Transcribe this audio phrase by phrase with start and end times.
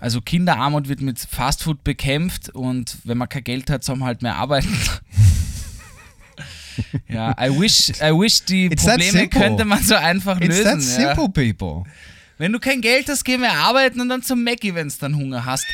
[0.00, 4.22] Also Kinderarmut wird mit Fastfood bekämpft und wenn man kein Geld hat, soll man halt
[4.22, 4.68] mehr arbeiten.
[7.08, 10.76] ja, I wish, I wish die It's that Probleme könnte man so einfach It's that
[10.76, 11.02] lösen.
[11.02, 11.16] Ja.
[11.16, 11.82] simple, people.
[12.38, 15.16] Wenn du kein Geld hast, geh mehr arbeiten und dann zum Mackie, wenn du dann
[15.16, 15.66] Hunger hast.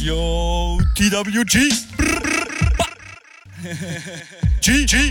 [0.00, 1.70] Yo, TWG.
[4.60, 5.10] G, G.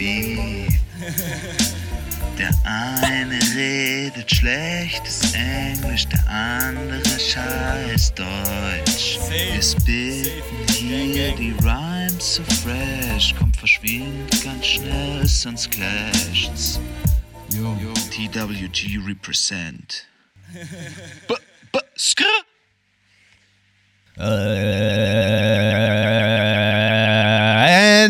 [0.00, 0.72] Beat.
[2.38, 9.18] Der eine redet schlechtes Englisch, der andere scheiß Deutsch.
[9.28, 16.80] Wir spitten hier die Rhymes so fresh, kommt verschwindet ganz schnell, sonst clasht's.
[17.50, 17.76] Yo.
[18.10, 20.06] TWG represent.
[21.28, 21.34] B
[21.72, 22.24] b skr.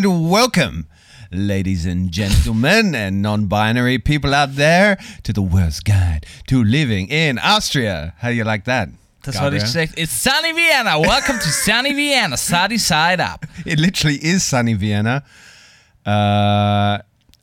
[0.00, 0.86] and welcome,
[1.30, 7.08] ladies and gentlemen, and non binary people out there, to the worst guide to living
[7.08, 8.14] in Austria.
[8.18, 8.88] How do you like that?
[9.22, 9.66] Das nicht Gabriel?
[9.66, 9.94] schlecht.
[9.98, 10.98] It's sunny Vienna.
[10.98, 12.36] Welcome to sunny Vienna.
[12.36, 13.44] Sunny side up.
[13.66, 15.22] It literally is sunny Vienna.
[16.06, 16.98] Uh,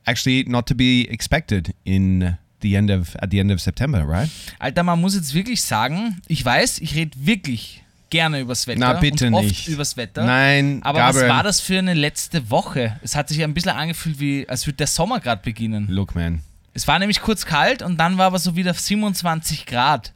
[0.07, 4.29] actually, not to be expected in the end of at the end of September, right?
[4.59, 8.79] Alter, man muss jetzt wirklich sagen, ich weiß, ich rede wirklich gerne übers Wetter.
[8.79, 9.67] Na, bitte und oft nicht.
[9.67, 10.25] übers Wetter.
[10.25, 11.23] Nein, Aber Gabriel.
[11.23, 12.99] was war das für eine letzte Woche?
[13.03, 15.87] Es hat sich ein bisschen angefühlt, wie als würde der Sommer gerade beginnen.
[15.89, 16.41] Look, man.
[16.73, 20.13] Es war nämlich kurz kalt und dann war aber so wieder 27 Grad.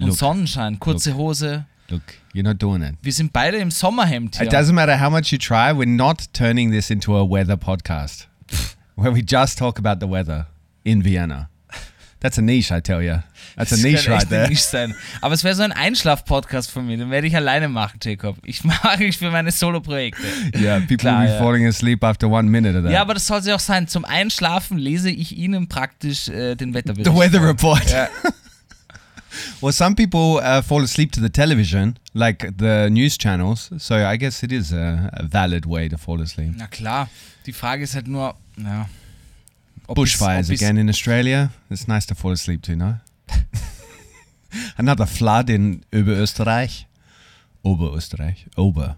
[0.00, 0.16] Und Look.
[0.16, 1.64] Sonnenschein, kurze Hose.
[1.88, 2.02] Look,
[2.34, 2.94] you're not doing it.
[3.00, 4.46] Wir sind beide im Sommerhemd hier.
[4.46, 8.26] It doesn't matter how much you try, we're not turning this into a weather podcast
[8.96, 10.46] where we just talk about the weather
[10.82, 11.48] in Vienna.
[12.20, 13.18] That's a niche, I tell you.
[13.56, 14.48] That's a Das niche right there.
[14.48, 14.94] Nische sein.
[15.20, 16.96] Aber es wäre so ein Einschlaf-Podcast von mir.
[16.96, 18.36] Den werde ich alleine machen, Jacob.
[18.44, 20.22] Ich mache ich für meine Solo-Projekte.
[20.54, 21.38] Yeah, people Klar, will be ja.
[21.38, 22.92] falling asleep after one minute of that.
[22.92, 23.86] Ja, aber das soll sie auch sein.
[23.86, 27.10] Zum Einschlafen lese ich Ihnen praktisch äh, den Wetterbericht.
[27.10, 27.88] the weather report.
[27.90, 28.08] Ja.
[29.60, 33.70] Well, some people uh, fall asleep to the television, like the news channels.
[33.76, 36.54] So I guess it is a, a valid way to fall asleep.
[36.56, 37.08] Na klar.
[37.44, 38.88] Die Frage ist halt nur, ja.
[39.88, 41.50] Ob Bushfires es- ob es- again in Australia.
[41.70, 42.96] It's nice to fall asleep to, no?
[44.78, 46.86] Another flood in Oberösterreich.
[47.64, 48.46] Oberösterreich.
[48.56, 48.96] Ober.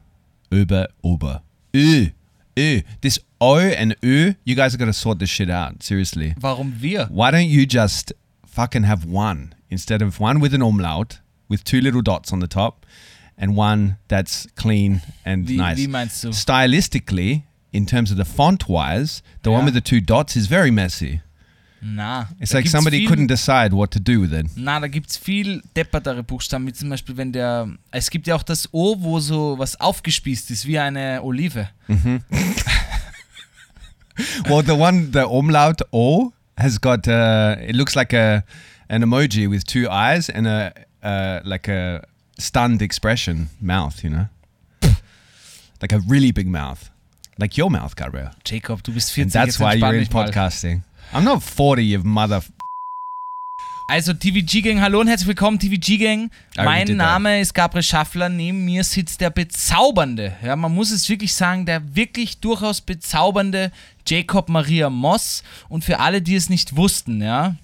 [0.53, 0.89] Ober.
[1.03, 1.43] Ober.
[1.75, 2.11] Ö.
[2.57, 2.83] Ö.
[3.01, 5.83] This O and Ö, you guys are going to sort this shit out.
[5.83, 6.35] Seriously.
[6.41, 7.07] Warum wir?
[7.11, 8.13] Why don't you just
[8.47, 12.49] fucking have one instead of one with an umlaut with two little dots on the
[12.49, 12.85] top
[13.37, 15.77] and one that's clean and Wie, nice?
[15.79, 16.29] wie meinst du?
[16.33, 20.71] Stylistically, in terms of the font wise, the one with the two dots is very
[20.71, 21.21] messy.
[21.81, 22.27] Na.
[22.41, 24.47] It's like somebody viel, couldn't decide what to do with it.
[24.57, 27.69] Na, da gibt's viel deppertere Buchstaben, wie zum Beispiel, wenn der.
[27.91, 31.69] Es gibt ja auch das O, wo so was aufgespießt ist, wie eine Olive.
[31.87, 32.23] Mhm.
[34.49, 37.07] well, the one, the umlaut O, has got.
[37.07, 38.43] Uh, it looks like a
[38.89, 42.05] an emoji with two eyes and a uh, like a
[42.39, 44.03] stunned expression mouth.
[44.03, 44.27] You know,
[45.81, 46.91] like a really big mouth,
[47.39, 48.31] like your mouth, Gabriel.
[48.45, 49.23] Jacob, du bist 40.
[49.23, 50.27] And that's why you're in dich mal.
[50.27, 50.83] podcasting.
[51.13, 52.43] I'm not 40, you mother.
[53.91, 56.31] Also TVG Gang, hallo und herzlich willkommen TVG Gang.
[56.57, 56.97] Mein that.
[56.97, 61.65] Name ist Gabriel Schaffler, neben mir sitzt der bezaubernde, ja, man muss es wirklich sagen,
[61.65, 63.73] der wirklich durchaus bezaubernde
[64.07, 65.43] Jacob Maria Moss.
[65.71, 67.55] Und für alle, die es nicht wussten, ja,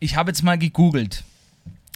[0.00, 1.22] ich habe jetzt mal gegoogelt.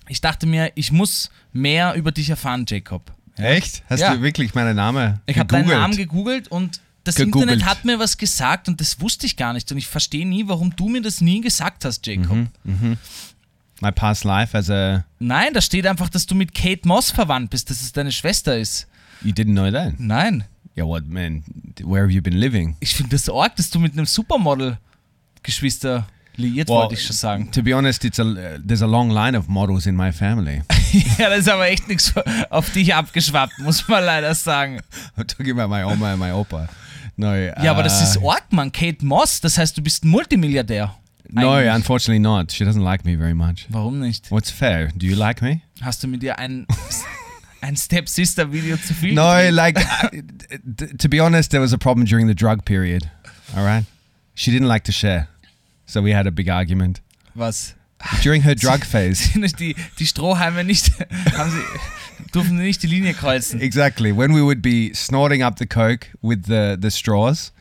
[0.09, 3.11] Ich dachte mir, ich muss mehr über dich erfahren, Jacob.
[3.37, 3.83] Echt?
[3.89, 4.15] Hast Ja.
[4.15, 5.69] du wirklich meinen Namen Ich habe deinen?
[5.69, 7.51] Namen gegoogelt und das Gegoogelt.
[7.51, 9.71] Internet hat mir was gesagt und das wusste ich gar nicht.
[9.71, 12.49] Und ich verstehe nie, warum du mir das nie gesagt hast, Jacob.
[12.65, 12.97] Mhm.
[13.81, 15.05] My past life as a.
[15.19, 18.57] Nein, da steht einfach, dass du mit Kate Moss verwandt bist, dass es deine Schwester
[18.57, 18.87] ist.
[19.23, 19.99] You didn't know that?
[19.99, 20.45] Nein.
[20.77, 21.43] Yeah, what, man?
[21.83, 22.77] Where have you been living?
[22.81, 24.79] Ich finde das arg, dass du mit einem Supermodel
[25.43, 26.07] Geschwister
[26.37, 27.51] liiert, wollte ich schon sagen.
[27.51, 30.63] to be honest, it's a there's a long line of models in my family.
[31.19, 32.13] ja, das ist aber echt nichts
[32.51, 34.81] auf dich abgeschwappt, muss man leider sagen.
[35.17, 36.69] I'm talking about my oma and my opa.
[37.17, 37.35] No.
[37.35, 38.71] Ja, aber das ist uh, arg, Mann.
[38.73, 40.95] Kate Moss, das heißt, du bist ein Multimilliardär.
[41.29, 41.75] No, Eigentlich.
[41.75, 42.53] unfortunately not.
[42.53, 43.67] She doesn't like me very much.
[43.71, 44.31] Warum nicht?
[44.31, 44.89] What's fair?
[44.95, 45.61] Do you like me?
[45.81, 46.67] Hast du mit ihr ein,
[47.63, 49.53] ein Step-Sister-Video zu viel No, gedreht?
[49.53, 49.79] like,
[50.13, 50.23] I-
[50.77, 53.11] t- to be honest, there was a problem during the drug period.
[53.57, 53.85] All right.
[54.35, 55.27] She didn't like to share.
[55.87, 57.01] So we had a big argument.
[57.35, 57.75] Was?
[58.23, 59.31] During her drug phase.
[59.59, 60.93] Die, die Strohhalme nicht,
[61.37, 61.59] haben sie,
[62.33, 63.61] durften nicht die Linie kreuzen.
[63.61, 64.13] Exactly.
[64.13, 67.53] When we would be snorting up the coke with the the straws,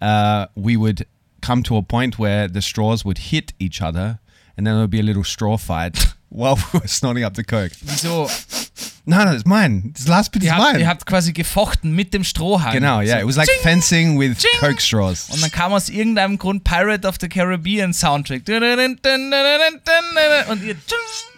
[0.00, 1.06] uh, we would
[1.40, 4.18] come to a point where the straws would hit each other,
[4.56, 7.44] and then there would be a little straw fight while we were snorting up the
[7.44, 7.72] coke.
[7.84, 8.28] Wieso?
[9.06, 9.92] No, no, it's mine.
[9.94, 10.80] This last bit is Ihr habt, mine.
[10.80, 12.74] ihr habt quasi gefochten mit dem Strohhalm.
[12.74, 13.14] Genau, yeah.
[13.14, 13.62] So, It was like Ching!
[13.62, 14.60] fencing with Ching!
[14.60, 15.30] coke straws.
[15.30, 18.42] Und dann kam aus irgendeinem Grund Pirate of the Caribbean Soundtrack.
[20.50, 20.76] Und ihr.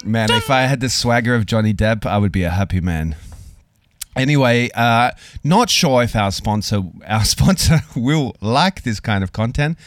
[0.04, 3.14] Man, if I had the swagger of Johnny Depp, I would be a happy man.
[4.16, 5.12] Anyway, uh,
[5.44, 9.78] not sure if our sponsor our sponsor will like this kind of content.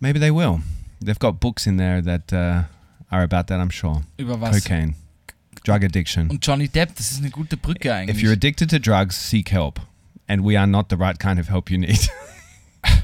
[0.00, 0.60] Maybe they will.
[1.02, 2.62] They've got books in there that uh,
[3.14, 3.60] are about that.
[3.60, 4.02] I'm sure.
[4.18, 4.62] Über was?
[4.62, 4.94] Cocaine,
[5.64, 6.28] drug addiction.
[6.30, 8.16] Und Johnny Depp, das ist eine gute Brücke eigentlich.
[8.16, 9.80] If you're addicted to drugs, seek help.
[10.26, 12.10] And we are not the right kind of help you need.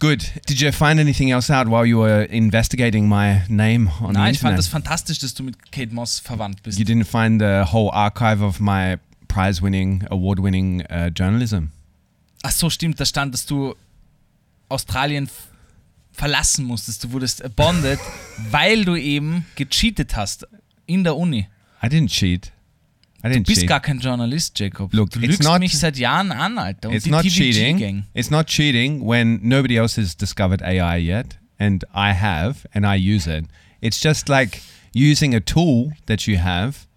[0.00, 0.30] Good.
[0.46, 4.30] Did you find anything else out while you were investigating my name on Nein, the
[4.30, 4.58] ich fand internet?
[4.58, 6.78] das fantastisch, dass du mit Kate Moss verwandt bist.
[6.78, 11.72] You didn't find the whole archive of my prize-winning, award-winning uh, journalism.
[12.44, 13.74] Ach so, stimmt, da stand, dass du
[14.68, 15.28] Australien
[16.18, 17.04] verlassen musstest.
[17.04, 17.98] Du wurdest bonded,
[18.50, 20.46] weil du eben gecheatet hast
[20.86, 21.46] in der Uni.
[21.82, 22.52] I didn't cheat.
[23.24, 23.68] I didn't Du bist cheat.
[23.68, 24.92] gar kein Journalist, Jacob.
[24.92, 26.88] Look, du it's lügst not- mich seit Jahren an, Alter.
[26.88, 27.78] Und It's die not cheating.
[27.78, 28.04] Gang.
[28.14, 32.96] It's not cheating when nobody else has discovered AI yet, and I have, and I
[32.96, 33.46] use it.
[33.80, 34.60] It's just like
[34.92, 36.87] using a tool that you have.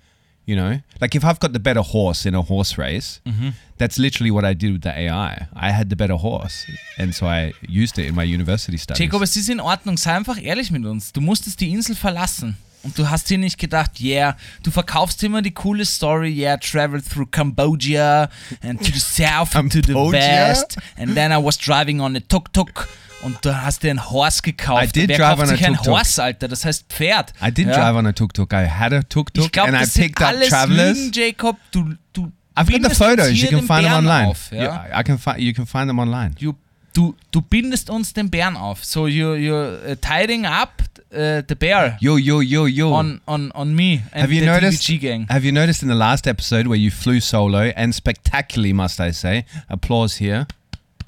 [0.51, 3.49] You know, like if I've got the better horse in a horse race, Mm-hmm.
[3.77, 5.47] that's literally what I did with the AI.
[5.67, 6.65] I had the better horse,
[6.97, 8.99] and so I used it in my university studies.
[8.99, 9.95] Jacob, es ist in Ordnung.
[9.97, 11.13] Sei einfach ehrlich mit uns.
[11.13, 12.57] Du musstest die Insel verlassen.
[12.83, 17.05] Und du hast dir nicht gedacht, yeah, du verkaufst immer die coole Story, yeah, traveled
[17.07, 18.27] through Cambodia
[18.63, 20.77] and to the south and to the west.
[20.97, 22.87] And then I was driving on a tuk-tuk.
[23.23, 24.83] Und du hast dir ein Horse gekauft.
[24.83, 25.93] I did Wer drive kauft on a sich ein tuk-tuk.
[25.93, 26.47] Horse, Alter?
[26.47, 27.33] Das heißt Pferd.
[27.41, 27.73] I did Ja?
[27.75, 28.51] drive on a tuk tuk.
[28.53, 30.97] I had a tuk tuk, Ich glaube, and I picked up travelers.
[30.97, 31.57] Lügen, Jacob.
[31.71, 33.29] Du, du I've got the photos.
[33.31, 34.27] You can find them Bären online.
[34.27, 34.61] Auf, ja?
[34.63, 35.39] Yeah, I can find.
[35.39, 36.31] You can find them online.
[36.39, 36.53] you,
[36.93, 38.83] du, du bindest uns den Bären auf.
[38.83, 40.81] So you, you're uh, tidying up
[41.13, 42.93] uh, the bear Yo yo yo yo.
[42.93, 44.83] on, on, on me and have you the noticed?
[44.83, 45.27] TVG gang.
[45.29, 49.11] Have you noticed in the last episode where you flew solo and spectacularly, must I
[49.11, 49.45] say?
[49.69, 50.47] Applause here.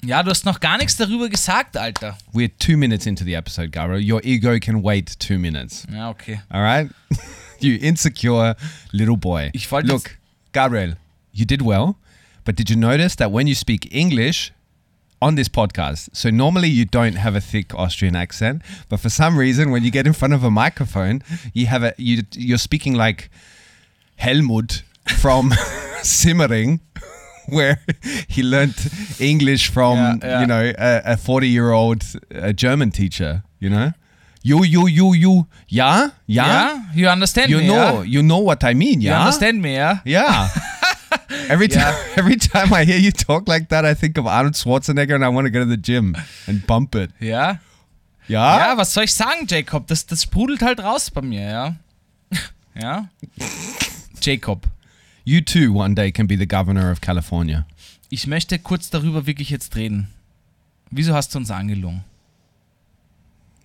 [0.06, 2.18] Ja, du hast noch gar nichts darüber gesagt, Alter.
[2.32, 3.96] We're two minutes into the episode, Garo.
[3.98, 5.86] Your ego can wait two minutes.
[5.90, 6.40] Ja, okay.
[6.50, 6.90] All right,
[7.60, 8.54] you insecure
[8.92, 9.50] little boy.
[9.54, 10.18] Ich wollte Look,
[10.52, 10.96] Gabriel,
[11.32, 11.96] you did well,
[12.44, 14.52] but did you notice that when you speak English
[15.22, 18.60] on this podcast, so normally you don't have a thick Austrian accent,
[18.90, 21.22] but for some reason, when you get in front of a microphone,
[21.54, 23.30] you have a you you're speaking like
[24.16, 24.82] Helmut
[25.18, 25.52] from
[26.02, 26.80] Simmering.
[27.56, 27.78] Where
[28.28, 28.76] he learnt
[29.20, 30.40] English from, Yeah, yeah.
[30.40, 32.04] you know, a 40 year old
[32.56, 33.92] German teacher, you know?
[34.42, 36.46] You, you, you, you, yeah, yeah.
[36.46, 36.80] Ja?
[36.94, 38.02] You understand You me, know, ja?
[38.02, 39.20] you know what I mean, You yeah.
[39.20, 40.00] understand me, ja?
[40.04, 40.48] Yeah.
[41.48, 42.16] every time, Yeah.
[42.18, 45.28] every time I hear you talk like that, I think of Arnold Schwarzenegger and I
[45.28, 46.14] want to go to the gym
[46.46, 47.10] and bump it.
[47.20, 47.58] Ja?
[48.28, 48.58] Yeah.
[48.58, 49.86] Ja, was soll ich sagen, Jacob?
[49.86, 51.76] Das, das sprudelt halt raus bei mir, ja?
[52.80, 53.08] Ja?
[54.20, 54.66] Jacob,
[55.24, 57.66] You too one day can be the governor of California.
[58.10, 60.08] ich möchte kurz darüber wirklich jetzt reden.
[60.90, 62.04] Wieso hast du uns angelogen?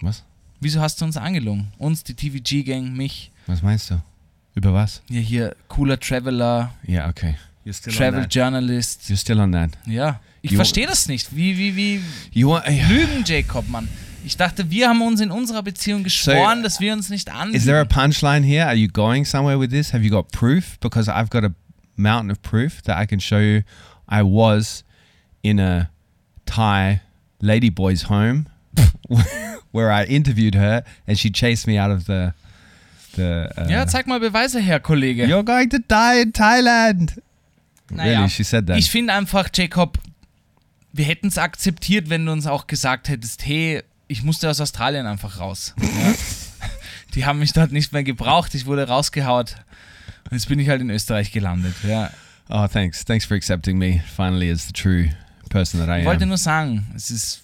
[0.02, 0.24] Was?
[0.62, 1.68] Wieso hast du uns angelogen?
[1.78, 3.32] Uns, die TVG-Gang, mich.
[3.48, 4.02] Was meinst du?
[4.56, 5.02] Über was?
[5.10, 7.36] Ja, hier, cooler Traveler, Yeah, okay.
[7.66, 8.34] You're still Travel on that.
[8.34, 9.04] Journalist.
[9.10, 9.72] You're still on that.
[9.86, 10.20] Ja.
[10.42, 11.36] Ich You- verstehe das nicht.
[11.36, 12.02] Wie, wie, wie
[12.32, 12.66] You want?
[12.90, 13.88] Lügen, Jacob, Mann.
[14.26, 17.56] Ich dachte, wir haben uns in unserer Beziehung geschworen, dass wir uns nicht anlügen.
[17.56, 18.66] Is there a punchline here?
[18.66, 19.94] Are you going somewhere with this?
[19.94, 20.78] Have you got proof?
[20.80, 21.54] Because I've got a
[21.96, 23.64] mountain of proof that I can show you.
[24.08, 24.84] I was
[25.42, 25.90] in a
[26.46, 27.02] Thai
[27.42, 28.48] ladyboy's home
[29.72, 32.34] where I interviewed her and she chased me out of the
[33.16, 33.50] the.
[33.58, 35.28] Uh, ja, zeig mal Beweise her, Kollege.
[35.28, 37.22] You're going to die in Thailand.
[37.92, 38.78] Naja, Really, she said that.
[38.78, 39.98] Ich finde einfach, Jacob,
[40.94, 45.06] wir hätten es akzeptiert, wenn du uns auch gesagt hättest, hey, ich musste aus Australien
[45.08, 45.74] einfach raus.
[45.82, 46.14] Ja?
[47.16, 49.56] Die haben mich dort nicht mehr gebraucht, ich wurde rausgehaut.
[50.30, 51.74] Und jetzt bin ich halt in Österreich gelandet.
[51.88, 52.12] Ja.
[52.50, 53.06] oh, thanks.
[53.06, 55.10] Thanks for accepting me finally as the true
[55.50, 56.30] person that I Ich wollte am.
[56.30, 57.42] nur sagen, es ist,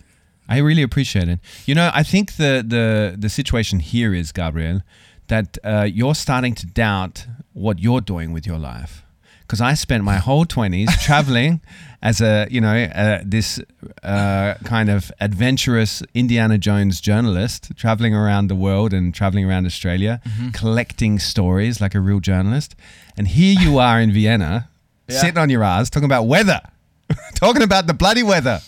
[0.49, 1.39] I really appreciate it.
[1.65, 4.83] You know, I think the the the situation here is Gabriel
[5.27, 9.01] that uh, you're starting to doubt what you're doing with your life.
[9.47, 11.61] Because I spent my whole twenties traveling
[12.01, 13.59] as a you know uh, this
[14.03, 20.19] uh, kind of adventurous Indiana Jones journalist, traveling around the world and traveling around Australia,
[20.53, 22.75] collecting stories like a real journalist.
[23.17, 24.69] And here you are in Vienna,
[25.07, 25.19] Yeah.
[25.21, 26.61] sitting on your ass talking about weather,
[27.35, 28.59] talking about the bloody weather.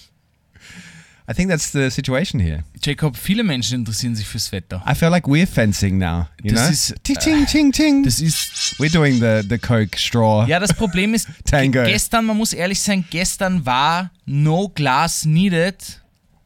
[1.29, 2.63] I think that's the situation here.
[2.81, 4.81] Jacob, viele Menschen interessieren sich fürs Wetter.
[4.89, 6.27] I feel like we're fencing now.
[6.41, 8.03] You Das know, ist, ting ting ting ting.
[8.03, 10.47] Das ist We're doing the the Coke straw.
[10.47, 11.83] Ja, das Problem ist, Tango.
[11.83, 16.01] gestern, man muss ehrlich sein, gestern war No Glass Needed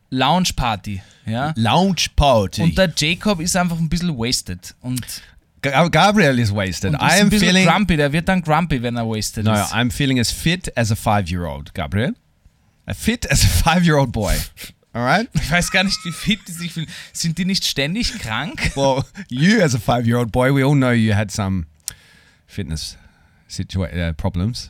[0.09, 1.01] Lounge Party.
[1.27, 1.53] Ja?
[1.55, 2.63] Lounge party.
[2.63, 4.73] Und der Jacob ist einfach ein bisschen wasted.
[4.81, 5.05] Und,
[5.61, 6.93] Ga- Gabriel is wasted.
[6.95, 7.67] I am feeling.
[7.67, 7.95] grumpy.
[7.95, 9.71] Der wird dann grumpy, wenn er wasted No, ist.
[9.71, 12.15] I'm feeling as fit as a five-year-old, Gabriel.
[12.93, 14.37] Fit as a five-year-old boy.
[14.93, 15.29] All right.
[15.33, 16.87] Ich weiß gar nicht, wie fit die sich fühlen.
[17.13, 18.71] Sind die nicht ständig krank?
[18.75, 21.65] Well, you as a five-year-old boy, we all know you had some
[22.45, 22.97] fitness
[23.57, 24.69] uh, problems.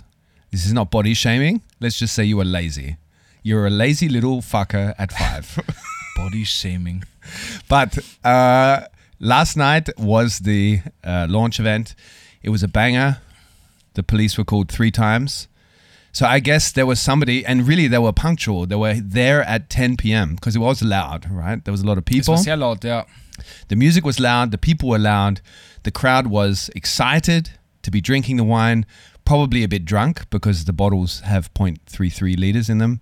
[0.51, 1.61] This is not body shaming.
[1.79, 2.97] Let's just say you were lazy.
[3.41, 5.57] You're a lazy little fucker at five.
[6.15, 7.03] Body Shaming.
[7.67, 8.81] but uh,
[9.19, 11.95] last night was the uh, launch event.
[12.43, 13.17] It was a banger.
[13.93, 15.47] The police were called three times.
[16.13, 18.65] So I guess there was somebody, and really they were punctual.
[18.65, 20.35] They were there at 10 p.m.
[20.35, 21.63] because it was loud, right?
[21.63, 22.33] There was a lot of people.
[22.33, 23.05] war sehr laut, ja.
[23.69, 25.41] The music was loud, the people were loud,
[25.83, 27.51] the crowd was excited
[27.81, 28.85] to be drinking the wine,
[29.25, 32.99] probably a bit drunk because the bottles have 0.33 liters in them.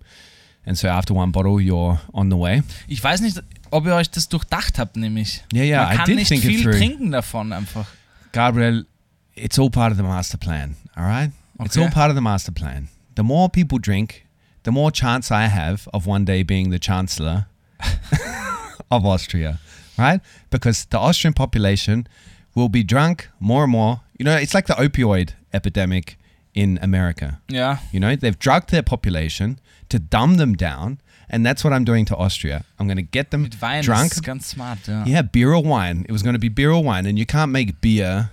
[0.64, 2.62] And so after one bottle, you're on the way.
[2.88, 3.38] Ich weiß nicht,
[3.72, 5.42] ob ihr euch das durchdacht habt, nämlich.
[5.52, 6.76] Ja, ja, Man I kann did nicht think it viel through.
[6.76, 7.86] trinken davon einfach.
[8.32, 8.86] Gabriel,
[9.34, 11.32] it's all part of the master plan, all right?
[11.62, 12.88] It's all part of the master plan.
[13.14, 14.26] The more people drink,
[14.62, 17.46] the more chance I have of one day being the chancellor
[18.90, 19.58] of Austria,
[19.98, 20.20] right?
[20.50, 22.06] Because the Austrian population
[22.54, 24.00] will be drunk more and more.
[24.18, 26.16] You know, it's like the opioid epidemic
[26.54, 27.40] in America.
[27.48, 27.78] Yeah.
[27.92, 32.04] You know, they've drugged their population to dumb them down, and that's what I'm doing
[32.06, 32.64] to Austria.
[32.78, 34.12] I'm going to get them Mit Wein drunk.
[34.12, 35.04] ist ganz smart, ja.
[35.06, 36.04] Yeah, beer or wine.
[36.08, 38.30] It was going to be beer or wine, and you can't make beer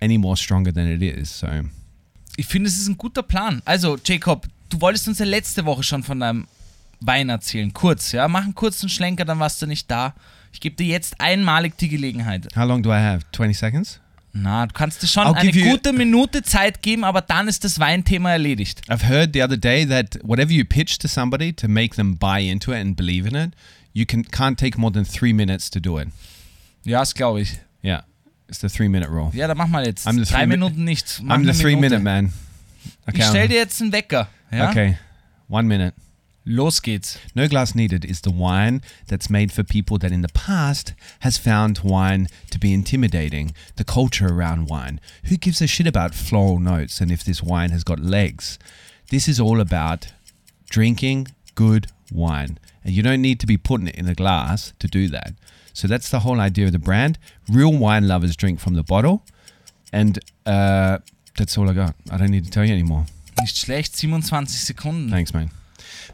[0.00, 1.28] any more stronger than it is.
[1.30, 1.64] So
[2.38, 3.60] Ich finde, es ist ein guter Plan.
[3.64, 6.46] Also, Jacob, du wolltest uns ja letzte Woche schon von deinem
[7.00, 7.72] Wein erzählen.
[7.72, 8.28] Kurz, ja.
[8.28, 10.14] Mach einen kurzen Schlenker, dann warst du nicht da.
[10.52, 12.46] Ich gebe dir jetzt einmalig die Gelegenheit.
[12.54, 13.24] how long do I have?
[13.32, 13.98] Twenty seconds.
[14.32, 17.80] Na, du kannst dir schon I'll eine gute Minute Zeit geben, aber dann ist das
[17.80, 18.82] Weinthema erledigt.
[18.88, 22.40] I've heard the other day that whatever you pitch to somebody to make them buy
[22.40, 23.50] into it and believe in it,
[23.94, 26.06] you can can't take more than three minutes to do it.
[26.84, 27.58] Ja, das glaube ich.
[28.48, 29.30] It's the three minute rule.
[29.34, 30.06] Ja, dann mach mal jetzt.
[30.06, 31.20] I'm the Drei three mi- Minuten nicht.
[31.22, 31.98] Mach I'm the eine three Minute.
[31.98, 32.32] minute man.
[33.06, 33.18] Okay.
[33.18, 34.28] Ich stell dir jetzt einen Wecker.
[34.50, 34.70] Ja?
[34.70, 34.96] Okay,
[35.48, 35.94] one minute.
[36.50, 37.18] Los geht's.
[37.34, 41.36] No Glass Needed is the wine that's made for people that in the past has
[41.36, 44.98] found wine to be intimidating, the culture around wine.
[45.28, 48.58] Who gives a shit about floral notes and if this wine has got legs?
[49.10, 50.06] This is all about
[50.70, 52.58] drinking good wine.
[52.82, 55.34] And you don't need to be putting it in a glass to do that.
[55.78, 57.20] So that's the whole idea of the brand.
[57.48, 59.22] Real wine lovers drink from the bottle.
[59.92, 60.98] And uh,
[61.36, 61.94] that's all I got.
[62.10, 63.06] I don't need to tell you anymore.
[63.40, 65.08] Nicht schlecht, 27 Sekunden.
[65.08, 65.52] Thanks, man.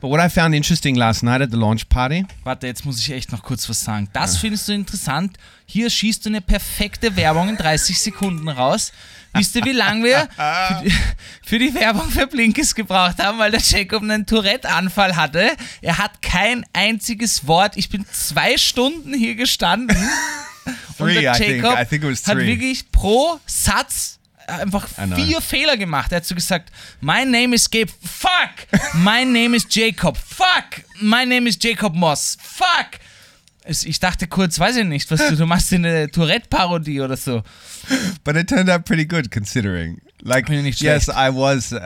[0.03, 2.27] But what I found interesting last night at the launch party.
[2.43, 4.11] Warte, jetzt muss ich echt noch kurz was sagen.
[4.13, 5.39] Das findest du interessant.
[5.65, 8.93] Hier schießt du eine perfekte Werbung in 30 Sekunden raus.
[9.35, 10.95] Wisst ihr, wie lange wir für die,
[11.43, 15.51] für die Werbung für Blinkes gebraucht haben, weil der Jacob einen Tourette-Anfall hatte?
[15.83, 17.77] Er hat kein einziges Wort.
[17.77, 19.97] Ich bin zwei Stunden hier gestanden.
[20.99, 21.63] und Three, der I think.
[21.63, 26.13] Jacob I think it was hat wirklich pro Satz einfach I vier Fehler gemacht.
[26.13, 31.25] Er hat so gesagt, my name is Gabe, fuck, my name is Jacob, fuck, my
[31.25, 33.01] name is Jacob Moss, fuck.
[33.67, 37.43] Ich dachte kurz, weiß ich nicht, was du, du machst eine Tourette-Parodie oder so.
[38.23, 40.01] But it turned out pretty good considering.
[40.23, 41.09] Like, Bin nicht yes.
[41.09, 41.73] I was.
[41.73, 41.79] Uh,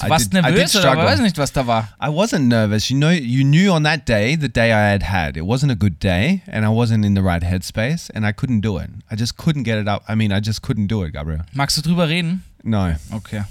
[0.00, 1.04] Du warst did, I did nervös oder struggle.
[1.04, 1.88] weiß nicht, was da war.
[2.00, 2.90] I wasn't nervous.
[2.90, 5.76] You know, you knew on that day, the day I had had, it wasn't a
[5.76, 8.90] good day, and I wasn't in the right headspace, and I couldn't do it.
[9.10, 10.02] I just couldn't get it up.
[10.08, 11.42] I mean, I just couldn't do it, Gabriel.
[11.54, 12.42] Magst du drüber reden?
[12.64, 13.42] No, Okay.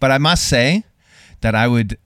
[0.00, 0.84] but I must say
[1.42, 1.98] that I would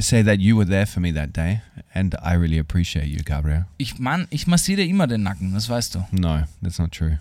[0.00, 1.62] say that you were there for me that day,
[1.94, 3.64] and I really appreciate you, Gabriel.
[3.78, 6.06] Ich, Mann, ich massiere dir immer den Nacken, das weißt du.
[6.12, 7.18] No, that's not true.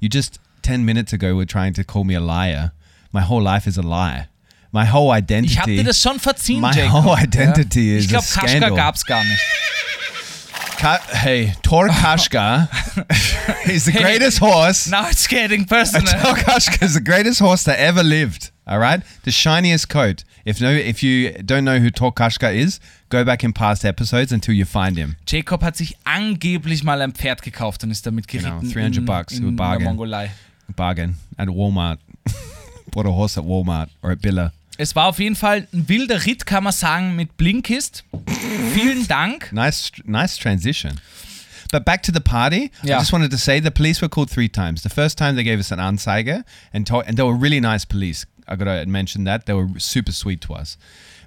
[0.00, 2.72] You just 10 minutes ago were trying to call me a liar.
[3.12, 4.28] My whole life is a lie.
[4.72, 5.52] My whole identity.
[5.52, 7.04] Ich hab dir das schon verziehen, My Jacob.
[7.04, 7.98] whole identity ja?
[7.98, 9.42] is Ich glaube, Kaschka gab's gar nicht.
[10.78, 12.68] Ka- hey, Tor Kashka
[13.66, 14.90] is the greatest horse.
[14.90, 16.12] Now it's getting personal.
[16.22, 18.50] Tor Kashka is the greatest horse that ever lived.
[18.66, 20.24] All right, the shiniest coat.
[20.44, 22.80] If no, if you don't know who Tor Kashka is,
[23.10, 25.16] go back in past episodes until you find him.
[25.26, 29.04] Jacob hat sich angeblich mal ein Pferd gekauft und ist damit geritten Genau, 300 in,
[29.04, 29.84] bucks, in a der bargain.
[29.84, 30.30] Mongolei.
[30.74, 31.98] Bargain at Walmart.
[32.90, 34.52] Bought a horse at Walmart or at Billa.
[34.78, 38.04] Es war auf jeden Fall ein wilder Ritt, kann man sagen, mit Blinkist.
[38.74, 39.52] Vielen Dank.
[39.52, 40.98] Nice, nice transition.
[41.70, 42.70] But back to the party.
[42.82, 42.96] Yeah.
[42.96, 44.82] I just wanted to say the police were called three times.
[44.82, 47.86] The first time they gave us an Anzeige and told, and they were really nice
[47.86, 48.26] police.
[48.48, 50.76] I gotta mention that they were super sweet to us.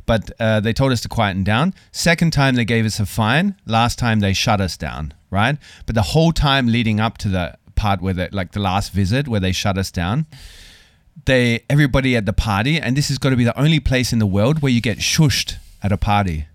[0.06, 1.74] but uh, they told us to quieten down.
[1.92, 3.56] Second time they gave us a fine.
[3.66, 5.58] Last time they shut us down, right?
[5.86, 9.28] But the whole time leading up to the part where they, like the last visit
[9.28, 10.26] where they shut us down,
[11.26, 14.20] they everybody at the party, and this is got to be the only place in
[14.20, 16.48] the world where you get shushed at a party.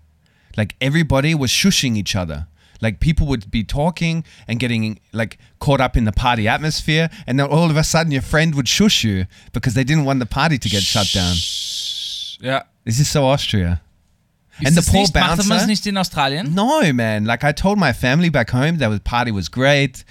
[0.55, 2.47] Like everybody was shushing each other.
[2.81, 7.39] Like people would be talking and getting like caught up in the party atmosphere, and
[7.39, 10.25] then all of a sudden your friend would shush you because they didn't want the
[10.25, 11.35] party to get shut down.
[12.39, 13.81] Yeah, This is so Austria.
[14.59, 16.53] Ist and the poor nicht, macht man es nicht in Australien?
[16.53, 17.25] No, man.
[17.25, 20.03] Like I told my family back home that the party was great.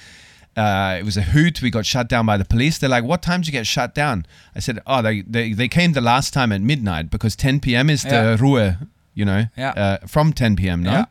[0.56, 1.62] Uh, it was a hoot.
[1.62, 2.78] We got shut down by the police.
[2.78, 5.68] They're like, "What time did you get shut down?" I said, "Oh, they they, they
[5.68, 7.88] came the last time at midnight because 10 p.m.
[7.88, 8.10] is Yeah.
[8.36, 8.76] the Ruhe,
[9.14, 9.70] you know, Yeah.
[9.70, 10.82] uh, from 10 p.m.
[10.82, 11.04] No, Yeah.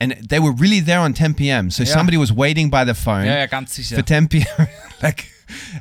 [0.00, 1.70] And they were really there on 10 p.m.
[1.70, 1.92] So Yeah.
[1.92, 3.96] somebody was waiting by the phone Ja, ja, ganz sicher.
[3.96, 4.68] for 10 p.m.
[5.02, 5.24] like,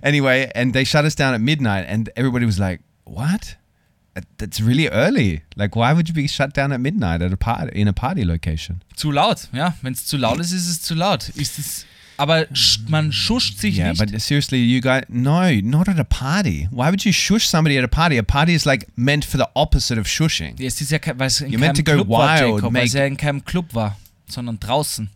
[0.03, 3.57] anyway, and they shut us down at midnight, and everybody was like, "What?
[4.39, 5.43] That's really early.
[5.55, 8.23] Like, why would you be shut down at midnight at a party in a party
[8.25, 9.75] location?" Zu laut, ja.
[9.83, 11.29] Wenn es zu laut ist, ist es zu laut.
[11.35, 11.85] Ist es,
[12.17, 12.47] aber
[12.87, 13.99] man schuscht sich Yeah, nicht.
[13.99, 16.67] but seriously, you guys, no, not at a party.
[16.71, 18.17] Why would you shush somebody at a party?
[18.17, 20.55] A party is like meant for the opposite of shushing.
[20.59, 22.85] es ist ja, weil es in You're meant to go Club war, wild, Jacob, weil
[22.85, 23.95] es make- ja in keinem Club war,
[24.29, 25.09] sondern draußen.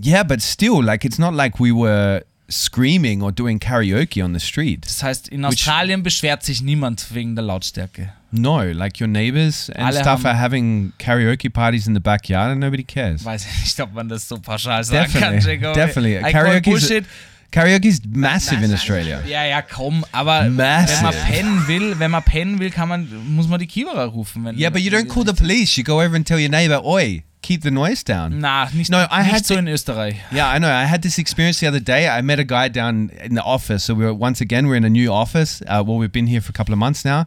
[0.00, 4.40] Yeah, but still, like it's not like we were screaming or doing karaoke on the
[4.40, 4.84] street.
[4.86, 8.12] Das heißt, in Australien beschwert sich niemand wegen der Lautstärke.
[8.30, 12.60] No, like your neighbors and Alle stuff are having karaoke parties in the backyard and
[12.60, 13.24] nobody cares.
[13.24, 15.74] Weiß ich nicht, ob man das so pauschal sagen Definitely, kann, Jacob.
[15.74, 16.32] definitely.
[16.32, 17.04] Karaoke.
[17.50, 19.22] Karaoke is massive in Australia.
[19.26, 20.98] Ja, ja, komm, aber Massive.
[20.98, 24.46] wenn man pennen will, wenn man pennen will, kann man, muss man die Kiewerer rufen.
[24.58, 25.76] Yeah, but you don't call the police.
[25.78, 29.06] You go over and tell your neighbor, "Oi, keep the noise down." Na, nicht, No,
[29.10, 30.16] I had so to- in Österreich.
[30.38, 30.70] Yeah, I know.
[30.70, 32.02] I had this experience the other day.
[32.18, 33.82] I met a guy down in the office.
[33.84, 35.62] So we were once again we're in a new office.
[35.66, 37.20] Uh, well, we've been here for a couple of months now,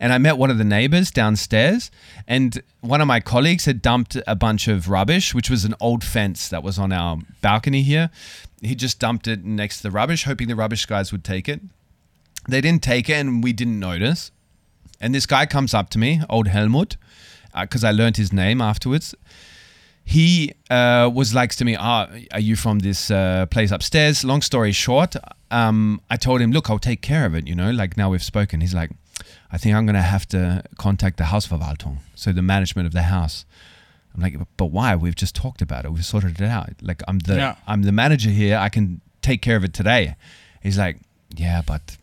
[0.00, 1.90] and I met one of the neighbors downstairs.
[2.28, 6.02] And one of my colleagues had dumped a bunch of rubbish, which was an old
[6.04, 8.10] fence that was on our balcony here.
[8.62, 11.60] He just dumped it next to the rubbish, hoping the rubbish guys would take it.
[12.48, 14.30] They didn't take it, and we didn't notice.
[15.00, 16.96] And this guy comes up to me, old Helmut,
[17.60, 19.14] because I learned his name afterwards
[20.04, 24.42] he uh, was like to me, "Ah, are you from this uh, place upstairs?" Long
[24.42, 25.16] story short,
[25.50, 28.22] um, I told him, "Look, I'll take care of it." You know, like now we've
[28.22, 28.60] spoken.
[28.60, 28.90] He's like,
[29.50, 33.02] "I think I'm gonna have to contact the house Hausverwaltung, so the management of the
[33.02, 33.44] house."
[34.14, 34.96] I'm like, "But why?
[34.96, 35.92] We've just talked about it.
[35.92, 36.70] We've sorted it out.
[36.82, 37.54] Like I'm the Yeah.
[37.66, 38.58] I'm the manager here.
[38.58, 40.16] I can take care of it today."
[40.62, 40.98] He's like,
[41.34, 41.96] "Yeah, but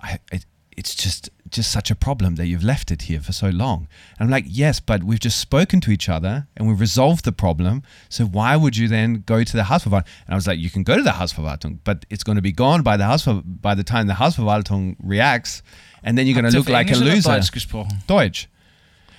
[0.00, 0.44] I, it,
[0.76, 3.88] it's just just such a problem that you've left it here for so long.
[4.18, 7.32] And I'm like, yes, but we've just spoken to each other and we've resolved the
[7.32, 7.82] problem.
[8.08, 10.06] So why would you then go to the Hausverwaltung?
[10.26, 12.52] And I was like, you can go to the Hausverwaltung, but it's going to be
[12.52, 15.62] gone by the Hausver- by the time the Hausverwaltung reacts,
[16.02, 17.30] and then you're going to look like a loser.
[17.30, 17.98] Deutsch gesprochen?
[18.06, 18.48] Deutsch.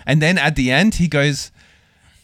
[0.06, 1.52] And then at the end, he goes,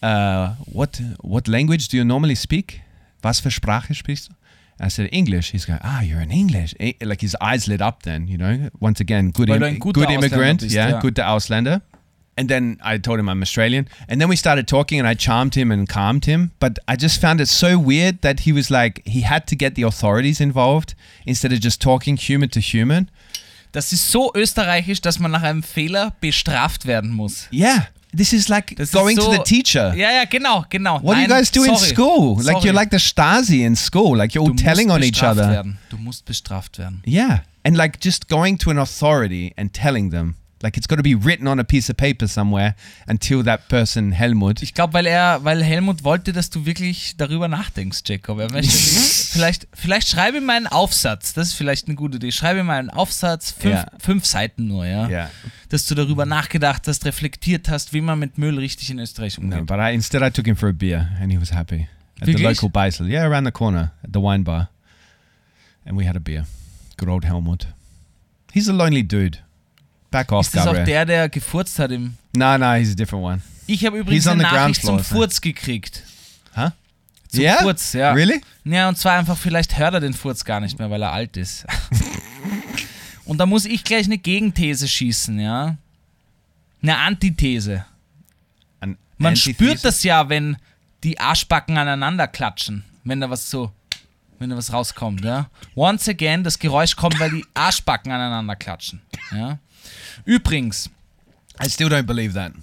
[0.02, 2.82] uh, what, what language do you normally speak?
[3.24, 4.34] Was für Sprache sprichst du?
[4.80, 5.52] I said, English.
[5.52, 6.76] He's going, ah, you're in English.
[6.80, 8.70] Eh, Like his eyes lit up then, you know.
[8.80, 10.62] Once again, good, im- guter good immigrant.
[10.62, 11.00] Bist, yeah, ja.
[11.00, 11.82] good Ausländer.
[12.40, 13.88] And then I told him I'm Australian.
[14.08, 16.52] And then we started talking and I charmed him and calmed him.
[16.60, 19.74] But I just found it so weird that he was like, he had to get
[19.74, 20.94] the authorities involved
[21.26, 23.10] instead of just talking human to human.
[23.72, 27.48] Das ist so österreichisch, dass man nach einem Fehler bestraft werden muss.
[27.52, 27.88] Yeah.
[28.16, 29.94] This is like Das ist going so, to the teacher.
[29.96, 31.00] Ja, ja, genau, genau.
[31.02, 32.38] What do you guys do in school?
[32.38, 32.66] Like Sorry.
[32.66, 34.18] you're like the Stasi in school.
[34.18, 35.50] Like you're all du telling on each other.
[35.50, 35.78] Werden.
[35.90, 37.02] Du musst bestraft werden.
[37.06, 37.42] Yeah.
[37.64, 40.36] And like just going to an authority and telling them.
[40.64, 42.74] Like it's got to be written on a piece of paper somewhere
[43.08, 44.64] until that person, Helmut.
[44.64, 48.40] Ich glaube, weil er, weil Helmut wollte, dass du wirklich darüber nachdenkst, Jacob.
[48.40, 48.72] Er möchte
[49.32, 51.34] vielleicht, vielleicht schreibe ihm einen Aufsatz.
[51.34, 52.32] Das ist vielleicht eine gute Idee.
[52.32, 53.86] Schreibe ihm einen Aufsatz, fünf, Ja.
[54.00, 55.08] fünf Seiten nur, ja.
[55.08, 55.32] Yeah.
[55.70, 59.44] Dass du darüber nachgedacht hast, reflektiert hast, wie man mit Müll richtig in Österreich No,
[59.44, 59.68] umgeht.
[59.68, 61.88] but I instead I took him for a beer and he was happy.
[62.20, 62.62] At the Wirklich?
[62.62, 63.08] local Beisel.
[63.08, 64.70] Yeah, around the corner at the wine bar.
[65.86, 66.46] And we had a beer.
[66.98, 67.68] Good old Helmut.
[68.52, 69.38] He's a lonely dude.
[70.18, 70.86] Back off, Ist das auch Gabriel.
[70.86, 72.16] der, der gefurzt hat im.
[72.34, 73.42] No, no, he's a different one.
[73.68, 75.22] Ich habe übrigens He's on eine the ground Nachricht zum floor.
[75.22, 76.04] Furz gekriegt.
[76.56, 76.72] Huh?
[77.28, 77.62] Zum yeah?
[77.62, 78.14] Furz, ja.
[78.14, 78.42] Really?
[78.64, 81.38] Ja, und zwar einfach, vielleicht hört er den Furz gar nicht mehr, weil er alt
[81.38, 81.68] ist.
[83.26, 85.76] und da muss ich gleich eine Gegenthese schießen, ja.
[86.82, 87.86] Eine Antithese.
[88.80, 89.56] An Man antithesis?
[89.56, 90.58] spürt das ja, wenn
[91.04, 92.86] die Arschbacken aneinander klatschen.
[93.04, 93.72] Wenn da was so,
[94.40, 95.50] wenn da was rauskommt, ja.
[95.76, 99.02] Once again, das Geräusch kommt, weil die Arschbacken aneinander klatschen.
[99.32, 99.60] Ja.
[100.26, 100.90] Übrigens,
[101.64, 102.54] I still don't believe that.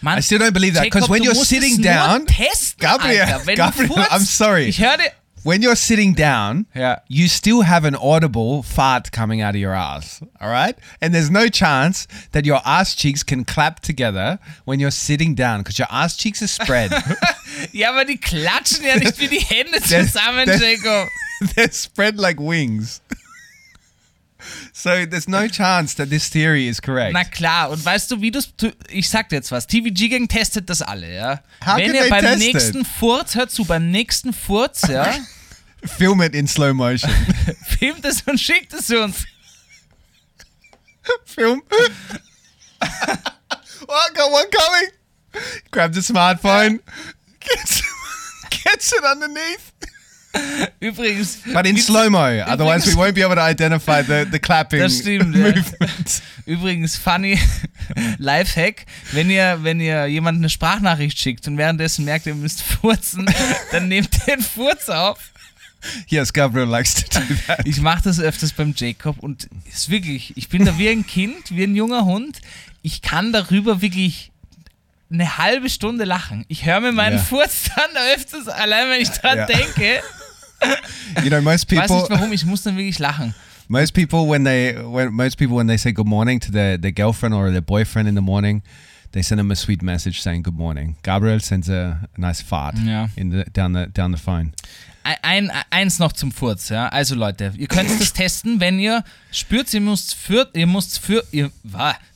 [0.00, 3.54] man, I still don't believe that because when you're sitting down, testen, Gabriel, Alter.
[3.54, 4.64] Gabriel, furzt, I'm sorry.
[4.64, 4.98] Ich höre
[5.44, 6.96] when you're sitting down, Ja.
[7.08, 10.20] you still have an audible fart coming out of your ass.
[10.40, 14.90] All right, and there's no chance that your ass cheeks can clap together when you're
[14.90, 16.90] sitting down because your ass cheeks are spread.
[17.72, 21.08] Ja, aber die klatschen ja nicht wie die Hände zusammen, Jacob.
[21.54, 23.00] They're spread like wings.
[24.72, 27.12] So there's no chance that this theory is correct.
[27.12, 28.40] Na klar, und weißt du, wie du
[28.88, 29.66] Ich sag dir jetzt was.
[29.66, 31.42] TVG Gang testet das alle, ja.
[31.64, 32.54] How Wenn ihr beim test it?
[32.54, 35.14] nächsten Furz, hört zu, beim nächsten Furz, ja,
[35.84, 37.10] Film it in slow motion.
[37.78, 39.26] filmt es und schickt es uns.
[41.26, 41.62] Film.
[41.70, 42.86] oh,
[43.90, 44.90] I got one coming.
[45.70, 46.80] Grab the smartphone.
[47.40, 47.82] Gets,
[48.48, 49.73] gets it underneath.
[50.80, 51.38] Übrigens.
[51.52, 52.18] But in Witz- slow mo.
[52.46, 56.22] Otherwise, we won't be able to identify the, the clapping Das stimmt, movement.
[56.46, 57.38] Übrigens, funny
[58.18, 63.26] Lifehack, wenn ihr, wenn ihr jemand eine Sprachnachricht schickt und währenddessen merkt, ihr müsst furzen,
[63.72, 65.18] dann nehmt den Furz auf.
[66.08, 67.60] Yes, Gabriel likes to do that.
[67.66, 71.50] Ich mache das öfters beim Jacob und ist wirklich, ich bin da wie ein Kind,
[71.50, 72.40] wie ein junger Hund.
[72.82, 74.30] Ich kann darüber wirklich
[75.12, 76.44] eine halbe Stunde lachen.
[76.48, 77.22] Ich höre mir meinen Ja.
[77.22, 79.46] Furz dann öfters, allein wenn ich dran Ja.
[79.46, 80.02] denke.
[81.22, 83.34] You know, most Ich weiß people, nicht warum, ich muss dann wirklich lachen.
[83.68, 86.92] most people when they, when most people when they say good morning to their, their
[86.92, 88.62] girlfriend or their boyfriend in the morning,
[89.12, 90.96] they send them a sweet message saying good morning.
[91.02, 93.08] Gabriel sends a, a nice fart Ja.
[93.16, 94.52] in the down the down the phone.
[95.04, 96.88] Ein, ein, eins noch zum Furz, ja.
[96.88, 101.22] Also Leute, ihr könnt das testen, wenn ihr spürt, ihr müsst für, ihr müsst für,
[101.30, 101.50] ihr,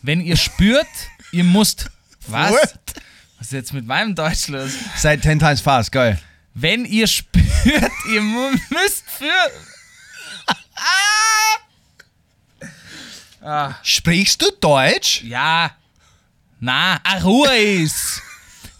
[0.03, 0.87] wenn ihr spürt,
[1.31, 1.91] ihr müsst,
[2.27, 2.51] was?
[2.51, 2.79] What?
[3.39, 4.73] Was ist jetzt mit meinem Deutsch los?
[4.97, 5.93] Say it ten times fast.
[5.93, 6.15] Go.
[6.61, 7.45] Wenn ihr spürt,
[8.13, 9.33] ihr müsst für,
[13.83, 15.23] Sprichst du Deutsch?
[15.23, 15.71] ja,
[16.61, 18.21] na, ah, Ruhe ist.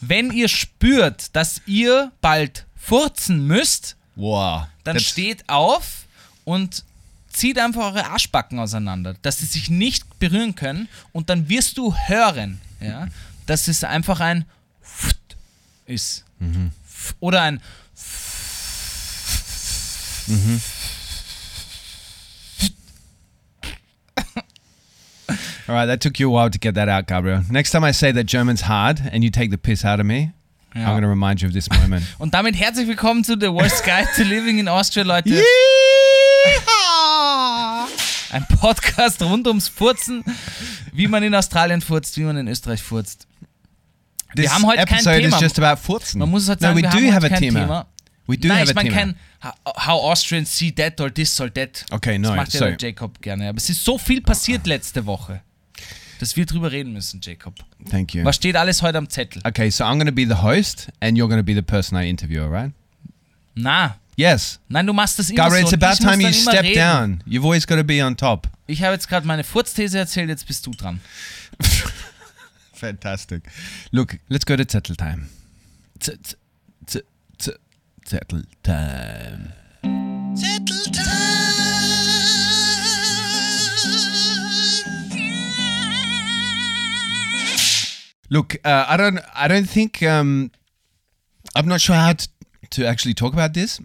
[0.01, 4.67] Wenn ihr spürt, dass ihr bald furzen müsst, Wow.
[4.83, 6.07] dann That's- steht auf
[6.45, 6.85] und
[7.33, 11.95] zieht einfach eure Arschbacken auseinander, dass sie sich nicht berühren können und dann wirst du
[11.95, 13.07] hören, ja,
[13.47, 14.45] dass es einfach ein
[15.87, 16.25] ist.
[17.09, 17.61] F- Oder ein
[25.69, 27.43] All right, that took you a while to get that out, Gabriel.
[27.51, 30.33] Next time I say that German's hard and you take the piss out of me,
[30.75, 30.89] I'm Ja.
[30.93, 32.05] going to remind you of this moment.
[32.19, 35.43] Und damit herzlich willkommen zu The Worst Guide to Living in Austria, Leute.
[38.31, 40.25] Ein Podcast rund ums Furzen,
[40.93, 43.27] wie man in Australien furzt, wie man in Österreich furzt.
[44.37, 45.37] This haben heute kein Thema.
[45.37, 46.19] is just about furzen.
[46.19, 47.61] Man muss es halt no, sagen, we wir do haben have heute a kein Thema.
[47.61, 47.87] Thema.
[48.27, 51.87] We do Nein, have ich meine kein How- Austrians see that or this or that.
[51.91, 53.49] Okay, Das no, macht ja Jacob gerne.
[53.49, 55.41] Aber es ist so viel passiert letzte Woche,
[56.21, 57.55] dass wir drüber reden müssen, Jacob.
[57.91, 58.25] Thank you.
[58.25, 59.41] Was steht alles heute am Zettel?
[59.47, 61.97] Okay, so I'm going to be the host and you're going to be the person
[61.97, 62.73] I interview, all right?
[63.55, 64.59] Na, Yes.
[64.69, 65.75] nein, du machst das immer Gabriel, so.
[65.77, 66.75] it's about time you step reden.
[66.75, 67.23] down.
[67.25, 68.49] You've always got to be on top.
[68.67, 71.01] Ich habe jetzt gerade meine Furzthese erzählt, jetzt bist du dran.
[72.79, 73.49] Fantastic.
[73.93, 75.29] Look, let's go to Zettel time.
[76.03, 76.37] Z- z-
[76.89, 77.03] z-
[77.43, 77.57] z-
[78.07, 79.53] Zettel time.
[88.31, 90.51] Look, uh, I don't, I don't think, um,
[91.57, 92.29] I'm not sure how to,
[92.71, 93.81] to actually talk about this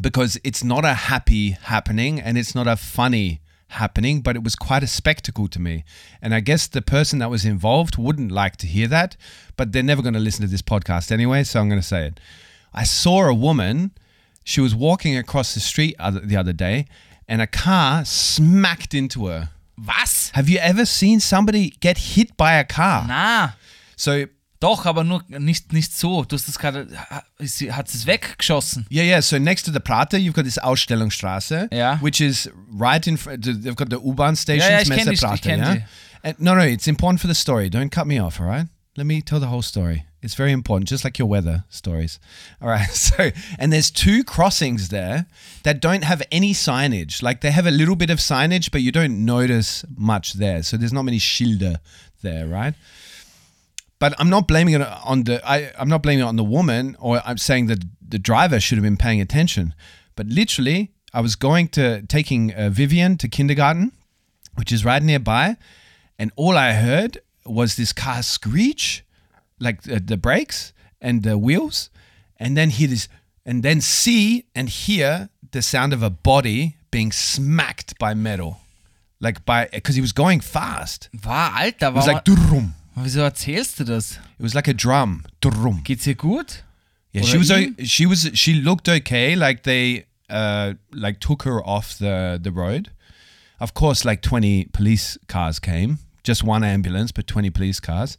[0.00, 3.40] because it's not a happy happening and it's not a funny
[3.70, 5.84] happening, but it was quite a spectacle to me.
[6.20, 9.16] And I guess the person that was involved wouldn't like to hear that,
[9.56, 12.06] but they're never going to listen to this podcast anyway, so I'm going to say
[12.06, 12.20] it.
[12.72, 13.92] I saw a woman,
[14.44, 16.86] she was walking across the street other, the other day,
[17.28, 19.50] and a car smacked into her.
[19.86, 20.30] Was?
[20.34, 23.06] Have you ever seen somebody get hit by a car?
[23.06, 23.50] Nah.
[23.96, 24.26] So
[24.60, 26.22] doch, aber nur nicht, nicht so.
[26.24, 28.86] Du hast es gerade, hat es weggeschossen.
[28.90, 29.20] Yeah, yeah.
[29.22, 31.98] So next to the Prater, you've got this Ausstellungsstraße, Yeah.
[32.00, 33.44] which is right in front.
[33.44, 35.56] They've got the U-Bahn stations, Yeah, yeah, Messe Prater.
[35.56, 35.80] Yeah.
[36.22, 37.70] And, no, no, it's important for the story.
[37.70, 38.38] Don't cut me off.
[38.40, 38.66] All right.
[38.96, 40.04] Let me tell the whole story.
[40.22, 42.18] It's very important, just like your weather stories.
[42.60, 42.88] All right.
[42.94, 45.26] So, and there's two crossings there
[45.62, 47.22] that don't have any signage.
[47.22, 50.62] Like they have a little bit of signage, but you don't notice much there.
[50.62, 51.80] So there's not many Schilder
[52.22, 52.74] there, right?
[54.00, 56.96] But I'm not blaming it on the I, I'm not blaming it on the woman
[56.98, 59.74] or I'm saying that the driver should have been paying attention.
[60.16, 63.92] But literally, I was going to taking uh, Vivian to kindergarten,
[64.56, 65.56] which is right nearby,
[66.18, 69.04] and all I heard was this car screech,
[69.58, 71.90] like the, the brakes and the wheels,
[72.38, 73.08] and then hear this,
[73.46, 78.60] and then see and hear the sound of a body being smacked by metal,
[79.20, 81.08] like by because he was going fast.
[81.24, 82.24] War, Alter, It was like.
[83.02, 84.12] Wieso erzählst du das?
[84.12, 85.22] It was like a drum.
[85.40, 85.82] Drum.
[85.84, 86.64] Geht's dir gut?
[87.12, 87.50] Yeah, Oder she was.
[87.50, 87.76] ihm?
[87.84, 88.30] She was.
[88.34, 89.34] She looked okay.
[89.34, 92.90] Like they, uh, like took her off the the road.
[93.58, 95.98] Of course, like twenty police cars came.
[96.22, 98.16] Just one ambulance, but twenty police cars.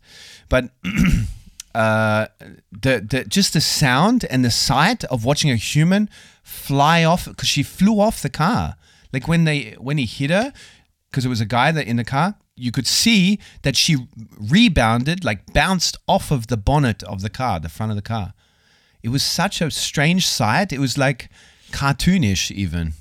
[0.50, 0.72] But
[1.76, 2.28] uh,
[2.72, 6.10] the the just the sound and the sight of watching a human
[6.44, 8.76] fly off because she flew off the car.
[9.14, 10.52] Like when they when he hit her,
[11.10, 12.36] because it was a guy that in the car.
[12.62, 13.94] You could see that she
[14.40, 18.34] rebounded, like bounced off of the bonnet of the car, the front of the car.
[19.02, 20.72] It was such a strange sight.
[20.72, 21.30] It was like
[21.72, 22.94] cartoonish even.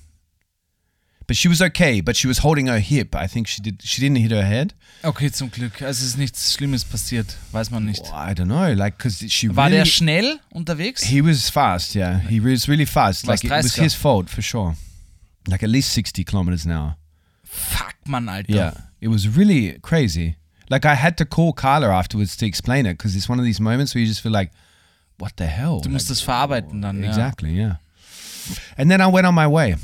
[1.27, 3.15] But she was okay, but she was holding her hip.
[3.15, 4.73] I think she did she didn't hit her head.
[5.05, 5.75] Okay, zum Glück.
[5.83, 7.37] Also es ist nichts Schlimmes passiert.
[7.53, 8.03] Weiß man nicht.
[8.03, 11.05] Well, I don't know, like cuz she War really der schnell unterwegs?
[11.05, 12.19] he was fast, yeah.
[12.29, 13.27] He was really fast.
[13.27, 14.75] Was Like it was his fault for sure.
[15.47, 16.97] Like at least 60 kilometers an hour.
[17.45, 18.53] Fuck, Mann, Alter.
[18.53, 18.73] Yeah.
[19.01, 20.37] It was really crazy.
[20.69, 23.61] Like I had to call Carla afterwards to explain it because it's one of these
[23.61, 24.51] moments where you just feel like
[25.19, 25.81] what the hell?
[25.81, 27.09] Du Like, musst das verarbeiten dann, ja.
[27.09, 27.79] Exactly, yeah.
[28.77, 29.77] And then I went on my way.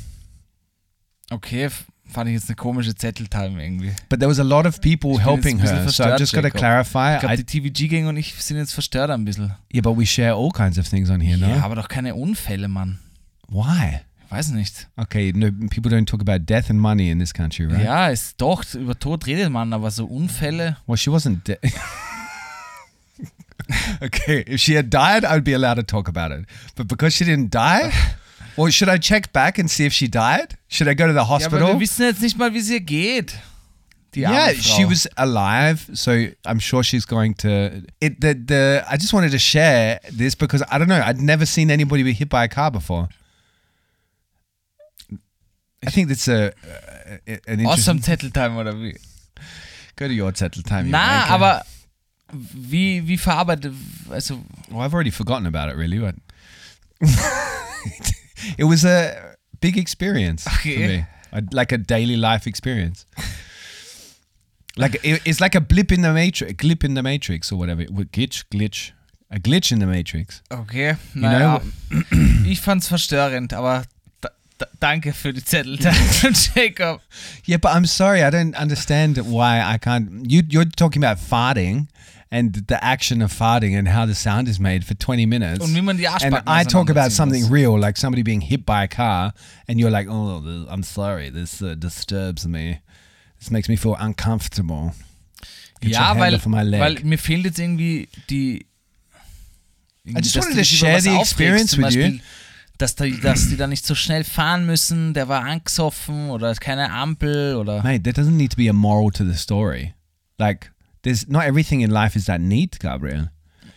[1.31, 1.68] Okay,
[2.09, 3.92] fand ich jetzt eine komische Zetteltime irgendwie.
[4.09, 5.88] But there was a lot of people helping her.
[5.88, 7.14] So I just got to clarify.
[7.16, 9.52] Ich glaube, die TVG-Gang und ich sind jetzt verstört ein bisschen.
[9.72, 11.48] yeah, but we share all kinds of things on here, no?
[11.48, 12.98] Ja, aber doch keine Unfälle, Mann.
[13.48, 14.00] Why?
[14.28, 14.88] Weiß nicht.
[14.96, 17.84] Okay, no, people don't talk about death and money in this country, right?
[17.84, 20.76] Ja, ist doch, über Tod redet man, aber so Unfälle.
[20.86, 21.58] Well, she wasn't dead.
[24.02, 26.44] okay, if she had died, I'd be allowed to talk about it.
[26.74, 27.92] But because she didn't die,
[28.56, 30.56] well, should I check back and see if she died?
[30.68, 31.68] Should I go to the Ja, aber hospital?
[31.74, 33.34] wir wissen jetzt nicht mal, wie es ihr geht.
[34.14, 36.10] Die arme yeah, she was alive, so
[36.46, 37.82] I'm sure she's going to.
[38.00, 38.82] It the the.
[38.88, 41.02] I just wanted to share this because I don't know.
[41.02, 43.08] I'd never seen anybody be hit by a car before.
[45.84, 46.52] I think that's a,
[47.26, 47.66] a an.
[47.66, 48.96] Awesome Zetteltime oder wie?
[49.96, 50.86] Go to your settle time.
[50.86, 51.64] you Na, aber
[52.32, 53.72] wie, wie verarbeitet,
[54.10, 56.14] also Well, I've already forgotten about it, really, but
[58.58, 60.86] it was a big experience for Okay.
[60.86, 63.06] me, a, like a daily life experience.
[64.76, 67.56] Like it, it's like a blip in the matrix, a glip in the matrix, or
[67.58, 67.84] whatever.
[67.84, 68.92] Glitch, glitch,
[69.30, 70.42] a glitch in the matrix.
[70.50, 71.60] okay, You naja.
[71.60, 73.84] know, Ich fand's verstörend, aber
[74.80, 75.94] danke für die Zetteltime,
[76.54, 77.00] Jacob.
[77.46, 80.30] yeah, but I'm sorry, I don't understand why I can't.
[80.30, 81.88] You, you're talking about farting
[82.30, 85.60] and the action of farting and how the sound is made for 20 minutes.
[85.64, 88.82] Und wie man die and I talk about something real, like somebody being hit by
[88.84, 89.32] a car,
[89.68, 91.30] and you're like, "Oh, I'm sorry.
[91.30, 92.80] This uh, disturbs me.
[93.38, 94.92] This makes me feel uncomfortable."
[95.80, 96.80] Get Ja, weil, off my leg.
[96.80, 98.66] weil mir fehlt jetzt irgendwie die.
[100.04, 102.20] irgendwie, I just wanted to share the experience with you.
[102.78, 106.90] Dass, die, dass die da nicht so schnell fahren müssen, der war angesoffen oder keine
[106.90, 107.82] Ampel oder.
[107.82, 109.94] Mate, there doesn't need to be a moral to the story.
[110.38, 110.70] Like,
[111.02, 113.30] there's not everything in life is that neat, Gabriel.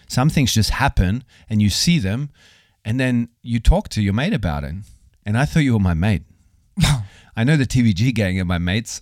[0.08, 2.30] Some things just happen, and you see them,
[2.84, 4.76] and then you talk to your mate about it.
[5.26, 6.24] And I thought you were my mate.
[7.36, 9.02] I know the TVG gang are my mates,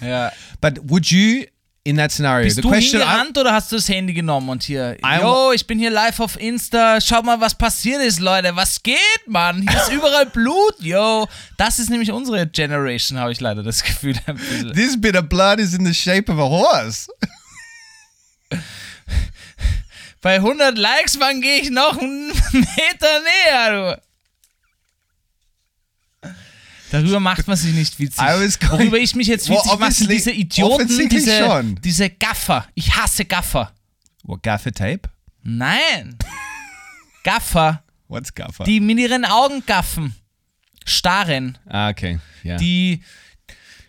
[0.00, 0.30] Ja.
[0.60, 1.46] but would you,
[1.84, 4.48] in that scenario, Bist the du question I- hingerannt oder hast du das Handy genommen
[4.50, 8.20] und hier, I- yo, ich bin hier live auf Insta, schaut mal, was passiert ist,
[8.20, 9.66] Leute, was geht, Mann?
[9.68, 11.26] Hier ist überall Blut, yo.
[11.56, 14.14] Das ist nämlich unsere Generation, habe ich leider das Gefühl.
[14.74, 17.08] This bit of blood is in the shape of a horse.
[20.20, 24.02] Bei 100 Likes, wann gehe ich noch einen Meter näher, du?
[26.92, 28.22] Darüber macht man sich nicht witzig.
[28.70, 31.80] Worüber ich mich jetzt Well, witzig mache, sind obviously- diese Idioten, diese, schon.
[31.82, 32.68] diese Gaffer.
[32.74, 33.72] Ich hasse Gaffer.
[34.24, 35.02] What, gaffer tape?
[35.42, 36.16] Nein.
[37.24, 37.82] Gaffer.
[38.08, 38.64] What's gaffer?
[38.64, 40.14] die mit ihren Augen gaffen,
[40.84, 42.58] starren, ah, okay, yeah.
[42.58, 43.02] die.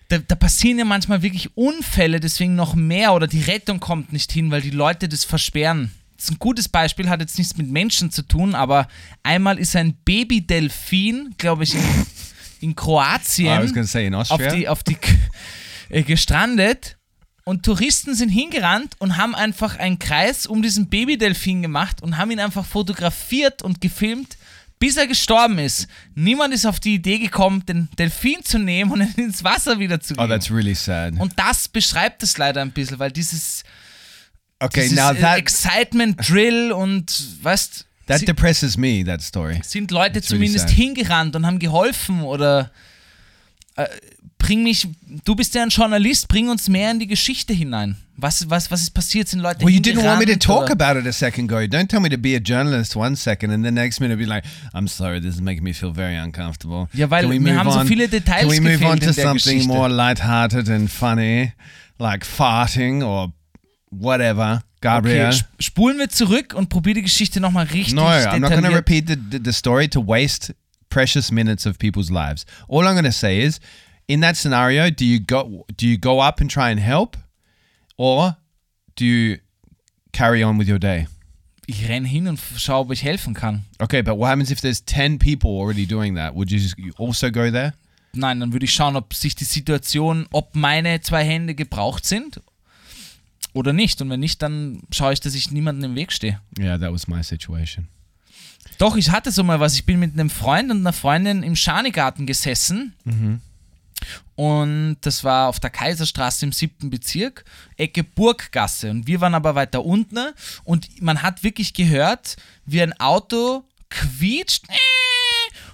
[0.07, 4.31] Da, da passieren ja manchmal wirklich Unfälle, deswegen noch mehr oder die Rettung kommt nicht
[4.31, 5.91] hin, weil die Leute das versperren.
[6.15, 8.87] Das ist ein gutes Beispiel, hat jetzt nichts mit Menschen zu tun, aber
[9.23, 11.81] einmal ist ein Babydelfin, glaube ich, in,
[12.63, 14.97] in Kroatien to say in auf die, auf die
[15.89, 16.97] äh, gestrandet
[17.43, 22.31] und Touristen sind hingerannt und haben einfach einen Kreis um diesen Babydelfin gemacht und haben
[22.31, 24.37] ihn einfach fotografiert und gefilmt,
[24.79, 25.87] bis er gestorben ist.
[26.15, 29.99] Niemand ist auf die Idee gekommen, den Delfin zu nehmen und ihn ins Wasser wieder
[29.99, 30.29] zu oh, geben.
[30.29, 31.13] that's really sad.
[31.19, 33.63] und das beschreibt es leider ein bisschen, weil dieses,
[34.59, 39.03] Okay, dieses now that Excitement Drill und weißt that sie- depresses me.
[39.05, 39.59] That story.
[39.63, 42.71] sind Leute really zumindest hingerannt und haben geholfen oder
[43.75, 43.85] äh,
[44.37, 44.87] bring mich,
[45.23, 47.95] du bist ja ein Journalist, bring uns mehr in die Geschichte hinein.
[48.15, 49.27] Was, was, was ist passiert?
[49.27, 50.73] Sind Leute Well, you didn't want me to talk oder?
[50.73, 51.61] about it a second ago.
[51.65, 54.43] Don't tell me to be a journalist one second and the next minute be like,
[54.75, 57.87] "I'm sorry, this is making me feel very uncomfortable." Ja, weil move haben so on-
[57.87, 59.67] viele Details Can we move on to something Geschichte.
[59.67, 61.53] more lighthearted and funny,
[61.97, 63.33] like farting or
[63.89, 64.61] whatever?
[64.83, 65.27] Gabriel.
[65.29, 68.63] Okay, sp- spulen wir zurück und probier die Geschichte nochmal richtig No, I'm not going
[68.63, 70.53] to repeat the, the, the story to waste
[70.89, 72.45] precious minutes of people's lives.
[72.67, 73.59] All I'm going to say is,
[74.07, 77.17] in that scenario, do you go do you go up and try and help,
[77.97, 78.35] or
[78.95, 79.39] do you
[80.11, 81.07] carry on with your day?
[81.65, 83.63] Ich renn hin und f- schau, ob ich helfen kann.
[83.79, 86.35] Okay, but what happens if there's ten people already doing that?
[86.35, 87.73] Would you, just, you also go there?
[88.15, 92.41] Nein, dann würde ich schauen, ob sich die Situation, ob meine zwei Hände gebraucht sind
[93.53, 94.01] oder nicht.
[94.01, 96.39] Und wenn nicht, dann schaue ich, dass ich niemanden im Weg stehe.
[96.59, 97.87] Yeah, that was my situation.
[98.77, 99.75] Doch, ich hatte so mal was.
[99.75, 102.93] Ich bin mit einem Freund und einer Freundin im Schanigarten gesessen.
[104.35, 107.45] Und das war auf der Kaiserstraße im siebten Bezirk,
[107.77, 108.89] Ecke Burggasse.
[108.89, 110.33] Und wir waren aber weiter unten.
[110.63, 112.35] Und man hat wirklich gehört,
[112.65, 114.65] wie ein Auto quietscht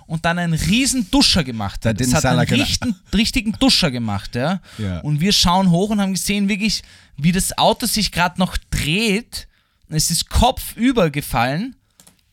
[0.10, 2.02] und dann einen riesen Duscher gemacht hat.
[2.02, 4.60] Es hat einen richten, richtigen Duscher gemacht, ja.
[4.80, 5.02] Ja.
[5.02, 6.82] Und wir schauen hoch und haben gesehen, wirklich,
[7.16, 9.48] wie das Auto sich gerade noch dreht.
[9.88, 11.76] Es ist kopfüber gefallen.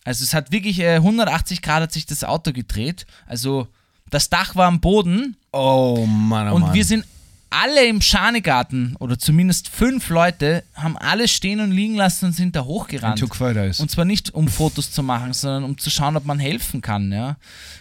[0.04, 3.04] Also es hat wirklich äh, 180 Grad hat sich das Auto gedreht.
[3.26, 3.68] Also
[4.08, 6.74] das Dach war am Boden Oh man, oh und man.
[6.74, 7.04] wir sind
[7.50, 12.56] alle im Schanigarten oder zumindest fünf Leute haben alles stehen und liegen lassen und sind
[12.56, 13.22] da hochgerannt.
[13.22, 17.12] Und zwar nicht um Fotos zu machen, sondern um zu schauen, ob man helfen kann,
[17.12, 17.36] ja.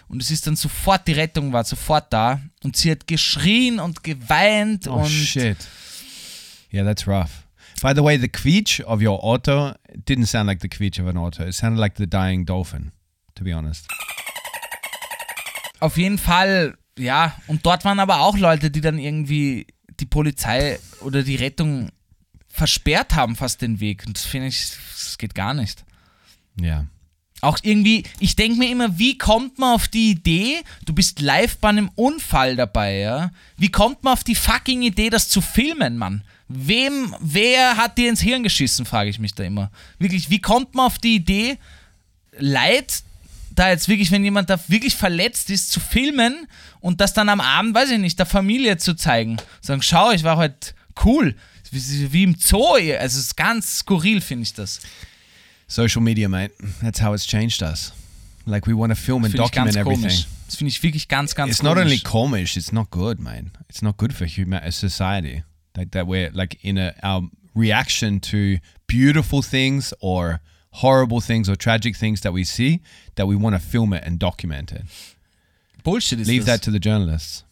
[0.08, 4.02] Und es ist dann sofort, die Rettung war sofort da und sie hat geschrien und
[4.04, 5.58] geweint oh und shit.
[6.72, 7.46] Yeah, that's rough.
[7.82, 9.74] By the way, the quietsch of your auto
[10.06, 11.44] didn't sound like the quietsch of an auto.
[11.44, 12.92] It sounded like the dying dolphin,
[13.34, 13.86] to be honest.
[15.80, 19.66] auf jeden Fall, ja, und dort waren aber auch Leute, die dann irgendwie
[20.00, 21.90] die Polizei oder die Rettung
[22.48, 24.04] versperrt haben, fast den Weg.
[24.06, 25.84] Und das finde ich, das geht gar nicht.
[26.60, 26.86] Yeah.
[27.42, 31.58] Auch irgendwie, ich denke mir immer, wie kommt man auf die Idee, du bist live
[31.58, 33.30] bei einem Unfall dabei, ja?
[33.58, 36.22] Wie kommt man auf die fucking Idee, das zu filmen, Mann?
[36.48, 39.70] Wem, wer hat dir ins Hirn geschissen, frage ich mich da immer.
[39.98, 41.58] Wirklich, wie kommt man auf die Idee,
[42.38, 43.02] Leid,
[43.56, 46.46] da jetzt wirklich, wenn jemand da wirklich verletzt ist, zu filmen
[46.86, 49.38] und das dann am Abend, weiß ich nicht, der Familie zu zeigen.
[49.60, 50.72] Sagen, schau, ich war heute
[51.04, 51.34] cool.
[51.72, 54.80] Wie, im Zoo, also es ist ganz skurril, finde ich das.
[55.66, 56.54] Social media, mate.
[56.80, 57.92] That's how it's changed us.
[58.44, 60.02] Like we want to film and document everything.
[60.02, 60.28] komisch.
[60.46, 62.04] Das finde ich wirklich ganz, ganz it's not only komisch.
[62.04, 63.50] komisch, it's not good, man.
[63.68, 65.42] It's not good for human uh, society.
[65.76, 71.56] Like that we're like in a our reaction to beautiful things or horrible things or
[71.56, 72.80] tragic things that we see
[73.16, 74.82] that we want to film it and document it.
[75.86, 76.56] Bullshit ist Leave das.
[76.56, 77.44] that to the journalists,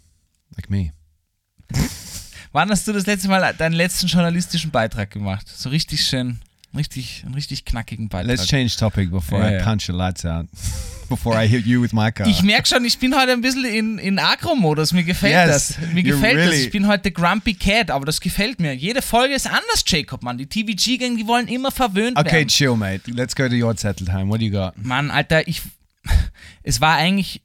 [0.57, 0.93] like me.
[2.53, 5.47] Wann hast du das letzte Mal deinen letzten journalistischen Beitrag gemacht?
[5.49, 6.41] So richtig schön,
[6.77, 8.37] richtig, einen richtig knackigen Beitrag.
[8.37, 9.65] Let's change topic before Yeah, I yeah.
[9.65, 10.47] punch your lights out.
[11.09, 12.27] before I hit you with my car.
[12.27, 14.93] Ich merke schon, ich bin heute ein bisschen in, in Agro-Modus.
[14.93, 15.93] Mir gefällt Yes, das.
[15.93, 16.49] Mir gefällt das.
[16.49, 18.75] really- Ich bin heute Grumpy Cat, aber das gefällt mir.
[18.75, 20.39] Jede Folge ist anders, Jacob, Mann.
[20.39, 22.49] Die TVG-Gang, die wollen immer verwöhnt okay, werden.
[22.49, 23.09] chill, mate.
[23.13, 24.29] Let's go to your settle time.
[24.29, 24.77] What do you got?
[24.77, 25.63] Mann, Alter, ich.
[26.63, 27.43] Es war eigentlich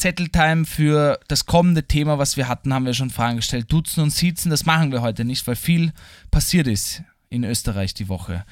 [0.00, 3.70] Zetteltime für das kommende Thema, was wir hatten, haben wir schon Fragen gestellt.
[3.70, 5.92] Duzen und Siezen, das machen wir heute nicht, weil viel
[6.30, 8.44] passiert ist in Österreich die Woche.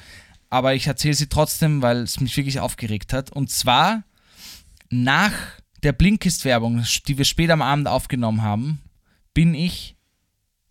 [0.51, 3.31] Aber ich erzähle sie trotzdem, weil es mich wirklich aufgeregt hat.
[3.31, 4.03] Und zwar
[4.89, 5.33] nach
[5.81, 8.79] der Blinkist-Werbung, die wir später am Abend aufgenommen haben,
[9.33, 9.95] bin ich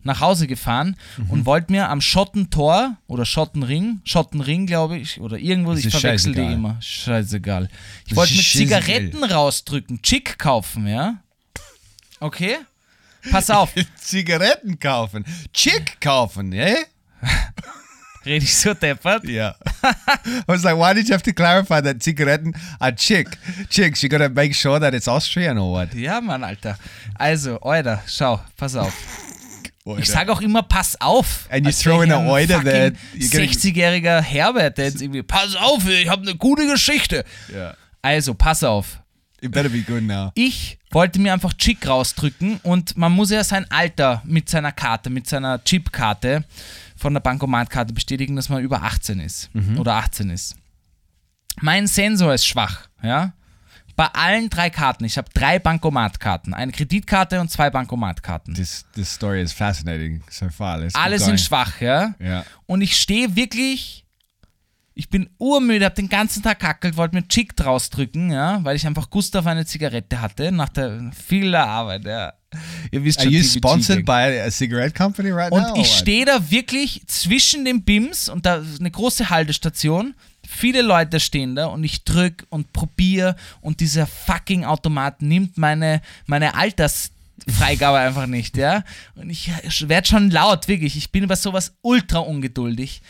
[0.03, 1.29] nach Hause gefahren Mhm.
[1.29, 6.31] und wollte mir am Schottentor oder Schottenring, Schottenring glaube ich, oder irgendwo, Das ich verwechsel
[6.33, 6.53] die scheißegal.
[6.53, 6.77] immer.
[6.81, 7.69] Scheißegal.
[8.07, 8.41] Ich wollte mir.
[8.43, 11.15] Zigaretten rausdrücken, Chick kaufen, ja?
[12.19, 12.57] Okay?
[13.31, 15.25] Pass auf, Zigaretten kaufen.
[15.53, 16.77] Chick kaufen, yeah?
[18.25, 19.23] rede ich so deppert?
[19.25, 19.55] Yeah.
[19.83, 23.27] I was like, why did you have to clarify that cigaretten are chick?
[23.69, 25.93] Chicks, you gotta make sure that it's Austrian or what?
[25.93, 26.77] Ja, Mann, Alter.
[27.15, 28.93] Also, Euder, schau, pass auf.
[29.89, 30.01] Oida.
[30.01, 31.47] Ich sage auch immer, pass auf.
[31.51, 32.63] And you Als throw in a fucking that
[33.15, 37.23] you're getting- 60-jähriger Herbert, der jetzt irgendwie, pass auf, ich habe eine gute Geschichte.
[37.51, 37.75] Yeah.
[38.01, 38.99] Also, pass auf.
[39.41, 40.31] It better be good now.
[40.35, 45.09] Ich wollte mir einfach Chick rausdrücken und man muss ja sein Alter mit seiner Karte,
[45.09, 46.43] mit seiner Chipkarte
[46.97, 50.55] von der Bankomatkarte bestätigen, dass man über 18 ist oder 18 ist.
[51.61, 53.31] Mein Sensor ist schwach, ja.
[53.99, 55.03] Bei allen drei Karten.
[55.03, 58.53] Ich habe drei Bankomatkarten, eine Kreditkarte und zwei Bankomatkarten.
[58.53, 60.77] This this story is fascinating so far.
[60.77, 62.15] Let's Alle sind schwach, ja.
[62.17, 62.45] Yeah.
[62.65, 64.05] Und ich stehe wirklich,
[64.93, 68.77] ich bin urmüde, habe den ganzen Tag kackelt, wollte mir Chick draus drücken, ja, weil
[68.77, 72.31] ich einfach Gust auf eine Zigarette hatte, nach der vieler Arbeit, ja.
[72.91, 75.71] Ihr wisst Are schon, you TVG sponsored by a cigarette company right Und now?
[75.73, 80.15] or ich stehe da wirklich zwischen den BIMs und da ist eine große Haltestation.
[80.51, 86.01] Viele Leute stehen da und ich drück und probiere und dieser fucking Automat nimmt meine,
[86.25, 88.83] meine Altersfreigabe einfach nicht, ja.
[89.15, 89.51] Und ich
[89.87, 90.97] werde schon laut, wirklich.
[90.97, 93.01] Ich bin über sowas ultra ungeduldig.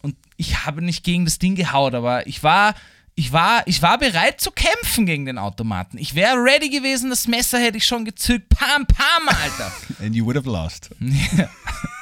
[0.00, 2.74] und ich habe nicht gegen das Ding gehaut, aber ich war,
[3.14, 5.98] ich war, ich war bereit zu kämpfen gegen den Automaten.
[5.98, 8.48] Ich wäre ready gewesen, das Messer hätte ich schon gezückt.
[8.48, 9.72] Pam, pam, Alter.
[10.02, 10.88] And you would have lost.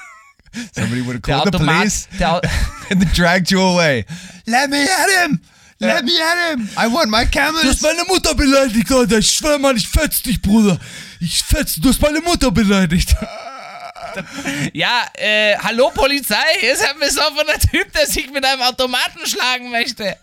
[0.74, 2.40] Somebody would have called the Automat, police der,
[2.90, 4.04] and they dragged you away.
[4.46, 5.40] Let me at him!
[5.78, 6.68] Let me at him!
[6.76, 7.82] I want my cameras!
[7.82, 9.18] meine Mutter beleidigt, Alter.
[9.18, 10.78] Ich schwör mal, ich fetz dich, Bruder.
[11.20, 13.14] Ich fetz, du hast meine Mutter beleidigt.
[14.72, 19.70] ja, äh, hallo Polizei, hier ist ein besoffener Typ, der sich mit einem Automaten schlagen
[19.70, 20.16] möchte.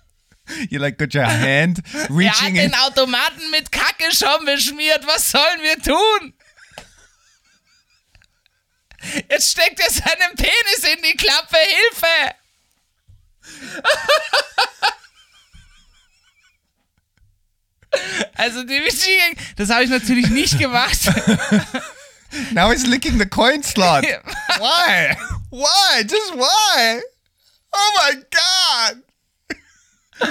[0.70, 2.72] You like got your hand Er hat reaching in.
[2.72, 5.02] den Automaten mit Kacke schon beschmiert.
[5.06, 6.34] Was sollen wir tun?
[9.30, 11.58] Jetzt steckt er seinen Penis in die Klappe.
[11.58, 12.36] Hilfe!
[18.36, 21.00] Also das habe ich natürlich nicht gemacht.
[22.52, 24.04] Now he's licking the coin slot.
[24.58, 25.16] why?
[25.52, 26.04] Why?
[26.04, 27.02] Just why?
[27.72, 29.04] Oh my god!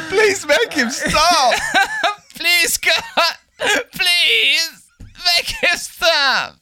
[0.09, 1.55] Please make him stop!
[2.35, 3.37] Please God,
[3.93, 4.89] please
[5.25, 6.57] make him stop.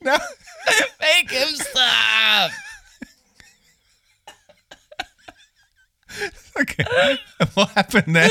[0.00, 0.16] No.
[1.00, 2.50] Make him stop.
[6.60, 7.18] Okay.
[7.54, 8.28] what happened then?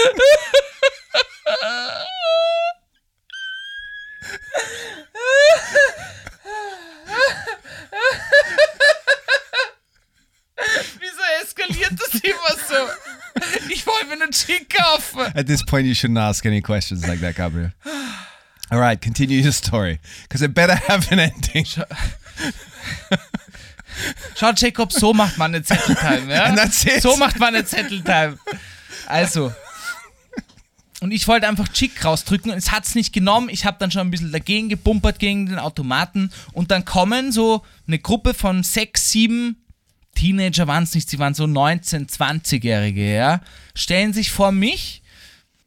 [11.00, 12.36] Wieso eskaliert das immer
[12.68, 12.76] so?
[13.70, 15.22] Ich wollte mir einen Chick kaufen.
[15.34, 17.72] At this point, you shouldn't ask any questions like that, Gabriel.
[18.70, 21.66] All right, continue your story, because it better have an ending.
[24.36, 26.44] Schau, Jacob, so macht man eine Zetteltime, ja?
[26.44, 27.02] And that's it.
[27.02, 28.38] So macht man eine Zetteltime.
[29.08, 29.52] Also.
[31.02, 33.50] Und ich wollte einfach Chick rausdrücken und es hat es nicht genommen.
[33.50, 37.64] Ich habe dann schon ein bisschen dagegen gebumpert gegen den Automaten und dann kommen so
[37.88, 39.56] eine Gruppe von sechs, sieben
[40.16, 43.42] Teenager waren es nicht, sie waren so 19, 20-Jährige, ja,
[43.74, 45.02] stellen sich vor mich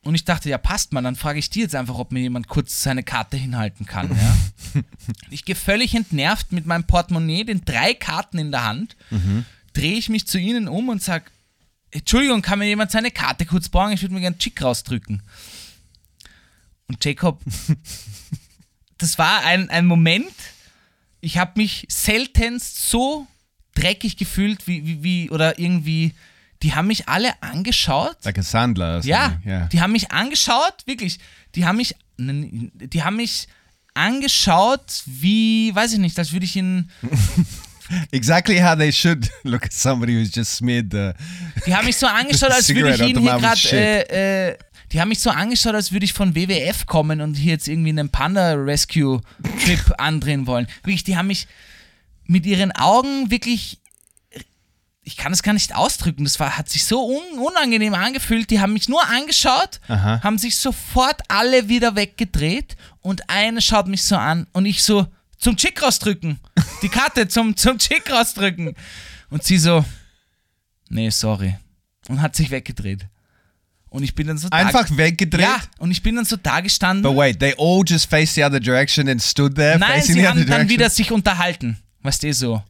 [0.04, 2.48] und ich dachte, ja, passt mal, dann frage ich die jetzt einfach, ob mir jemand
[2.48, 4.82] kurz seine Karte hinhalten kann, ja.
[5.30, 8.96] ich gehe völlig entnervt mit meinem Portemonnaie, den drei Karten in der Hand,
[9.72, 11.26] drehe ich mich zu ihnen um und sage,
[11.92, 13.92] Entschuldigung, kann mir jemand seine Karte kurz borgen?
[13.92, 15.22] Ich würde mir gerne Chick rausdrücken.
[16.88, 17.40] Und Jacob,
[18.98, 20.32] das war ein, ein Moment,
[21.20, 23.26] ich habe mich seltenst so
[23.74, 26.14] dreckig gefühlt, wie, wie, wie, oder irgendwie,
[26.62, 28.16] die haben mich alle angeschaut.
[28.24, 29.00] Like a Sandler.
[29.04, 29.66] Ja, yeah.
[29.66, 31.18] die haben mich angeschaut, wirklich.
[31.54, 33.48] Die haben mich, die haben mich
[33.94, 36.90] angeschaut, wie, weiß ich nicht, als würde ich in,
[38.10, 41.12] Exactly how they should look at somebody who's just smeared the.
[41.66, 44.58] die haben mich so angeschaut, als würde ich ihnen hier gerade, äh, äh,
[44.92, 47.90] die haben mich so angeschaut, als würde ich von WWF kommen und hier jetzt irgendwie
[47.90, 50.66] einen Panda-Rescue-Trip andrehen wollen.
[50.84, 51.46] Wirklich, die haben mich
[52.26, 53.81] mit ihren Augen wirklich
[55.04, 56.24] ich kann es gar nicht ausdrücken.
[56.24, 58.50] Das war, hat sich so un unangenehm angefühlt.
[58.50, 60.20] Die haben mich nur angeschaut, Aha.
[60.22, 65.06] haben sich sofort alle wieder weggedreht und eine schaut mich so an und ich so
[65.38, 66.38] zum Chick rausdrücken.
[66.82, 68.74] Die Karte zum, zum Chick rausdrücken.
[69.30, 69.84] Und sie so,
[70.88, 71.56] nee, sorry.
[72.08, 73.06] Und hat sich weggedreht.
[73.88, 75.42] Und ich bin dann so da- Einfach weggedreht.
[75.42, 77.02] Ja, und ich bin dann so da gestanden.
[77.02, 80.26] But wait, they all just faced the other direction and stood there Nein, sie the
[80.28, 81.76] haben dann wieder sich unterhalten.
[82.02, 82.62] Weißt du, so.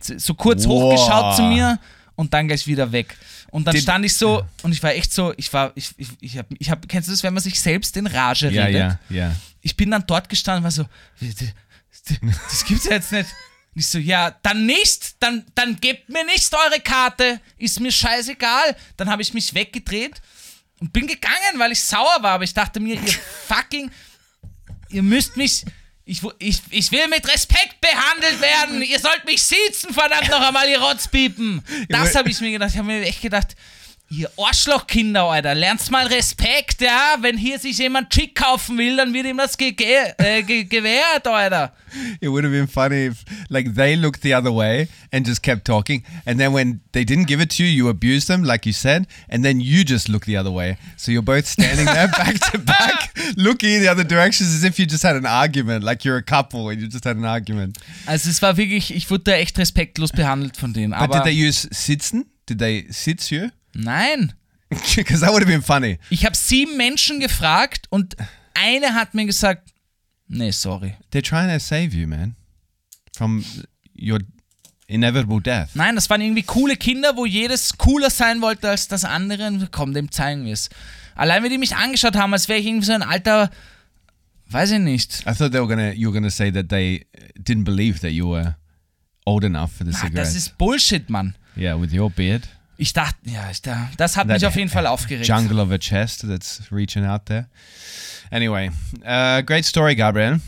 [0.00, 0.92] So kurz Wow.
[0.92, 1.78] hochgeschaut zu mir
[2.16, 3.16] und dann gleich wieder weg.
[3.50, 6.08] Und dann Did- stand ich so und ich war echt so, ich war, ich, ich,
[6.20, 8.80] ich hab, ich hab, kennst du das, wenn man sich selbst in Rage yeah, redet?
[8.80, 9.36] yeah, yeah.
[9.62, 10.84] Ich bin dann dort gestanden und war so,
[12.50, 13.28] das gibt's ja jetzt nicht.
[13.74, 17.90] Und ich so, ja, dann nicht, dann, dann gebt mir nicht eure Karte, ist mir
[17.92, 18.76] scheißegal.
[18.96, 20.20] Dann habe ich mich weggedreht
[20.80, 23.12] und bin gegangen, weil ich sauer war, aber ich dachte mir, ihr
[23.48, 23.90] fucking,
[24.90, 25.64] ihr müsst mich,
[26.06, 30.68] ich, ich, ich will mit Respekt behandelt werden, ihr sollt mich siezen, verdammt noch einmal,
[30.68, 31.62] ihr Rotzpiepen.
[31.88, 33.56] Das habe ich mir gedacht, ich habe mir echt gedacht,
[34.18, 39.12] ihr Arschlochkinder, Alter, lernt's mal Respekt, ja, wenn hier sich jemand Chick kaufen will, dann
[39.12, 41.72] wird ihm das ge äh, ge gewährt, Alter.
[42.20, 45.64] It would have been funny if, like, they looked the other way and just kept
[45.64, 48.72] talking, and then when they didn't give it to you, you abused them, like you
[48.72, 50.76] said, and then you just looked the other way.
[50.96, 54.78] So you're both standing there, back to back, looking in the other directions as if
[54.78, 57.78] you just had an argument, like you're a couple and you just had an argument.
[58.06, 61.24] Also es war wirklich, ich wurde da echt respektlos behandelt von denen, But aber did
[61.24, 62.26] they use sitzen?
[62.46, 63.50] Did they sit you?
[63.74, 64.32] Nein.
[64.96, 65.98] Because that would have been funny.
[66.10, 68.16] Ich habe sieben Menschen gefragt und
[68.54, 69.72] eine hat mir gesagt,
[70.26, 70.94] nee, sorry.
[71.12, 72.34] They're trying to save you, man,
[73.16, 73.44] from
[73.96, 74.20] your
[74.86, 75.70] inevitable death.
[75.74, 79.46] Nein, das waren irgendwie coole Kinder, wo jedes cooler sein wollte als das andere.
[79.46, 80.70] Und komm, dem zeigen wir es.
[81.14, 83.50] Allein, wie die mich angeschaut haben, als wäre ich irgendwie so ein alter,
[84.48, 85.20] weiß ich nicht.
[85.20, 87.06] I thought they were gonna you were gonna say that they
[87.38, 88.56] didn't believe that you were
[89.24, 90.32] old enough for the cigarettes.
[90.32, 91.36] das ist Bullshit, Mann.
[91.56, 92.48] yeah, with your beard.
[92.76, 95.26] Ich dachte, ja, ich, da, das hat That mich auf jeden Fall aufgeregt.
[95.28, 97.48] Jungle of a chest that's reaching out there.
[98.32, 98.70] Anyway,
[99.06, 100.40] uh, great story, Gabriel.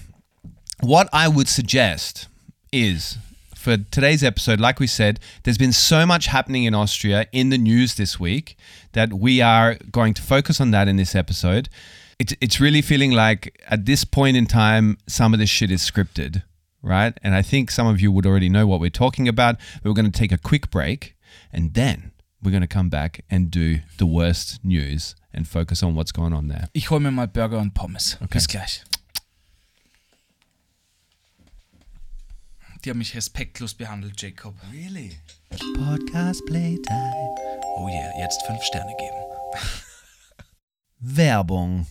[0.83, 2.29] What I would suggest
[2.72, 3.18] is
[3.55, 7.59] for today's episode, like we said, there's been so much happening in Austria in the
[7.59, 8.57] news this week
[8.93, 11.68] that we are going to focus on that in this episode.
[12.18, 15.83] It's, it's really feeling like at this point in time, some of this shit is
[15.83, 16.43] scripted,
[16.83, 17.18] right?
[17.22, 19.57] And I think some of you would already know what we're talking about.
[19.83, 21.16] But we're going to take a quick break
[21.53, 22.12] and then
[22.47, 26.32] we're going to come back and do the worst news and focus on what's going
[26.32, 26.68] on there.
[26.74, 28.16] Ich hole mir mal Burger und Pommes.
[28.22, 28.34] Okay.
[28.34, 28.84] Bis gleich.
[32.84, 34.55] Die haben mich respektlos behandelt, Jacob.
[34.72, 35.18] Really?
[35.74, 37.34] Podcast Playtime.
[37.78, 39.26] Oh yeah, jetzt fünf Sterne geben.
[41.01, 41.86] Werbung.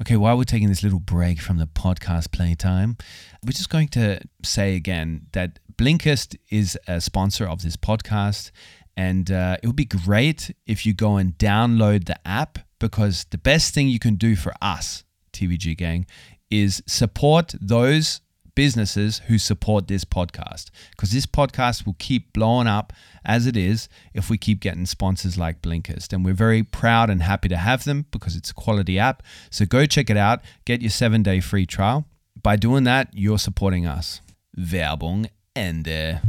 [0.00, 2.96] Okay, while we're taking this little break from the podcast playtime,
[3.44, 8.50] we're just going to say again that Blinkist is a sponsor of this podcast.
[9.00, 13.38] And uh, it would be great if you go and download the app because the
[13.38, 16.04] best thing you can do for us, TVG Gang,
[16.50, 18.20] is support those
[18.54, 22.92] businesses who support this podcast because this podcast will keep blowing up
[23.24, 26.12] as it is if we keep getting sponsors like Blinkist.
[26.12, 29.22] And we're very proud and happy to have them because it's a quality app.
[29.48, 32.04] So go check it out, get your seven day free trial.
[32.42, 34.20] By doing that, you're supporting us.
[34.58, 36.20] Werbung Ende.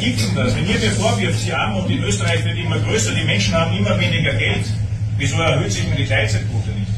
[0.00, 0.56] Wie gibt's denn das?
[0.56, 4.00] Wenn ihr mir vorwirft, die Armut in Österreich wird immer größer, die Menschen haben immer
[4.00, 4.64] weniger Geld,
[5.18, 6.90] wieso erhöht sich denn die Gleitzeitquote nicht?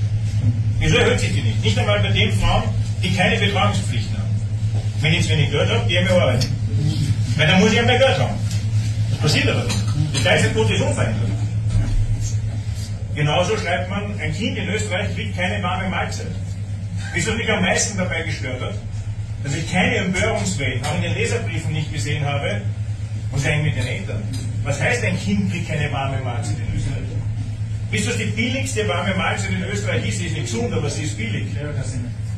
[0.78, 1.64] Wieso erhöht sich die nicht?
[1.64, 2.62] Nicht einmal bei den Frauen,
[3.02, 4.30] die keine Betreuungspflichten haben.
[5.00, 6.46] Wenn ich jetzt wenig Geld habe, gehe ich mehr arbeiten.
[7.36, 8.38] Weil dann muss ich ja mehr Geld haben.
[9.10, 9.76] Das passiert aber nicht.
[10.14, 11.30] Die Gleitzeitquote ist unverändert.
[13.16, 16.28] Genauso schreibt man, ein Kind in Österreich kriegt keine warme Mahlzeit.
[17.14, 18.74] Wieso mich am meisten dabei gestört hat,
[19.42, 22.62] dass ich keine Empörungswellen auch in den Leserbriefen nicht gesehen habe,
[23.32, 24.22] was eigentlich mit den Eltern?
[24.62, 27.02] Was heißt, ein Kind kriegt keine warme Mahlzeit in Österreich?
[27.90, 30.18] Wisst ihr, was die billigste warme Mahlzeit in Österreich ist?
[30.18, 31.46] Sie ist nicht gesund, aber sie ist billig.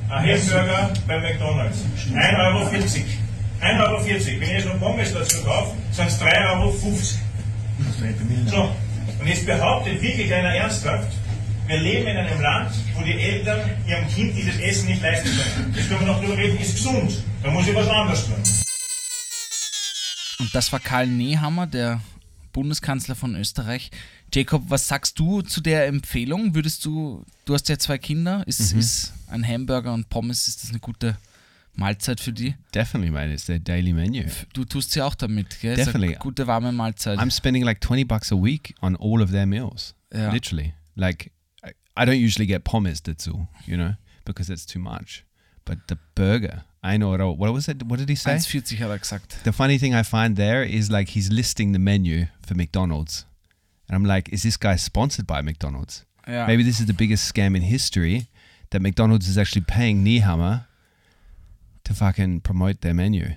[0.09, 1.79] Ein Hamburger bei McDonalds.
[2.13, 2.69] 1,40 Euro.
[2.69, 4.05] 1,40 Euro.
[4.05, 6.73] Wenn ich jetzt noch Pommes dazu kaufe, sind es 3,50 Euro.
[8.47, 8.71] So,
[9.21, 11.13] und jetzt behauptet wirklich einer ernsthaft,
[11.67, 15.75] wir leben in einem Land, wo die Eltern ihrem Kind dieses Essen nicht leisten können.
[15.75, 17.25] Jetzt können wir noch darüber reden, ist gesund.
[17.43, 18.64] Da muss ich was anderes tun.
[20.45, 22.03] Und das war Karl Nehammer, der
[22.53, 23.91] Bundeskanzler von Österreich.
[24.33, 26.55] Jacob, was sagst du zu der Empfehlung?
[26.55, 28.79] Würdest du, du hast ja zwei Kinder, ist, Mhm.
[28.81, 31.17] ist ein Hamburger und Pommes, ist das eine gute
[31.77, 32.55] Mahlzeit für die?
[32.75, 33.33] Definitely, mate.
[33.33, 34.25] It's their daily menu.
[34.53, 35.77] Du tust sie auch damit, gell?
[35.77, 36.17] Definitely.
[36.21, 37.19] gute warme Mahlzeit.
[37.19, 39.95] I'm spending like 20 bucks a week on all of their meals.
[40.13, 40.31] Yeah.
[40.31, 40.75] Literally.
[40.95, 41.31] Like,
[41.97, 43.95] I don't usually get pommes dazu, you know,
[44.27, 45.25] because it's too much.
[45.65, 47.35] But the burger, I know it all.
[47.35, 47.83] What was it?
[47.83, 48.37] What did he say?
[48.37, 49.43] 1,40 hat er gesagt.
[49.45, 53.25] The funny thing I find there is like he's listing the menu for McDonald's.
[53.89, 56.05] And I'm like, is this guy sponsored by McDonald's?
[56.29, 56.47] Ja.
[56.47, 58.27] Maybe this is the biggest scam in history
[58.69, 60.67] that McDonald's is actually paying Niehammer
[61.85, 63.37] to fucking promote their menu.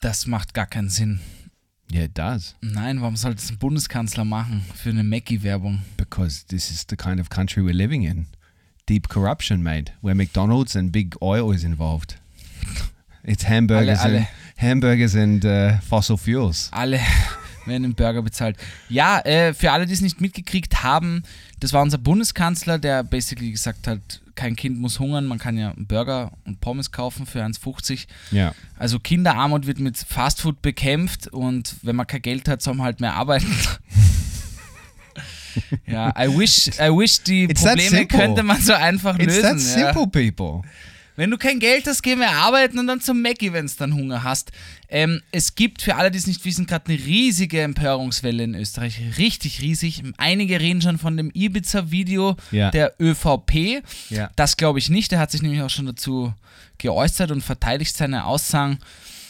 [0.00, 1.20] Das macht gar keinen Sinn.
[1.92, 2.54] Yeah, it does.
[2.62, 5.82] Nein, warum soll das ein Bundeskanzler machen für eine Mackie-Werbung?
[5.98, 8.26] Because this is the kind of country we're living in.
[8.86, 12.16] Deep corruption, mate, where McDonald's and big oil is involved.
[13.24, 16.68] It's hamburgers Alle- and hamburgers and uh, fossil fuels.
[16.72, 17.00] Alle
[17.66, 18.56] werden im Burger bezahlt.
[18.88, 21.24] Ja, äh, für alle, die es nicht mitgekriegt haben,
[21.60, 25.70] das war unser Bundeskanzler, der basically gesagt hat, kein Kind muss hungern, man kann ja
[25.70, 28.06] einen Burger und Pommes kaufen für 1,50.
[28.32, 28.54] Yeah.
[28.78, 33.00] Also Kinderarmut wird mit Fastfood bekämpft und wenn man kein Geld hat, soll man halt
[33.00, 33.46] mehr arbeiten.
[35.86, 39.42] ja, I wish, I wish die It's that Probleme könnte man so einfach It's lösen.
[39.42, 39.92] that ja.
[39.94, 40.62] simple, people.
[41.16, 43.94] Wenn du kein Geld hast, geh mehr arbeiten und dann zum Mackie, wenn es dann
[43.94, 44.52] Hunger hast.
[44.88, 49.00] Ähm, es gibt, für alle, die es nicht wissen, gerade eine riesige Empörungswelle in Österreich.
[49.18, 50.02] Richtig riesig.
[50.18, 52.70] Einige reden schon von dem Ibiza-Video Ja.
[52.70, 53.82] der ÖVP.
[54.10, 54.30] Ja.
[54.36, 55.10] Das glaube ich nicht.
[55.12, 56.32] Der hat sich nämlich auch schon dazu
[56.78, 58.78] geäußert und verteidigt seine Aussagen.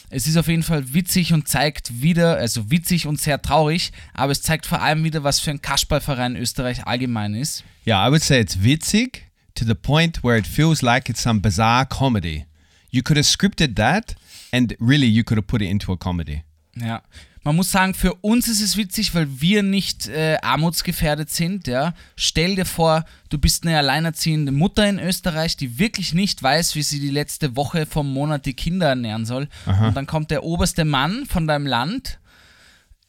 [0.08, 4.30] Es ist auf jeden Fall witzig und zeigt wieder, also witzig und sehr traurig, aber
[4.30, 7.64] es zeigt vor allem wieder, was für ein Kasperlverein Österreich allgemein ist.
[7.86, 9.25] Yeah, I would say it's witzig
[9.56, 12.46] to the point where it feels like it's some bizarre comedy.
[12.90, 14.14] You could have scripted that
[14.52, 16.44] and really you could have put it into a comedy.
[16.74, 17.02] Ja.
[17.42, 21.68] Man muss sagen, für uns ist es witzig, weil wir nicht äh, armutsgefährdet sind.
[21.68, 21.94] Ja.
[22.16, 26.82] Stell dir vor, du bist eine alleinerziehende Mutter in Österreich, die wirklich nicht weiß, wie
[26.82, 29.48] sie die letzte Woche vom Monat die Kinder ernähren soll.
[29.66, 32.18] Und dann kommt der oberste Mann von deinem Land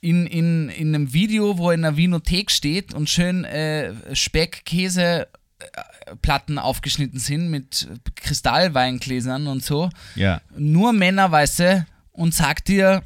[0.01, 4.65] in, in, in einem Video, wo er in einer Vinothek steht und schön äh, Speck,
[4.65, 5.27] Käse,
[6.21, 9.89] Platten aufgeschnitten sind mit Kristallweingläsern und so.
[10.15, 10.41] Yeah.
[10.57, 13.03] Nur Männer, weißt du, und sagt dir,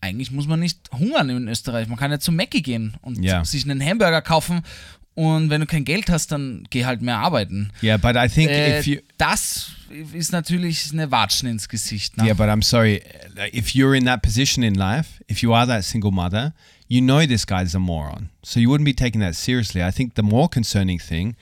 [0.00, 1.88] eigentlich muss man nicht hungern in Österreich.
[1.88, 3.44] Man kann ja zum Mackie gehen und Ja.
[3.44, 4.62] sich einen Hamburger kaufen.
[5.14, 7.70] Und wenn du kein Geld hast, dann geh halt mehr arbeiten.
[7.82, 9.72] Yeah, but I think Äh, if you das
[10.14, 12.16] ist natürlich eine Watschen ins Gesicht.
[12.16, 12.24] Ne?
[12.24, 13.02] Yeah, but I'm sorry.
[13.52, 16.54] If you're in that position in life, if you are that single mother,
[16.88, 18.30] you know this guy's a moron.
[18.42, 19.82] So you wouldn't be taking that seriously.
[19.82, 21.36] I think the more concerning thing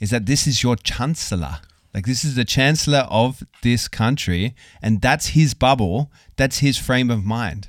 [0.00, 1.58] is that this is your chancellor.
[1.92, 7.10] Like, this is the chancellor of this country, and that's his bubble, that's his frame
[7.10, 7.68] of mind.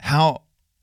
[0.00, 0.42] How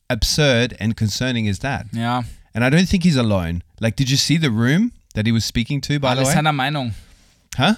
[0.09, 1.88] absurd and concerning is that?
[1.91, 2.23] Yeah.
[2.53, 3.63] And I don't think he's alone.
[3.80, 6.32] Like, did you see the room that he was speaking to, by the way?
[6.32, 6.93] seiner Meinung.
[7.55, 7.75] Huh?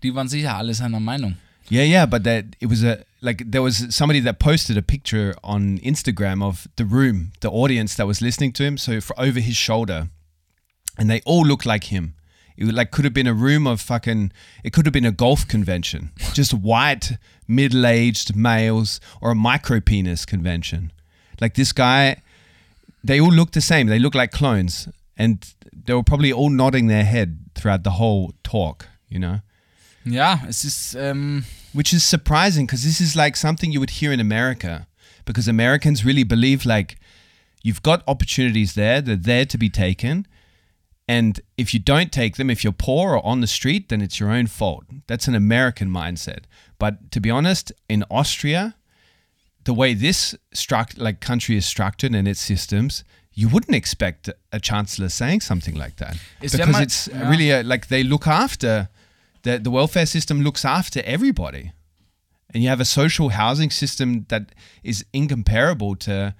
[0.00, 1.36] Die waren sicher alle seiner Meinung.
[1.68, 5.34] Yeah, yeah, but that it was a like there was somebody that posted a picture
[5.44, 9.40] on Instagram of the room, the audience that was listening to him, so for over
[9.40, 10.08] his shoulder,
[10.98, 12.14] and they all looked like him.
[12.60, 14.32] It like could have been a room of fucking.
[14.62, 17.12] It could have been a golf convention, just white
[17.48, 20.92] middle-aged males or a micro penis convention.
[21.40, 22.22] Like this guy,
[23.02, 23.86] they all look the same.
[23.86, 28.34] They look like clones, and they were probably all nodding their head throughout the whole
[28.44, 28.86] talk.
[29.08, 29.40] You know
[30.04, 33.90] Yeah, es ist, ähm, um, which is surprising because this is like something you would
[33.90, 34.86] hear in America
[35.24, 36.98] because Americans really believe like
[37.62, 40.26] you've got opportunities there, they're there to be taken.
[41.10, 44.20] And if you don't take them, if you're poor or on the street, then it's
[44.20, 44.84] your own fault.
[45.08, 46.44] That's an American mindset.
[46.78, 48.76] But to be honest, in Austria,
[49.64, 53.02] the way this struct like country is structured and its systems,
[53.32, 57.28] you wouldn't expect a chancellor saying something like that Is because mu- it's yeah.
[57.28, 58.88] really a, like they look after
[59.42, 61.72] the the welfare system looks after everybody,
[62.54, 64.52] and you have a social housing system that
[64.84, 66.34] is incomparable to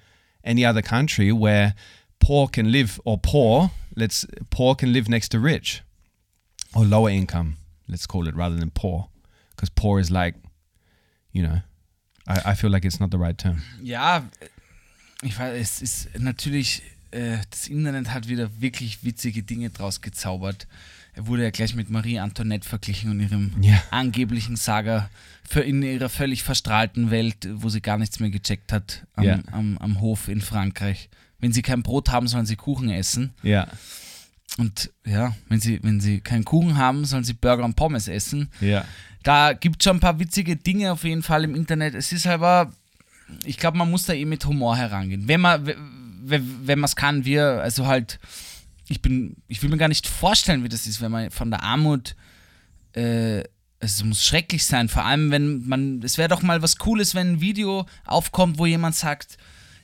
[0.45, 1.73] any other country where
[2.21, 5.83] poor can live or poor let's poor can live next to rich
[6.73, 7.55] or lower income
[7.87, 9.07] let's call it rather than poor
[9.55, 10.35] because poor is like
[11.33, 11.61] you know
[12.27, 14.23] I, I feel like it's not the right term ja,
[15.23, 20.67] ich weiß, es ist natürlich, äh, das Internet hat wieder wirklich witzige Dinge draus gezaubert.
[21.13, 23.83] Er wurde ja gleich mit Marie Antoinette verglichen und ihrem Ja.
[23.91, 25.09] angeblichen Saga
[25.63, 29.39] in ihrer völlig verstrahlten Welt, wo sie gar nichts mehr gecheckt hat am, Ja.
[29.51, 31.09] am, am Hof in Frankreich.
[31.41, 33.33] Wenn sie kein Brot haben, sollen sie Kuchen essen.
[33.43, 33.67] yeah
[34.57, 38.49] Und ja, wenn sie, wenn sie keinen Kuchen haben, sollen sie Burger und Pommes essen.
[38.61, 38.85] yeah
[39.23, 41.95] Da gibt es schon ein paar witzige Dinge auf jeden Fall im Internet.
[41.95, 42.71] Es ist aber,
[43.43, 45.27] ich glaube, man muss da eh mit Humor herangehen.
[45.27, 45.73] Wenn man
[46.23, 48.19] wenn man es kann, wir, also halt,
[48.87, 51.63] ich bin, ich will mir gar nicht vorstellen, wie das ist, wenn man von der
[51.63, 52.15] Armut,
[52.93, 53.43] äh,
[53.79, 57.33] es muss schrecklich sein, vor allem wenn man, es wäre doch mal was Cooles, wenn
[57.33, 59.37] ein Video aufkommt, wo jemand sagt,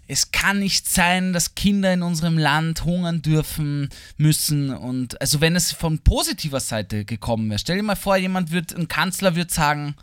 [0.08, 5.56] es kann nicht sein, dass Kinder in unserem Land hungern dürfen müssen und also wenn
[5.56, 7.60] es von positiver Seite gekommen wäre.
[7.60, 9.96] Stell dir mal vor, jemand wird, ein Kanzler wird sagen,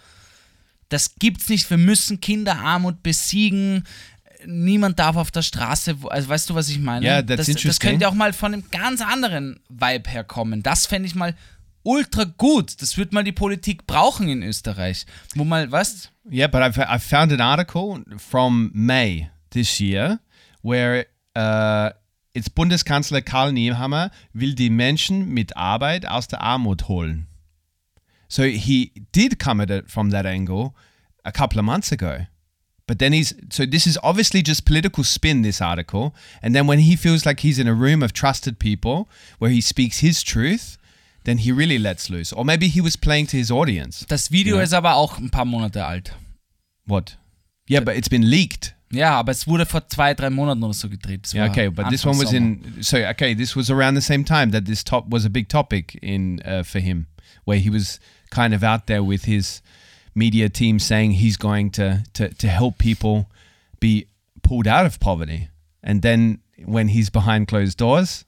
[0.90, 3.84] das gibt's nicht, wir müssen Kinderarmut besiegen.
[4.46, 7.04] Niemand darf auf der Straße, also weißt du, was ich meine?
[7.04, 10.62] Yeah, that's das, das könnte auch mal von einem ganz anderen Vibe herkommen.
[10.62, 11.34] Das fände ich mal
[11.82, 12.82] ultra gut.
[12.82, 15.06] Das wird mal die Politik brauchen in Österreich.
[15.34, 16.10] Wo mal, was?
[16.30, 20.18] Yeah, but I've, I found an article from May this year
[20.62, 21.90] where uh,
[22.34, 27.26] it's Bundeskanzler Karl Nehammer will die Menschen mit Arbeit aus der Armut holen.
[28.28, 30.74] So he did come at it from that angle
[31.24, 32.26] a couple of months ago.
[32.86, 36.12] But then he's so this is obviously just political spin, this article.
[36.42, 39.60] And then when he feels like he's in a room of trusted people where he
[39.62, 40.76] speaks his truth,
[41.24, 42.30] then he really lets loose.
[42.32, 44.04] Or maybe he was playing to his audience.
[44.08, 44.62] Das Video Ja.
[44.62, 46.12] ist aber auch ein paar Monate alt.
[46.86, 47.16] What?
[47.70, 48.74] Yeah, but it's been leaked.
[48.94, 51.32] Ja, aber es wurde vor zwei, drei Monaten oder so gedreht.
[51.34, 52.76] Yeah, okay, but this Anfang one was Sommer.
[52.76, 52.82] in.
[52.82, 55.98] So okay, this was around the same time that this top was a big topic
[56.02, 57.06] in uh, for him,
[57.44, 57.98] where he was
[58.30, 59.60] kind of out there with his
[60.14, 63.26] media team saying he's going to to to help people
[63.80, 64.06] be
[64.42, 65.48] pulled out of poverty,
[65.82, 68.24] and then when he's behind closed doors.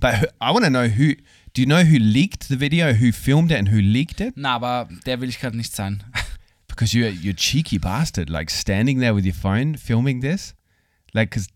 [0.00, 1.14] But who- I want to know who.
[1.54, 2.92] Do you know who leaked the video?
[2.92, 4.36] Who filmed it and who leaked it?
[4.36, 6.04] Na, aber der will ich gerade nicht sein.
[6.78, 10.54] Because you you cheeky bastard, like standing there with your phone filming this,
[11.12, 11.48] like because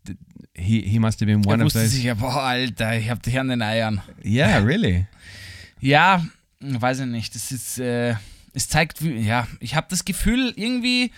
[0.52, 1.90] he he must have been one er of those.
[1.90, 4.02] sich ja, boah, Alter, ich hab dich an den Eiern.
[4.24, 5.06] Yeah, really.
[5.80, 6.24] Ja,
[6.60, 7.34] weiß ich nicht.
[7.36, 8.16] Das ist, äh,
[8.52, 11.12] es zeigt, ja, ich habe das Gefühl, irgendwie,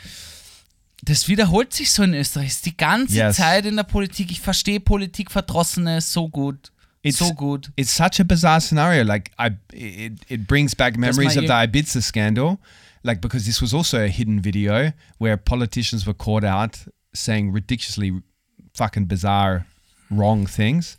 [1.03, 2.49] das wiederholt sich so in Österreich.
[2.49, 3.37] Es ist die ganze Yes.
[3.37, 4.31] Zeit in der Politik.
[4.31, 6.73] Ich verstehe Politikverdrossene so gut.
[7.03, 7.71] It's- so gut.
[7.77, 9.03] It's such a bizarre scenario.
[9.03, 12.59] Like I, it, it brings back memories of the Ibiza scandal,
[13.05, 16.79] like because this was also a hidden video where politicians were caught out
[17.13, 18.23] saying ridiculously
[18.75, 19.67] fucking bizarre,
[20.11, 20.99] wrong things.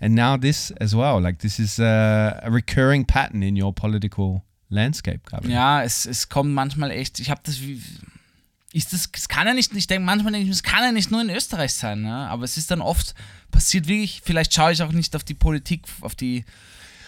[0.00, 1.20] And now this as well.
[1.20, 5.54] Like this is uh, a recurring pattern in your political landscape, Gabriel.
[5.54, 7.80] Ja, es, es kommt manchmal echt, ich habe das wie.
[8.72, 11.08] Ist das, es kann ja nicht, ich denke manchmal, denke ich, es kann ja nicht
[11.08, 12.12] nur in Österreich sein, ne?
[12.12, 13.14] aber es ist dann oft
[13.52, 16.44] passiert wirklich, vielleicht schaue ich auch nicht auf die Politik, auf die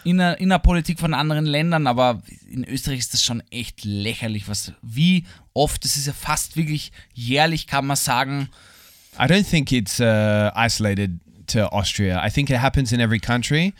[0.06, 5.24] Inner, Innerpolitik von anderen Ländern, aber in Österreich ist das schon echt lächerlich, was, wie
[5.52, 8.48] oft, es ist ja fast wirklich jährlich, kann man sagen,
[9.18, 12.24] I don't think it's uh, isolated to Austria.
[12.24, 13.72] I think it happens in every country,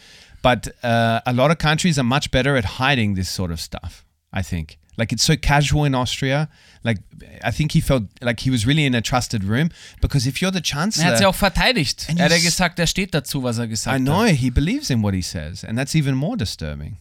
[0.43, 4.05] but uh, a lot of countries are much better at hiding this sort of stuff.
[4.33, 4.79] I think.
[4.97, 6.49] Like it's so casual in Austria.
[6.82, 7.01] Like
[7.42, 9.70] I think he felt like he was really in a trusted room
[10.01, 12.07] because if you're the er hat chancellor, auch verteidigt.
[12.16, 14.36] Er hat ja gesagt, er steht dazu, was er gesagt I know hat.
[14.36, 16.97] he believes in what he says, and that's even more disturbing.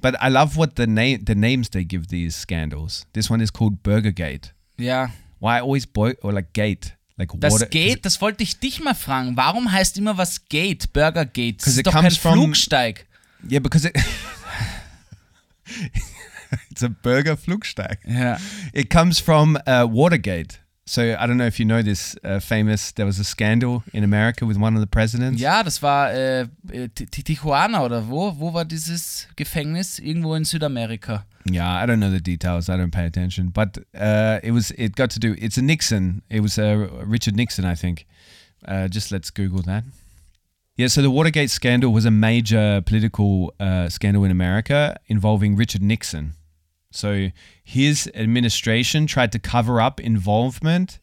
[0.00, 3.06] But I love what the name the names they give these scandals.
[3.12, 4.52] This one is called Burgergate.
[4.78, 7.66] Ja, Why always boy or like gate like das water?
[7.66, 9.36] Gate, das wollte ich dich mal fragen.
[9.36, 11.58] Warum heißt immer was Gate, Burgergate?
[11.58, 13.06] Das ist it doch kein comes from- Flugsteig.
[13.48, 13.94] Yeah, because it
[16.70, 17.96] it's a burger Flugsteig.
[18.06, 18.38] Yeah.
[18.72, 20.60] It comes from uh, Watergate.
[20.88, 22.92] So I don't know if you know this uh, famous.
[22.92, 25.40] There was a scandal in America with one of the presidents.
[25.40, 28.32] Ja, das war äh, äh, Ti- Ti- Tijuana oder wo?
[28.38, 29.98] Wo war dieses Gefängnis?
[29.98, 31.24] Irgendwo in Südamerika.
[31.50, 32.68] Yeah, I don't know the details.
[32.68, 33.48] I don't pay attention.
[33.50, 34.70] But uh, it was.
[34.78, 35.34] It got to do.
[35.38, 36.22] It's a Nixon.
[36.30, 38.06] It was uh, Richard Nixon, I think.
[38.64, 39.82] Uh, just let's Google that.
[40.76, 45.82] Yeah, so the Watergate scandal was a major political uh, scandal in America involving Richard
[45.82, 46.34] Nixon.
[46.96, 47.30] So
[47.62, 50.98] his administration tried to cover up involvement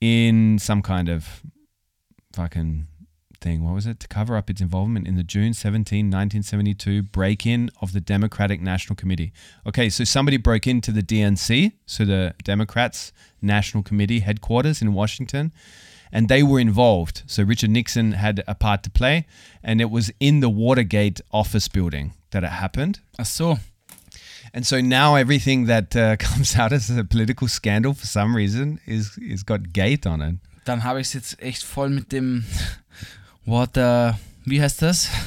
[0.00, 1.42] in some kind of
[2.32, 2.86] fucking
[3.40, 3.62] thing.
[3.62, 4.00] What was it?
[4.00, 8.60] To cover up its involvement in the June 17, 1972 break in of the Democratic
[8.60, 9.32] National Committee.
[9.66, 15.52] Okay, so somebody broke into the DNC, so the Democrats National Committee headquarters in Washington,
[16.10, 17.22] and they were involved.
[17.26, 19.26] So Richard Nixon had a part to play,
[19.62, 23.00] and it was in the Watergate office building that it happened.
[23.18, 23.58] I so.
[24.56, 28.78] And so now everything that uh, comes out as a political scandal for some reason
[28.86, 30.36] is is got gate on it.
[30.64, 32.44] Dann habe ich es jetzt echt voll mit dem
[33.44, 34.18] Water.
[34.44, 35.08] Wie heißt das?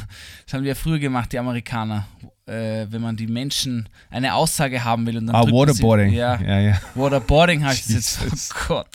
[0.46, 2.08] Das haben wir ja früher gemacht, die Amerikaner.
[2.46, 6.14] Äh, wenn man die Menschen eine Aussage haben will und dann Ah, man sie- waterboarding.
[6.14, 6.82] Ja, yeah, yeah.
[6.96, 8.56] Waterboarding heißt es jetzt.
[8.56, 8.88] Oh Gott.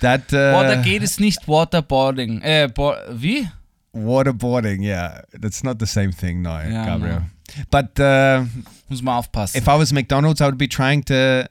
[0.00, 2.42] That uh, Watergate ist nicht Waterboarding.
[2.42, 3.48] Äh, bo wie?
[3.92, 4.82] waterboarding.
[4.82, 7.20] Yeah, that's not the same thing, no, Yeah, Gabriel.
[7.20, 7.26] no.
[7.70, 8.44] But uh,
[8.88, 9.58] Muss man aufpassen.
[9.58, 11.48] if I was McDonald's, I would be trying to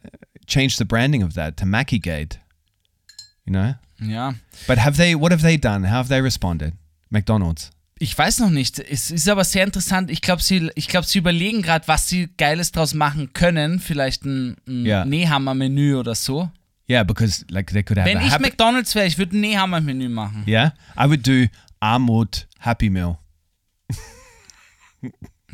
[0.47, 2.39] change the branding of that to Mackie Gate.
[3.45, 3.75] You know.
[3.99, 4.33] ja.
[4.67, 5.15] But have they?
[5.15, 5.85] What have they done?
[5.87, 6.73] How have they responded?
[7.09, 7.69] McDonald's.
[7.99, 8.79] Ich weiß noch nicht.
[8.79, 10.09] Es ist aber sehr interessant.
[10.11, 13.79] Ich glaube, sie, ich glaub, sie überlegen gerade, was sie Geiles draus machen können.
[13.79, 15.05] Vielleicht ein, ein Ja.
[15.05, 16.49] Nehammer-Menü oder so.
[16.89, 18.37] Yeah, because like they could have Wenn ich.
[18.39, 20.43] McDonalds wäre, ich würde ein Nehammer-Menü machen.
[20.47, 21.45] yeah, I would do
[21.79, 23.19] Armut Happy Meal.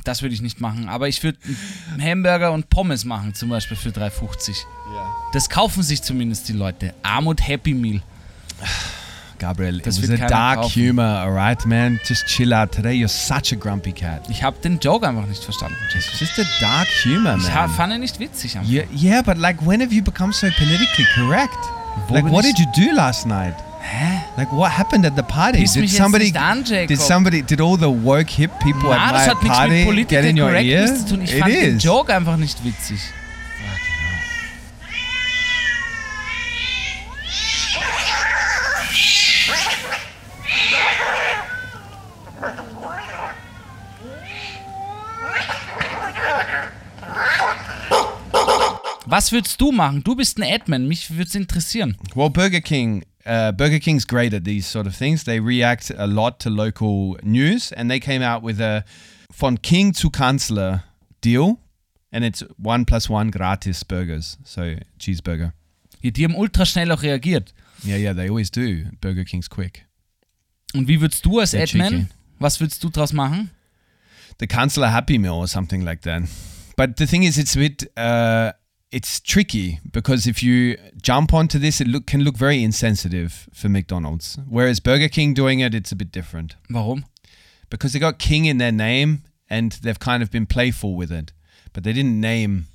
[0.04, 0.90] Das würde ich nicht machen.
[0.90, 1.38] Aber ich würde
[2.02, 4.56] Hamburger und Pommes machen, zum Beispiel für 3,50.
[5.34, 6.94] Das kaufen sich zumindest die Leute.
[7.04, 8.02] Armut Happy Meal.
[9.38, 10.90] Gabriel, it Das was wird a dark kaufen.
[10.90, 11.98] humor, alright, man.
[12.06, 12.74] Just chill out.
[12.74, 14.30] Today you're such a grumpy cat.
[14.30, 15.78] Ich habe den Joke einfach nicht verstanden.
[15.96, 17.70] It's just a dark humor, Ich man.
[17.70, 18.58] fand ihn nicht witzig.
[18.58, 18.70] einfach.
[18.70, 21.56] Yeah, yeah, but like, when have you become so politically correct?
[22.10, 23.56] Wo like, what ich- did you do last night?
[23.90, 24.22] Hä?
[24.38, 25.60] Like, what happened at the party?
[25.60, 26.32] Piss did somebody?
[26.36, 27.42] an, did somebody?
[27.42, 30.38] Did all the woke hip people Na, at das my hat party mit get in
[30.38, 30.88] your ear?
[30.88, 31.22] Zu tun.
[31.22, 31.84] Ich it fand den is.
[31.84, 33.00] Joke einfach nicht witzig.
[49.12, 50.04] Was würdest du machen?
[50.04, 51.98] Du bist ein Admin, mich würde es interessieren.
[52.14, 55.24] Well, Burger King, uh, Burger King's great at these sort of things.
[55.24, 58.84] They react a lot to local news, and they came out with a
[59.32, 60.84] von King zu Kanzler
[61.22, 61.60] deal,
[62.12, 65.54] and it's one plus one gratis burgers, so cheeseburger.
[66.04, 67.54] Die die haben ultra schnell auch reagiert.
[67.86, 68.86] Yeah, yeah, they always do.
[69.00, 69.86] Burger King's quick.
[70.74, 72.08] Und wie würdest du als Sehr Admin, cheeky.
[72.40, 73.52] was würdest du draus machen?
[74.40, 76.24] the Kanzler Happy Meal or something like that.
[76.78, 78.54] But the thing is, it's a bit, uh,
[78.92, 83.70] it's tricky because if you jump onto this, it look, can look very insensitive for
[83.70, 84.38] McDonald's.
[84.48, 87.06] Whereas Burger King doing it, it's a bit different Warum?
[87.70, 91.32] because they got King in their name and they've kind of been playful with it.
[91.74, 92.66] But they didn't name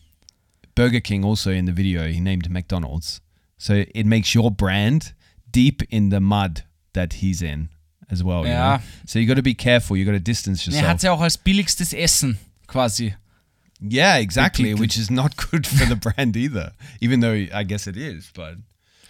[0.77, 2.07] Burger King also in the video.
[2.09, 3.21] He named McDonald's.
[3.59, 5.15] So it makes your brand
[5.51, 6.63] deep in the mud
[6.93, 7.71] that he's in
[8.11, 8.43] as well.
[8.45, 8.77] you Yeah.
[8.77, 8.83] know?
[9.07, 9.97] So you got to be careful.
[9.97, 10.85] You got to distance yourself.
[10.85, 12.39] Er hat ja auch als billigstes Essen
[12.69, 13.15] quasi.
[13.89, 16.73] Yeah, exactly, which is not good for the brand either.
[17.01, 18.57] Even though I guess it is, but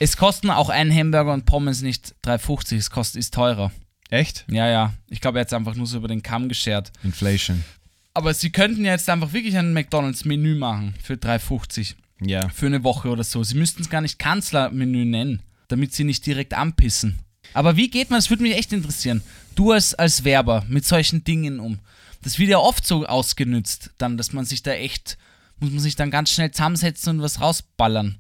[0.01, 3.71] Es kosten auch ein Hamburger und Pommes nicht 3,50, es kostet, ist teurer.
[4.11, 4.45] Echt?
[4.51, 4.93] Ja, ja.
[5.09, 6.93] Ich glaube, er hat es einfach nur so über den Kamm geschert.
[7.05, 7.65] Inflation.
[8.13, 11.95] Aber sie könnten ja jetzt einfach wirklich ein McDonalds-Menü machen für 3,50
[12.25, 12.49] Yeah.
[12.49, 13.43] für eine Woche oder so.
[13.43, 17.19] Sie müssten es gar nicht Kanzlermenü nennen, damit sie nicht direkt anpissen.
[17.53, 19.21] Aber wie geht man, das würde mich echt interessieren,
[19.57, 21.81] du als, als Werber mit solchen Dingen um?
[22.25, 25.19] Das wird ja oft so ausgenützt, dann, dass man sich da echt,
[25.61, 28.19] muss man sich dann ganz schnell zusammensetzen und was rausballern.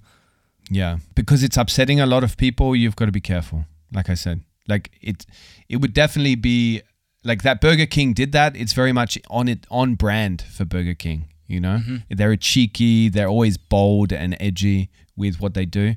[0.70, 2.76] Yeah, because it's upsetting a lot of people.
[2.76, 3.66] You've got to be careful.
[3.92, 5.26] Like I said, like it,
[5.68, 6.82] it would definitely be
[7.22, 7.60] like that.
[7.60, 8.56] Burger King did that.
[8.56, 11.28] It's very much on it on brand for Burger King.
[11.46, 13.10] You know, they're cheeky.
[13.10, 15.96] They're always bold and edgy with what they do.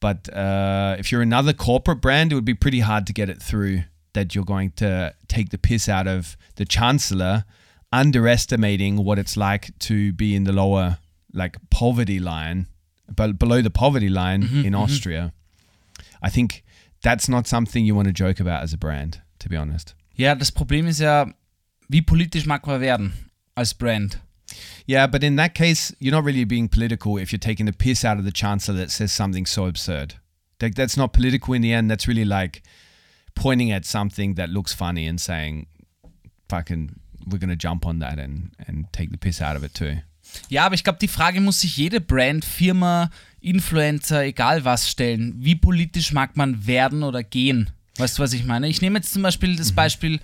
[0.00, 3.42] But uh, if you're another corporate brand, it would be pretty hard to get it
[3.42, 7.44] through that you're going to take the piss out of the chancellor,
[7.92, 10.98] underestimating what it's like to be in the lower,
[11.32, 12.66] like poverty line,
[13.14, 14.76] but below the poverty line mm-hmm, in mm-hmm.
[14.76, 15.32] Austria.
[16.22, 16.64] I think
[17.02, 19.94] that's not something you want to joke about as a brand, to be honest.
[20.14, 21.26] Yeah, das Problem ist ja,
[21.88, 23.12] wie politisch mag man werden
[23.54, 24.18] als Brand?
[24.86, 28.04] Yeah, but in that case, you're not really being political if you're taking the piss
[28.04, 30.14] out of the chancellor that says something so absurd.
[30.60, 31.90] Like that's not political in the end.
[31.90, 32.62] That's really like
[33.40, 35.66] pointing at something that looks funny and saying,
[36.48, 36.92] "Fucking,
[37.26, 39.98] we're gonna jump on that and and take the piss out of it too."
[40.48, 43.10] Ja, aber ich glaube, die Frage muss sich jede Brand, Firma,
[43.40, 45.34] Influencer, egal was stellen.
[45.38, 47.70] Wie politisch mag man werden oder gehen?
[47.96, 48.68] Weißt du, was ich meine?
[48.68, 50.20] Ich nehme jetzt zum Beispiel das Beispiel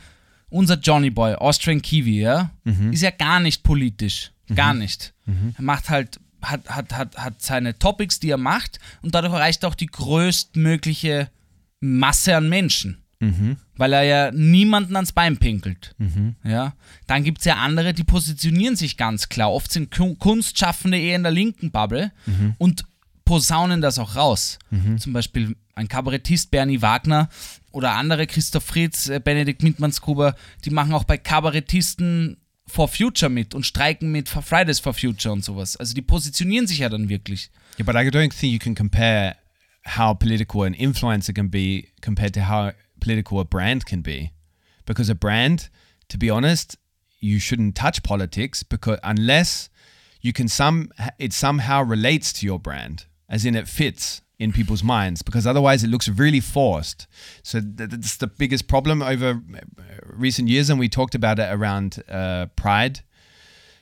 [0.51, 2.51] unser Johnny Boy, Austrian Kiwi, ja?
[2.93, 4.31] Ist ja gar nicht politisch.
[4.55, 5.15] Gar nicht.
[5.57, 9.63] Er macht halt, hat, hat, hat, hat seine Topics, die er macht und dadurch erreicht
[9.65, 11.31] er auch die größtmögliche
[11.81, 13.03] Masse an Menschen.
[13.77, 15.95] Weil er ja niemanden ans Bein pinkelt.
[16.45, 16.75] Ja?
[17.07, 19.53] Dann gibt es ja andere, die positionieren sich ganz klar.
[19.53, 22.13] Oft sind Ku- Kunstschaffende eher in der linken Bubble
[22.59, 22.85] und
[23.25, 24.59] posaunen das auch raus.
[24.99, 27.29] Zum Beispiel ein Kabarettist Bernie Wagner
[27.73, 33.55] oder andere Christoph Fritz, äh, Benedikt Mintmannsgruber, die machen auch bei Kabarettisten for Future mit
[33.55, 35.77] und streiken mit for Fridays for Future und sowas.
[35.77, 37.51] Also die positionieren sich ja dann wirklich.
[37.79, 39.35] Yeah, but I don't think you can compare
[39.97, 42.73] how political an influencer can be compared to how
[43.05, 44.33] political a brand can be.
[44.87, 45.69] Because a brand,
[46.09, 46.77] to be honest,
[47.21, 49.69] you shouldn't touch politics because unless
[50.23, 54.83] you can some it somehow relates to your brand, as in it fits in people's
[54.83, 55.21] minds.
[55.23, 57.07] Because otherwise, it looks really forced.
[57.43, 59.61] So that's the biggest problem over uh,
[60.05, 63.01] recent years, and we talked about it around uh, Pride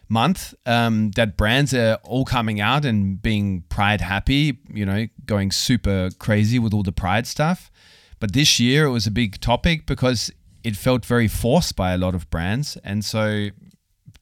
[0.09, 5.51] month um, that brands are all coming out and being pride happy, you know, going
[5.51, 7.72] super crazy with all the pride stuff.
[8.23, 10.31] But this year it was a big topic because
[10.62, 12.77] it felt very forced by a lot of brands.
[12.85, 13.49] And so,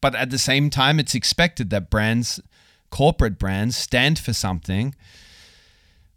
[0.01, 2.41] but at the same time, it's expected that brands,
[2.89, 4.95] corporate brands, stand for something,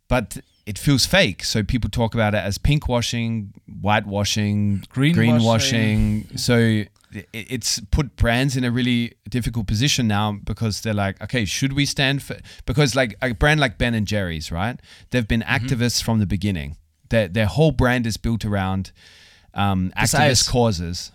[0.07, 1.43] but it feels fake.
[1.43, 6.27] So people talk about it as pink washing, whitewashing, Greenwashing.
[6.29, 6.39] greenwashing.
[6.39, 6.85] So
[7.33, 11.85] it's put brands in a really difficult position now because they're like, okay, should we
[11.85, 12.37] stand for?
[12.65, 14.79] Because like a brand like Ben and Jerry's, right?
[15.09, 15.65] They've been mm-hmm.
[15.65, 16.77] activists from the beginning.
[17.13, 18.91] Their their whole brand is built around
[19.53, 20.49] um, activist Eis.
[20.49, 21.11] causes.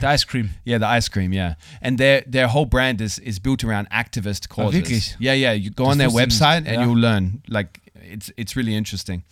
[0.00, 0.50] The Ice Cream.
[0.64, 1.32] Yeah, the ice cream.
[1.32, 4.74] Yeah, and their their whole brand is is built around activist causes.
[4.80, 5.14] wirklich?
[5.20, 5.52] Yeah, yeah.
[5.52, 7.42] You go on their wusste ich nicht, website and you'll learn.
[7.48, 9.22] Like it's it's really interesting.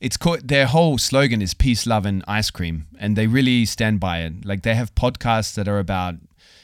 [0.00, 4.00] It's called their whole slogan is peace, love, and ice cream, and they really stand
[4.00, 4.44] by it.
[4.44, 6.14] Like they have podcasts that are about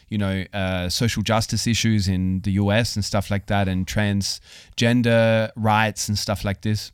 [0.09, 5.51] you know uh, social justice issues in the US and stuff like that, and transgender
[5.55, 6.92] rights and stuff like this.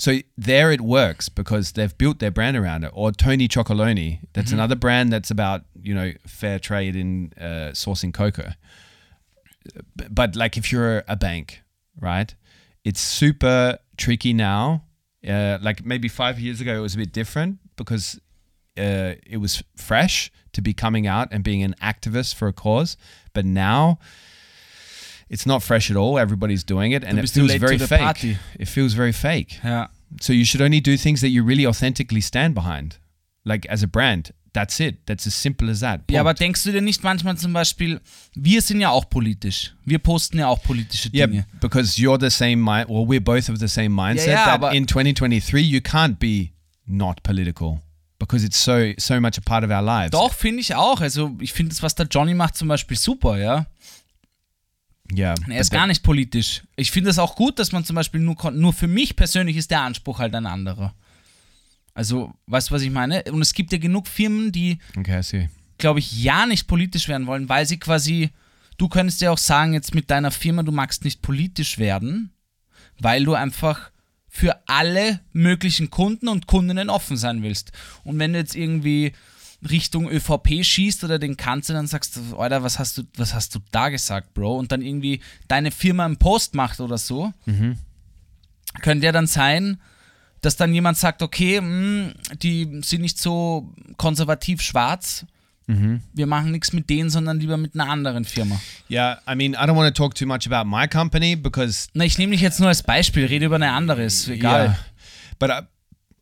[0.00, 2.90] So there it works because they've built their brand around it.
[2.94, 8.14] Or Tony Chocoloni, that's another brand that's about you know fair trade in uh, sourcing
[8.14, 8.52] cocoa.
[10.10, 11.60] But like if you're a bank,
[12.00, 12.34] right?
[12.82, 14.84] It's super tricky now.
[15.28, 18.18] Uh, like maybe five years ago, it was a bit different because
[18.78, 22.96] uh, it was fresh to be coming out and being an activist for a cause.
[23.34, 23.98] But now
[25.30, 26.18] it's not fresh at all.
[26.18, 28.00] Everybody's doing it, and it feels very fake.
[28.00, 28.36] party.
[28.58, 29.60] It feels very fake.
[29.64, 29.88] Ja.
[30.20, 32.98] So you should only do things that you really authentically stand behind,
[33.44, 34.32] like as a brand.
[34.52, 35.06] That's it.
[35.06, 36.00] That's as simple as that.
[36.10, 36.40] Ja, aber Punkt.
[36.40, 38.00] denkst du dir nicht manchmal zum Beispiel,
[38.34, 39.72] wir sind ja auch politisch.
[39.84, 41.46] Wir posten ja auch politische yeah, Dinge.
[41.60, 42.88] because you're the same mind.
[42.88, 44.26] Well, we're both of the same mindset.
[44.26, 46.50] yeah, that but- in 2023 you can't be
[46.84, 47.80] not political
[48.18, 50.10] because it's so so much a part of our lives.
[50.10, 51.00] Doch, finde ich auch.
[51.00, 53.66] Also ich finde das, was der Johnny macht, zum Beispiel super, ja.
[55.12, 56.62] Yeah, Er ist gar nicht politisch.
[56.76, 59.70] Ich finde es auch gut, dass man zum Beispiel nur, nur für mich persönlich ist
[59.70, 60.94] der Anspruch halt ein anderer.
[61.94, 63.24] Also, weißt du, was ich meine?
[63.24, 65.48] Und es gibt ja genug Firmen, die, okay,
[65.78, 68.30] glaube ich, ja nicht politisch werden wollen, weil sie quasi,
[68.78, 72.32] du könntest ja auch sagen, jetzt mit deiner Firma, du magst nicht politisch werden,
[73.00, 73.90] weil du einfach
[74.28, 77.72] für alle möglichen Kunden und Kundinnen offen sein willst.
[78.04, 79.12] Und wenn du jetzt irgendwie
[79.68, 83.54] Richtung ÖVP schießt oder den Kanzler, dann sagst du, Alter, was hast du, was hast
[83.54, 84.56] du da gesagt, Bro?
[84.58, 87.32] Und dann irgendwie deine Firma einen Post macht oder so,
[88.80, 89.80] könnte ja dann sein,
[90.40, 95.26] dass dann jemand sagt, okay, mh, die sind nicht so konservativ schwarz,
[96.14, 98.60] wir machen nichts mit denen, sondern lieber mit einer anderen Firma.
[98.90, 102.04] Yeah, I mean, I don't want to talk too much about my company because Na,
[102.04, 104.64] ich nehme dich jetzt nur als Beispiel, rede über eine andere, ist egal.
[104.64, 104.78] Yeah.
[105.38, 105.60] But I,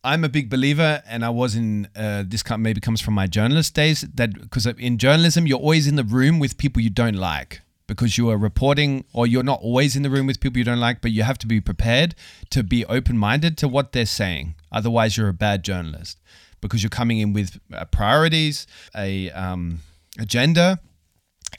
[0.04, 3.26] I'm a big believer, and I was in uh, this com- maybe comes from my
[3.26, 7.16] journalist days that because in journalism you're always in the room with people you don't
[7.16, 10.64] like because you are reporting, or you're not always in the room with people you
[10.64, 12.14] don't like, but you have to be prepared
[12.50, 14.54] to be open-minded to what they're saying.
[14.70, 16.20] Otherwise, you're a bad journalist
[16.60, 19.80] because you're coming in with uh, priorities, a um,
[20.18, 20.80] agenda.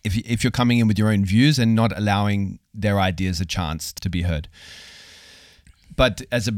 [0.03, 3.45] If, if you're coming in with your own views and not allowing their ideas a
[3.45, 4.47] chance to be heard
[5.99, 6.53] but as a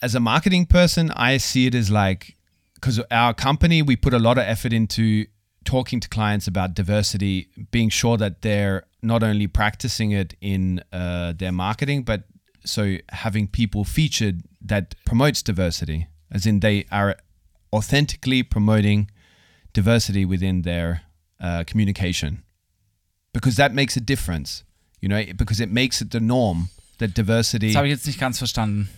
[0.00, 2.36] as a marketing person, I see it as like
[2.74, 5.26] because our company we put a lot of effort into
[5.64, 11.32] talking to clients about diversity, being sure that they're not only practicing it in uh,
[11.36, 12.22] their marketing, but
[12.64, 17.16] so having people featured that promotes diversity, as in they are
[17.72, 19.10] authentically promoting
[19.72, 21.02] diversity within their
[21.40, 22.42] uh, communication,
[23.32, 24.64] because that makes a difference,
[25.00, 27.68] you know, because it makes it the norm that diversity.
[27.68, 28.88] Das habe ich jetzt nicht ganz verstanden.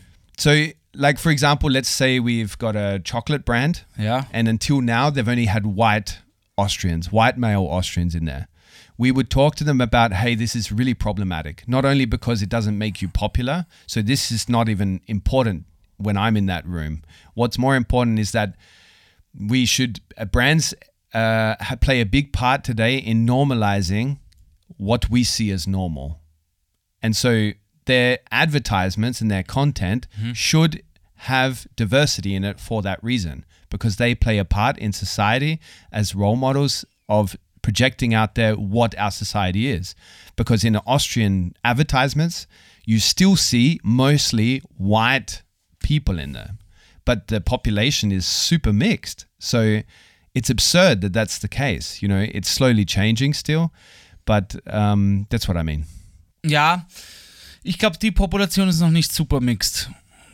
[0.41, 4.24] So, like for example, let's say we've got a chocolate brand, Ja.
[4.32, 6.18] and until now they've only had white
[6.57, 8.49] Austrians, white male Austrians in there.
[8.97, 11.64] We would talk to them about, hey, this is really problematic.
[11.68, 15.64] Not only because it doesn't make you popular, so this is not even important
[15.99, 17.03] when I'm in that room.
[17.34, 18.57] What's more important is that
[19.38, 20.74] we should uh, brands
[21.12, 24.18] uh, play a big part today in normalizing
[24.78, 26.20] what we see as normal.
[27.03, 27.53] And so
[27.91, 30.82] their advertisements and their content should
[31.32, 35.61] have diversity in it for that reason because they play a part in society
[35.91, 39.95] as role models of projecting out there what our society is.
[40.36, 42.47] Because in Austrian advertisements,
[42.86, 45.43] you still see mostly white
[45.80, 46.53] people in there,
[47.05, 49.26] but the population is super mixed.
[49.41, 49.82] So
[50.32, 52.03] it's absurd that that's the case.
[52.03, 53.72] You know, it's slowly changing still,
[54.24, 55.86] but um, that's what I mean.
[56.43, 56.78] Ja,
[57.62, 59.90] ich glaube, die Population ist noch nicht super mixed.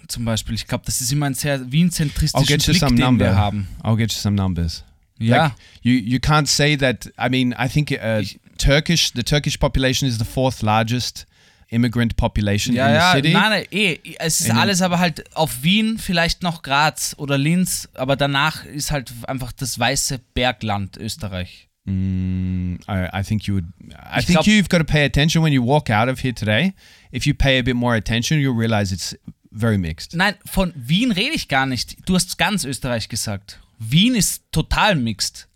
[0.09, 0.55] Zum Beispiel.
[0.55, 3.24] Ich glaube, das ist immer ein sehr Wien-zentristischen Blick, den number.
[3.24, 3.66] wir haben.
[3.83, 4.85] I'll get you some numbers.
[5.18, 5.45] Ja.
[5.45, 5.53] Like,
[5.83, 7.07] you you can't say that.
[7.18, 8.22] I mean, I think uh,
[8.59, 11.27] Turkish the Turkish population is the fourth largest
[11.68, 13.33] immigrant population Ja, in ja, the city.
[13.33, 17.37] nein, nein, eh, es ist In- alles aber halt auf Wien, vielleicht noch Graz oder
[17.39, 21.68] Linz, aber danach ist halt einfach das weiße Bergland Österreich.
[21.87, 23.66] Mm, I, I think you would.
[23.95, 26.32] I Ich think glaub- you've got to pay attention when you walk out of here
[26.34, 26.72] today.
[27.12, 29.16] If you pay a bit more attention, you'll realize it's
[29.53, 30.14] very mixed.
[30.14, 31.97] Nein, von Wien rede ich gar nicht.
[32.07, 33.61] Du hast ganz Österreich gesagt.
[33.78, 35.47] Wien ist total mixed.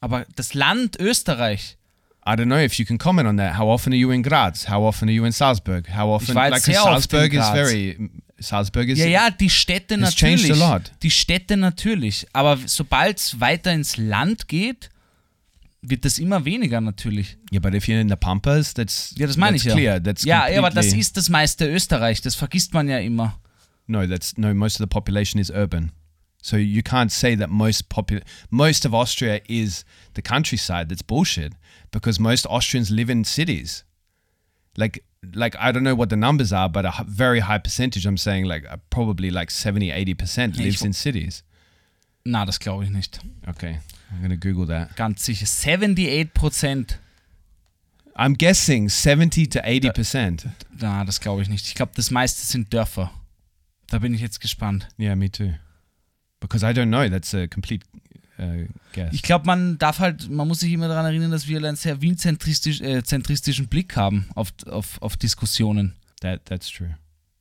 [0.00, 1.76] Aber das Land Österreich,
[2.26, 3.58] I don't know if you can comment on that.
[3.58, 4.68] How often are you in Graz?
[4.68, 5.88] How often are you in Salzburg?
[5.94, 6.34] How often?
[6.34, 8.10] Like Salzburg is very.
[8.38, 8.98] Salzburg is.
[8.98, 10.62] Ja, ja, die Städte It's changed natürlich.
[10.62, 10.92] a lot.
[11.02, 12.26] Die Städte natürlich.
[12.32, 14.90] Aber sobald es weiter ins Land geht,
[15.88, 17.36] wird das immer weniger natürlich.
[17.52, 19.74] Yeah, but if you're in the Pampas, that's Ja, das meine ich ja.
[19.74, 20.02] clear.
[20.02, 22.20] That's ja, ja, aber das ist das meiste Österreich.
[22.20, 23.38] Das vergisst man ja immer.
[23.86, 24.54] No, that's no.
[24.54, 25.92] Most of the population is urban,
[26.42, 30.88] so you can't say that most popul most of Austria is the countryside.
[30.88, 31.52] That's bullshit
[31.90, 33.84] because most Austrians live in cities.
[34.76, 35.04] Like,
[35.34, 38.06] like I don't know what the numbers are, but a very high percentage.
[38.06, 41.44] I'm saying like uh, probably like 70, 80 percent Ja, ich lives in cities.
[42.24, 43.20] Na, das glaube ich nicht.
[43.46, 43.80] Okay,
[44.14, 44.96] I'm gonna Google that.
[44.96, 45.46] Ganz sicher.
[45.46, 46.98] 78 Prozent.
[48.16, 50.46] I'm guessing 70 to 80 percent.
[50.78, 51.66] Na, das glaube ich nicht.
[51.66, 53.10] Ich glaube, das meiste sind Dörfer.
[53.88, 54.88] Da bin ich jetzt gespannt.
[54.98, 55.54] Yeah, me too.
[56.40, 57.08] Because I don't know.
[57.08, 57.84] That's a complete
[58.38, 59.12] uh, guess.
[59.12, 62.00] Ich glaube, man darf halt, man muss sich immer daran erinnern, dass wir einen sehr
[62.00, 65.94] Wien-zentristisch, äh, zentristischen Blick haben auf, auf, auf Diskussionen.
[66.20, 66.94] That that's true.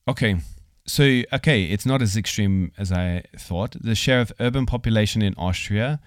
[0.05, 0.37] Okay.
[0.85, 3.77] So okay, it's not as extreme as I thought.
[3.81, 5.99] The share of urban population in Austria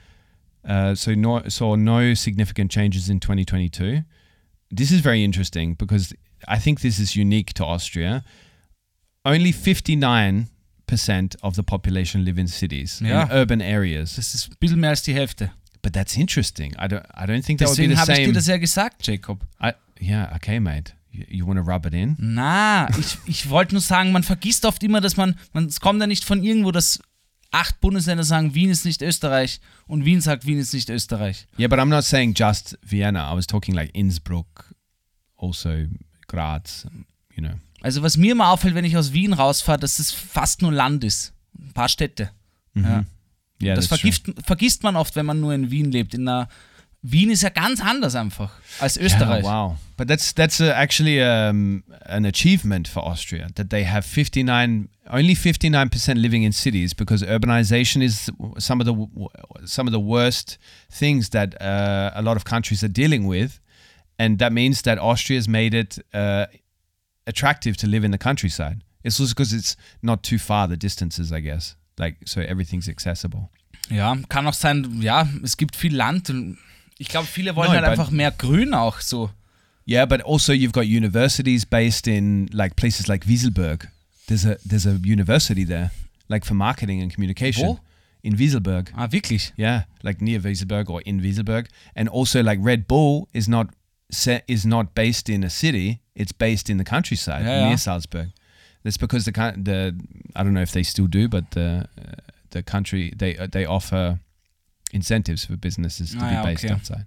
[0.67, 4.03] uh, so no saw no significant changes in 2022.
[4.71, 6.15] This is very interesting because
[6.49, 8.23] I think this is unique to Austria.
[9.25, 10.47] Only 59%
[11.43, 13.25] of the population live in cities, Yeah.
[13.27, 14.17] in urban areas.
[14.17, 15.51] Das ist ein bisschen mehr als die Hälfte.
[15.83, 16.73] But that's interesting.
[16.79, 18.33] I don't I don't think that would be Deswegen the habe ich dir same.
[18.35, 19.45] das ja gesagt, Jacob.
[19.63, 20.93] I, yeah, okay, mate.
[21.13, 22.17] You, you want to rub it in?
[22.19, 26.01] Na, ich, ich wollte nur sagen, man vergisst oft immer, dass man, man, es kommt
[26.01, 27.01] ja nicht von irgendwo, dass
[27.57, 31.47] acht Bundesländer sagen, Wien ist nicht Österreich und Wien sagt, Wien ist nicht Österreich.
[31.59, 33.33] Yeah, but I'm not saying just Vienna.
[33.33, 34.75] I was talking like Innsbruck,
[35.37, 35.71] also
[36.29, 36.87] Graz,
[37.35, 37.55] you know.
[37.81, 41.05] Also was mir immer auffällt, wenn ich aus Wien rausfahre, dass es fast nur Land
[41.05, 41.33] ist.
[41.59, 42.31] Ein paar Städte.
[42.75, 43.05] Ja.
[43.63, 46.13] Yeah, Das vergisst, vergisst man oft, wenn man nur in Wien lebt.
[46.13, 46.49] In einer,
[47.03, 49.45] Wien ist ja ganz anders einfach als Yeah, Österreich.
[49.45, 49.77] wow.
[49.97, 55.35] But that's that's uh, actually um, an achievement for Austria that they have 59 only
[55.37, 58.95] 59% living in cities because urbanization is some of the
[59.67, 60.59] some of the worst
[60.91, 63.61] things that uh, a lot of countries are dealing with
[64.19, 66.47] and that means that Austria's made it uh,
[67.27, 68.83] attractive to live in the countryside.
[69.05, 71.77] It's also because it's not too far the distances, I guess.
[71.99, 73.51] Like so everything's accessible.
[73.91, 76.59] Ja, kann auch sein, ja, es gibt viel Land und
[76.99, 79.31] ich glaube, viele wollen No, halt einfach mehr Grün auch so.
[79.89, 83.89] Yeah, but also you've got universities based in like places like Wieselberg.
[84.27, 85.91] There's a there's a university there,
[86.29, 87.69] like for marketing and communication.
[87.69, 87.79] Wo?
[88.23, 88.91] In Wieselberg.
[88.97, 89.53] Ah, wirklich?
[89.57, 91.69] Yeah, like near Wieselberg or in Wieselberg.
[91.95, 93.69] And also like Red Bull is not
[94.11, 97.77] set is not based in a city, it's based in the countryside Yeah, near yeah.
[97.77, 98.31] Salzburg.
[98.83, 99.95] That's because the the
[100.35, 101.87] I don't know if they still do, but the
[102.51, 104.19] the country they they offer
[104.97, 106.75] incentives for businesses to Ah, be ja, based okay.
[106.75, 107.07] outside.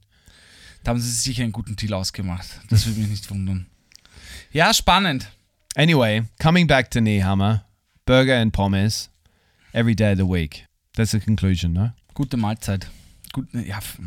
[0.84, 2.48] Da haben sie sich sicher einen guten Deal ausgemacht.
[2.70, 3.66] Das würde mich nicht wundern.
[4.52, 5.30] Ja, spannend.
[5.76, 7.66] Anyway, coming back to Nehammer,
[8.06, 9.10] burger and pommes
[9.74, 10.66] every day of the week.
[10.96, 11.92] That's the conclusion, no?
[12.14, 12.88] Gute Mahlzeit.
[13.34, 14.00] Gut, ja, f-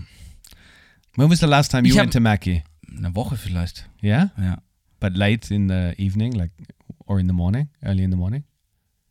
[1.16, 2.62] When was the last time you Ich went to Mackie?
[2.97, 3.89] eine Woche vielleicht.
[4.03, 4.30] Yeah?
[4.39, 4.59] Ja.
[5.01, 6.53] But late in the evening, like,
[7.07, 8.45] or in the morning, early in the morning?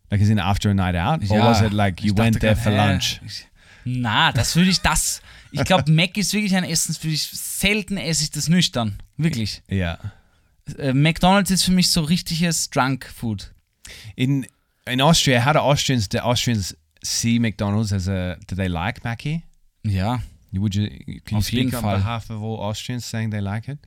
[0.09, 1.21] Like, as in after a night out?
[1.29, 3.21] Or ja, was it like you went there grad, for lunch?
[3.25, 3.45] Ich,
[3.85, 5.21] na, das würde ich das.
[5.51, 8.97] Ich glaube, Mac ist wirklich ein Essens, würde ich selten esse ich das nüchtern.
[9.17, 9.61] Wirklich.
[9.69, 9.99] Yeah.
[10.77, 13.53] Äh, McDonalds ist für mich so richtiges Drunk Food.
[14.15, 14.45] In
[14.85, 19.43] in Austria, how do Austrians do Austrians see McDonald's as a do they like Mackie?
[19.83, 20.21] Ja.
[20.53, 23.79] Would you can you Auf speak on behalf of all Austrians saying they like it?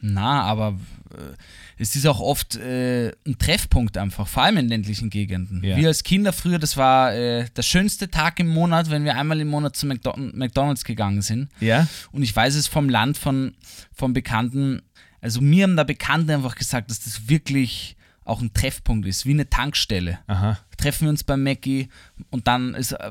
[0.00, 0.78] Na, aber
[1.12, 1.34] äh,
[1.76, 5.62] es ist auch oft äh, ein Treffpunkt einfach, vor allem in ländlichen Gegenden.
[5.64, 5.76] Ja.
[5.76, 9.40] Wir als Kinder früher, das war äh, der schönste Tag im Monat, wenn wir einmal
[9.40, 11.48] im Monat zu McDo McDonalds gegangen sind.
[11.60, 11.88] Yeah.
[12.12, 13.54] Und ich weiß es vom Land, von,
[13.92, 14.82] vom Bekannten,
[15.20, 17.96] also mir haben da Bekannte einfach gesagt, dass das wirklich
[18.28, 20.18] auch ein Treffpunkt ist, wie eine Tankstelle.
[20.28, 20.56] Uh-huh.
[20.76, 21.88] Treffen wir uns beim Mackie
[22.30, 23.10] und dann ist, äh,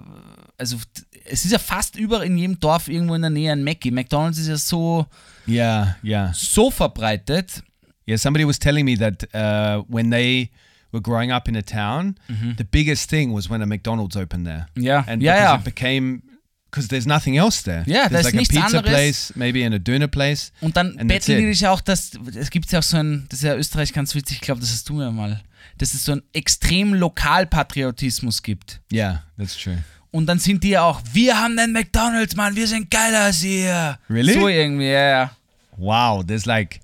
[0.57, 0.78] also
[1.26, 3.91] es ist ja fast überall in jedem Dorf irgendwo in der Nähe ein Mackie.
[3.91, 5.07] McDonalds ist ja so,
[5.47, 6.32] Yeah, yeah.
[6.34, 7.63] so verbreitet.
[8.07, 10.51] Yeah, somebody was telling me that uh, when they
[10.91, 12.15] were growing up in a town,
[12.57, 14.68] the biggest thing was when a McDonald's opened there.
[14.76, 15.55] Ja, and ja, because ja.
[15.55, 16.22] it became
[16.70, 17.84] because there's nothing else there.
[17.88, 18.84] Ja, da there's ist like a pizza anderes.
[18.89, 20.51] place, maybe and a döner place.
[20.61, 23.39] Und dann And betteln die dich auch, dass es gibt ja auch so ein, das
[23.39, 25.41] ist ja Österreich ganz witzig, ich glaube, das hast du mir mal,
[25.78, 28.80] dass es so einen extrem Lokalpatriotismus gibt.
[28.91, 29.78] Yeah, that's true.
[30.11, 33.43] Und dann sind die ja auch, wir haben den McDonalds, Mann, wir sind geiler als
[33.43, 33.99] ihr.
[34.09, 34.34] Really?
[34.34, 35.32] So irgendwie, ja, ja.
[35.76, 36.80] Wow, there's like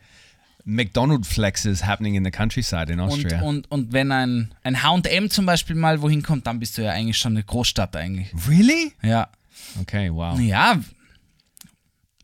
[0.65, 3.41] McDonald flexes happening in the countryside in Und, Austria.
[3.41, 6.91] und, und wenn ein, ein H&M zum Beispiel mal wohin kommt, dann bist du ja
[6.91, 8.27] eigentlich schon eine Großstadt eigentlich.
[8.47, 8.93] really?
[9.01, 9.29] Ja.
[9.81, 10.37] Okay, wow.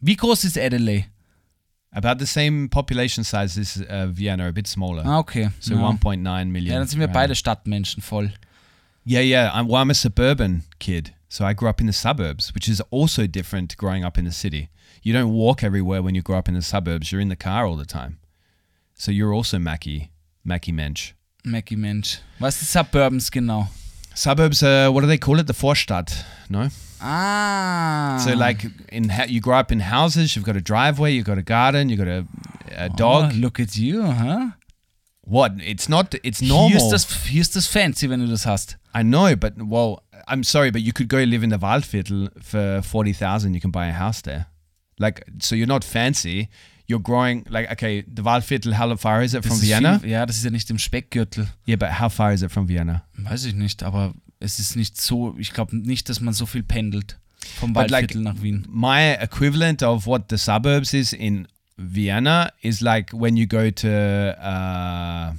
[0.01, 1.05] Wie groß ist Adelaide?
[1.91, 5.03] About the same population size as uh, Vienna, a bit smaller.
[5.05, 5.49] Ah, okay.
[5.59, 5.79] So ja.
[5.79, 6.73] 1.9 million.
[6.73, 7.13] ja, dann sind wir around.
[7.13, 8.31] beide Stadtmenschen voll.
[9.05, 9.51] Yeah, yeah.
[9.53, 11.13] I'm, well, I'm a suburban kid.
[11.29, 14.31] So I grew up in the suburbs, which is also different growing up in the
[14.31, 14.69] city.
[15.01, 17.11] You don't walk everywhere when you grow up in the suburbs.
[17.11, 18.19] You're in the car all the time.
[18.95, 20.11] So you're also Mackie,
[20.43, 21.13] Mackie Mensch.
[21.43, 22.19] Mackie Mensch.
[22.39, 23.67] Was ist Suburbans genau?
[24.13, 25.47] Suburbs, uh, what do they call it?
[25.47, 26.69] The Vorstadt, no?
[27.01, 28.21] Ah.
[28.23, 31.37] So like in ha- you grow up in houses, you've got a driveway, you've got
[31.37, 32.25] a garden, you've got a,
[32.75, 33.31] a dog.
[33.33, 34.51] Oh, look at you, huh?
[35.21, 35.53] What?
[35.59, 36.15] It's not.
[36.23, 36.69] It's normal.
[36.69, 38.77] Hier ist, das, hier ist das fancy, wenn du das hast.
[38.95, 42.81] I know, but well, I'm sorry, but you could go live in the Waldviertel for
[42.81, 43.53] forty thousand.
[43.53, 44.47] You can buy a house there.
[44.97, 46.49] Like, so you're not fancy.
[46.87, 48.01] You're growing like okay.
[48.01, 48.73] The Waldviertel.
[48.73, 49.99] How far is it Das from Vienna?
[49.99, 51.47] Viel, ja, das ist ja nicht im Speckgürtel.
[51.67, 53.03] Yeah, but how far is it from Vienna?
[53.15, 56.63] Weiß ich nicht, aber es ist nicht so, ich glaube nicht, dass man so viel
[56.63, 57.17] pendelt
[57.59, 58.65] vom But like- Waldviertel nach Wien.
[58.69, 61.47] My equivalent of what the suburbs is in
[61.77, 65.33] Vienna is like when you go to uh,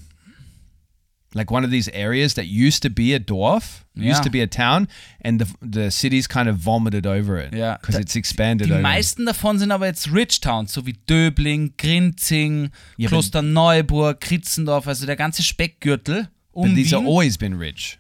[1.35, 4.11] like one of these areas that used to be a Dorf, Yeah.
[4.13, 4.89] used to be a town,
[5.23, 8.69] and the the city's kind of vomited over it because Da- it's expanded.
[8.71, 14.87] Die meisten davon sind aber jetzt Rich Towns, so wie Döbling, Grinzing, aber- Klosterneuburg, Kritzendorf,
[14.89, 17.01] also der ganze Speckgürtel um But these Wien.
[17.01, 17.99] have always been rich.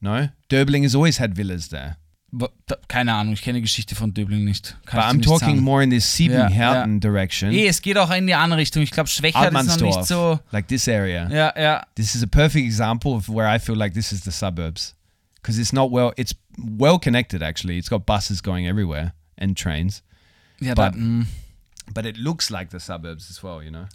[0.00, 1.96] No, Derbling has always had villas there.
[2.32, 4.76] Da- Keine Ahnung, ich kenne die Geschichte von Döbling nicht.
[4.86, 5.60] Kann But I'm nicht talking sagen.
[5.62, 7.50] more in this Siebenhärten Ja, direction.
[7.52, 8.82] Eh, es geht auch in die andere Richtung.
[8.82, 10.38] Ich glaube, Schwächert ist noch nicht so.
[10.52, 11.28] like this area.
[11.28, 11.84] Ja, ja.
[11.96, 14.94] This is a perfect example of where I feel like this is the suburbs
[15.42, 16.12] because it's not well.
[16.16, 17.78] It's well connected actually.
[17.78, 20.02] It's got buses going everywhere and trains,
[20.60, 21.26] Ja, da, But- mm.
[21.92, 23.60] but it looks like the suburbs as well.
[23.60, 23.86] You know.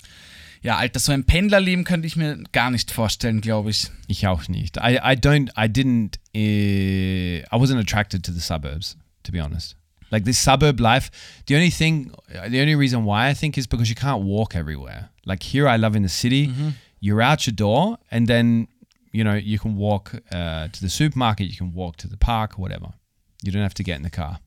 [0.66, 3.92] Ja, Alter, so ein Pendlerleben könnte ich mir gar nicht vorstellen, glaube ich.
[4.08, 4.78] Ich auch nicht.
[4.78, 9.76] I, I don't, I didn't, uh, I wasn't attracted to the suburbs, to be honest.
[10.10, 11.12] Like this suburb life,
[11.46, 12.12] the only thing,
[12.50, 15.10] the only reason why I think is because you can't walk everywhere.
[15.24, 16.52] Like here, I love in the city,
[17.00, 18.68] you're out your door and then,
[19.12, 22.58] you know, you can walk uh, to the supermarket, you can walk to the park,
[22.58, 22.88] whatever.
[23.44, 24.40] You don't have to get in the car.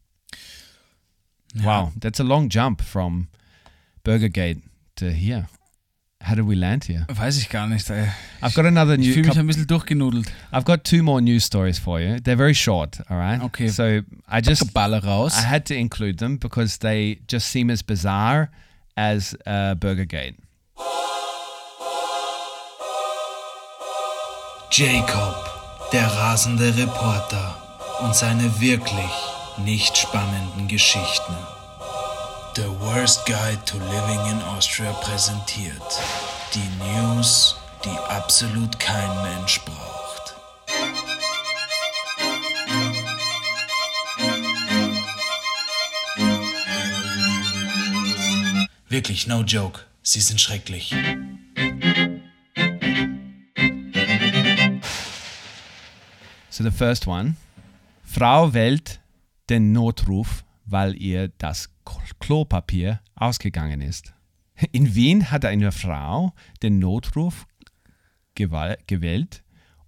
[1.65, 3.29] Wow, that's a long jump from
[4.03, 4.59] Burgergate
[4.97, 5.47] to here.
[6.21, 7.07] How did we land here?
[7.09, 8.09] Weiß ich gar nicht, ey.
[8.43, 9.13] I've got another Ich new.
[9.15, 10.27] fühle mich ein bisschen durchgenudelt.
[10.53, 12.17] I've got two more news stories for you.
[12.21, 13.41] They're very short, all right?
[13.43, 13.69] Okay.
[13.69, 15.35] So I just Balle raus.
[15.39, 18.51] I had to include them because they just seem as bizarre
[18.97, 20.35] as uh, Burgergate.
[24.71, 25.35] Jacob,
[25.93, 27.57] der rasende Reporter
[28.03, 29.11] und seine wirklich
[29.65, 31.35] nicht spannenden Geschichten.
[32.59, 35.81] The Worst Guide to Living in Austria präsentiert
[36.53, 37.55] die News,
[37.85, 40.35] die absolut kein Mensch braucht.
[48.89, 49.83] Wirklich, no joke.
[50.03, 50.93] Sie sind schrecklich.
[56.51, 57.37] So the first one.
[58.03, 58.99] Frau wählt
[59.49, 61.71] den Notruf, weil ihr das
[62.21, 64.13] Klopapier ausgegangen ist.
[64.73, 67.47] In Wien hat eine Frau den Notruf
[68.35, 69.43] gewählt,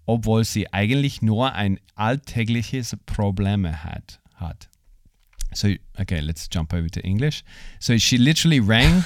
[0.07, 4.21] obwohl sie eigentlich nur ein alltägliches Problem hat.
[4.35, 4.69] hat.
[5.53, 7.43] So, okay, let's jump over to English.
[7.81, 9.05] So she literally rang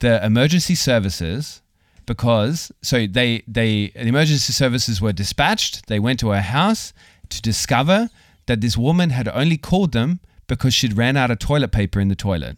[0.00, 1.62] the emergency services
[2.06, 5.86] because so they they the emergency services were dispatched.
[5.86, 6.92] They went to her house
[7.28, 8.10] to discover
[8.46, 12.08] that this woman had only called them because she'd ran out of toilet paper in
[12.08, 12.56] the toilet.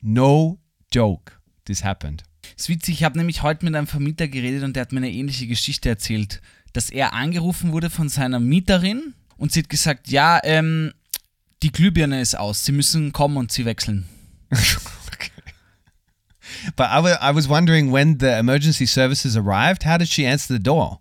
[0.00, 0.58] No
[0.92, 1.32] joke.
[1.64, 2.24] This happened.
[2.56, 5.10] ist witzig, ich habe nämlich heute mit einem Vermieter geredet und der hat mir eine
[5.10, 6.40] ähnliche Geschichte erzählt,
[6.72, 10.92] dass er angerufen wurde von seiner Mieterin und sie hat gesagt, ja, ähm,
[11.62, 14.06] die Glühbirne ist aus, sie müssen kommen und sie wechseln.
[16.76, 20.62] But I I was wondering when the emergency services arrived, how did she answer the
[20.62, 21.00] door?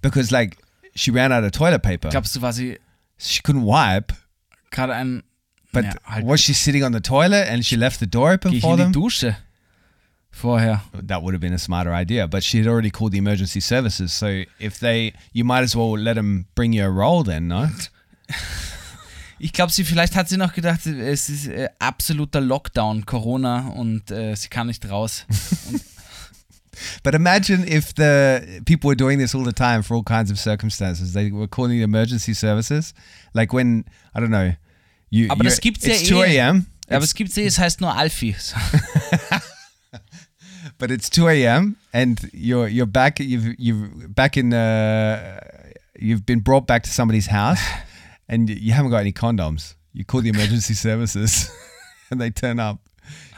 [0.00, 0.58] Because like
[0.94, 2.10] she ran out of toilet paper.
[2.10, 2.78] Glaubst du, war sie
[3.18, 4.14] She couldn't wipe.
[4.70, 5.22] gerade ein,
[5.72, 8.52] But ja, halt, was she sitting on the toilet and she left the door open
[8.52, 8.92] geh for them?
[8.92, 9.36] Dusche
[10.32, 10.82] vorher.
[10.92, 12.26] that would have been a smarter idea.
[12.26, 15.96] But she had already called the emergency services, so if they, you might as well
[15.96, 17.68] let them bring you a roll then, no?
[19.44, 24.08] Ich glaube, sie vielleicht hat sie noch gedacht, es ist äh, absoluter Lockdown, Corona und
[24.12, 25.26] äh, sie kann nicht raus.
[27.02, 30.38] But imagine if the people were doing this all the time for all kinds of
[30.38, 31.12] circumstances.
[31.12, 32.94] They were calling the emergency services,
[33.34, 33.84] like when
[34.14, 34.54] I don't know,
[35.12, 35.30] you.
[35.30, 36.40] Aber das gibt's ja It's two eh.
[36.40, 36.66] a.m.
[36.88, 38.34] Aber es gibt sie, es heißt nur Alfie.
[40.78, 41.76] but it's 2 a.m.
[41.92, 45.40] and you're you're back you've you've back in uh
[45.98, 47.60] you've been brought back to somebody's house
[48.28, 49.74] and you haven't got any condoms.
[49.92, 51.50] You call the emergency services
[52.10, 52.78] and they turn up.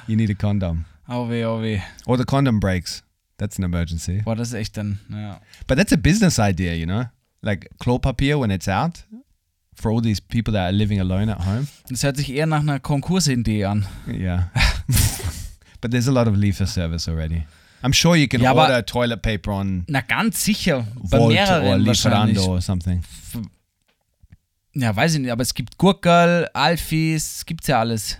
[0.07, 0.87] You need a condom.
[1.09, 1.81] Oh weh, oh weh.
[2.07, 3.03] Or the condom breaks.
[3.37, 4.23] That's an emergency.
[4.23, 5.41] Boah, das ist echt dann, ja.
[5.67, 7.07] But that's a business idea, you know?
[7.43, 9.05] Like Klopapier when it's out
[9.75, 11.67] for all these people that are living alone at home.
[11.89, 13.87] Das hört sich eher nach einer Konkursidee an.
[14.07, 14.51] Yeah.
[15.81, 17.45] but there's a lot of leaf service already.
[17.83, 20.87] I'm sure you can Ja, order toilet paper on Na, ganz sicher.
[20.95, 22.37] Bei Volt or mehreren wahrscheinlich.
[22.37, 23.03] Lieferando or something.
[24.75, 28.19] Ja, weiß ich nicht, aber es gibt Gurkel, Alfis, es gibt's ja alles.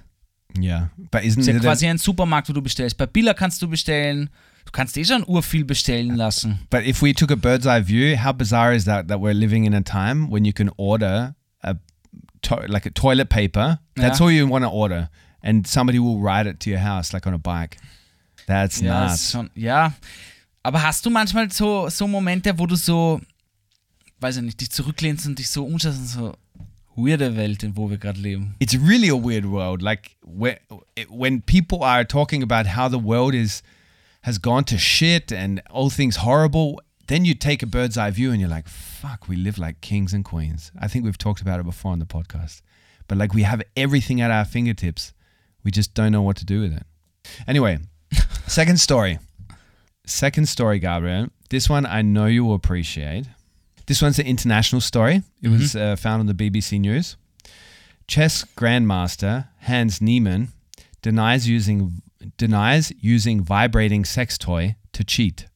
[0.57, 2.97] Isn't Es ist ja quasi ein Supermarkt, wo du bestellst.
[2.97, 4.31] Bei Billa kannst du bestellen.
[4.65, 6.61] Du kannst eh schon urviel bestellen lassen.
[6.71, 9.65] but if we took a bird's eye view, how bizarre is that that we're living
[9.65, 11.75] in a time when you can order a
[12.43, 13.79] to- like a toilet paper.
[13.97, 14.25] That's Yeah.
[14.27, 15.09] all you want to order,
[15.43, 17.77] and somebody will ride it to your house like on a bike.
[18.47, 19.15] That's Ja, nuts.
[19.25, 19.95] ist schon, ja.
[20.63, 23.21] Aber hast du manchmal so, so Momente, wo du so,
[24.21, 26.35] weiß ich nicht, dich zurücklehnst und dich so umschaust und so,
[26.97, 28.55] weirde Welt, in wo wir gerade leben.
[28.61, 29.83] it's really a weird world.
[29.83, 30.59] Like whe-
[31.09, 33.63] when people are talking about how the world is
[34.23, 38.31] has gone to shit and all things horrible, then you take a bird's eye view
[38.31, 41.61] and you're like, "Fuck, we live like kings and queens." I think we've talked about
[41.61, 42.63] it before on the podcast,
[43.09, 45.13] but like we have everything at our fingertips,
[45.63, 46.87] we just don't know what to do with it.
[47.47, 47.79] Anyway,
[48.47, 49.19] second story.
[50.07, 51.29] Second story, Gabriel.
[51.51, 53.27] This one I know you will appreciate.
[53.87, 55.23] This one's an international story.
[55.43, 57.17] It was uh, found on the BBC News.
[58.07, 60.49] Chess grandmaster Hans Niemann
[61.03, 62.03] denies using
[62.37, 65.47] denies using vibrating sex toy to cheat.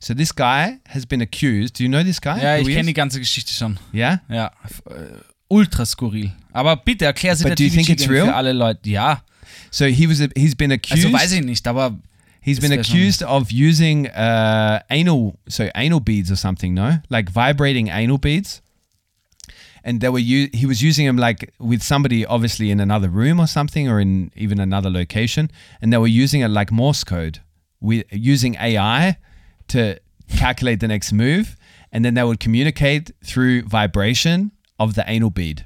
[0.00, 1.78] So this guy has been accused.
[1.78, 2.40] Do you know this guy?
[2.40, 3.78] Ja, Who ich kenne die ganze Geschichte schon.
[3.92, 4.20] Yeah.
[4.28, 4.52] Ja,
[4.88, 5.18] äh,
[5.48, 6.32] ultra skurril.
[6.52, 8.26] Aber bitte erklär sie But der do you think it's real?
[8.26, 8.88] für alle Leute.
[8.88, 9.22] Ja,
[9.70, 10.20] So he was.
[10.36, 11.04] He's been accused.
[11.06, 11.98] also weiß ich nicht, aber
[12.40, 17.90] He's been accused of using uh, anal, so anal beads or something, no, like vibrating
[17.90, 18.62] anal beads.
[19.84, 23.38] And they were u- he was using them like with somebody, obviously in another room
[23.40, 25.50] or something, or in even another location,
[25.82, 27.40] and they were using it like Morse code,
[27.80, 29.16] with using AI
[29.68, 29.94] to
[30.38, 31.56] calculate the next move,
[31.90, 35.64] and then they would communicate through vibration of the anal bead.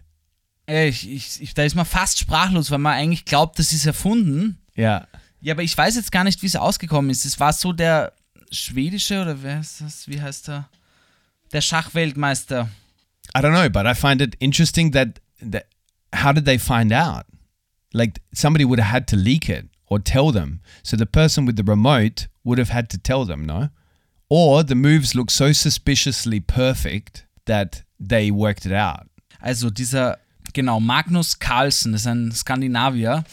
[0.68, 3.86] Äh, Ich, ich, ich, da ist man fast sprachlos, weil man eigentlich glaubt, das ist
[3.86, 4.58] erfunden.
[4.76, 5.06] Yeah.
[5.40, 7.24] Ja, aber ich weiß jetzt gar nicht, wie es ausgekommen ist.
[7.24, 8.12] Es war so der
[8.50, 10.06] schwedische oder wer ist das?
[10.08, 10.68] Wie heißt er?
[11.52, 12.68] Der Schachweltmeister.
[13.36, 15.20] I don't know, but I find it interesting that,
[15.50, 15.66] that
[16.14, 17.24] how did they find out?
[17.92, 20.60] Like somebody would have had to leak it or tell them.
[20.82, 23.68] So the person with the remote would have had to tell them, no?
[24.34, 29.06] Or the moves look so suspiciously perfect that they worked it out.
[29.40, 30.16] Also dieser,
[30.54, 33.24] genau, Magnus Carlsen, das ist ein Skandinavier.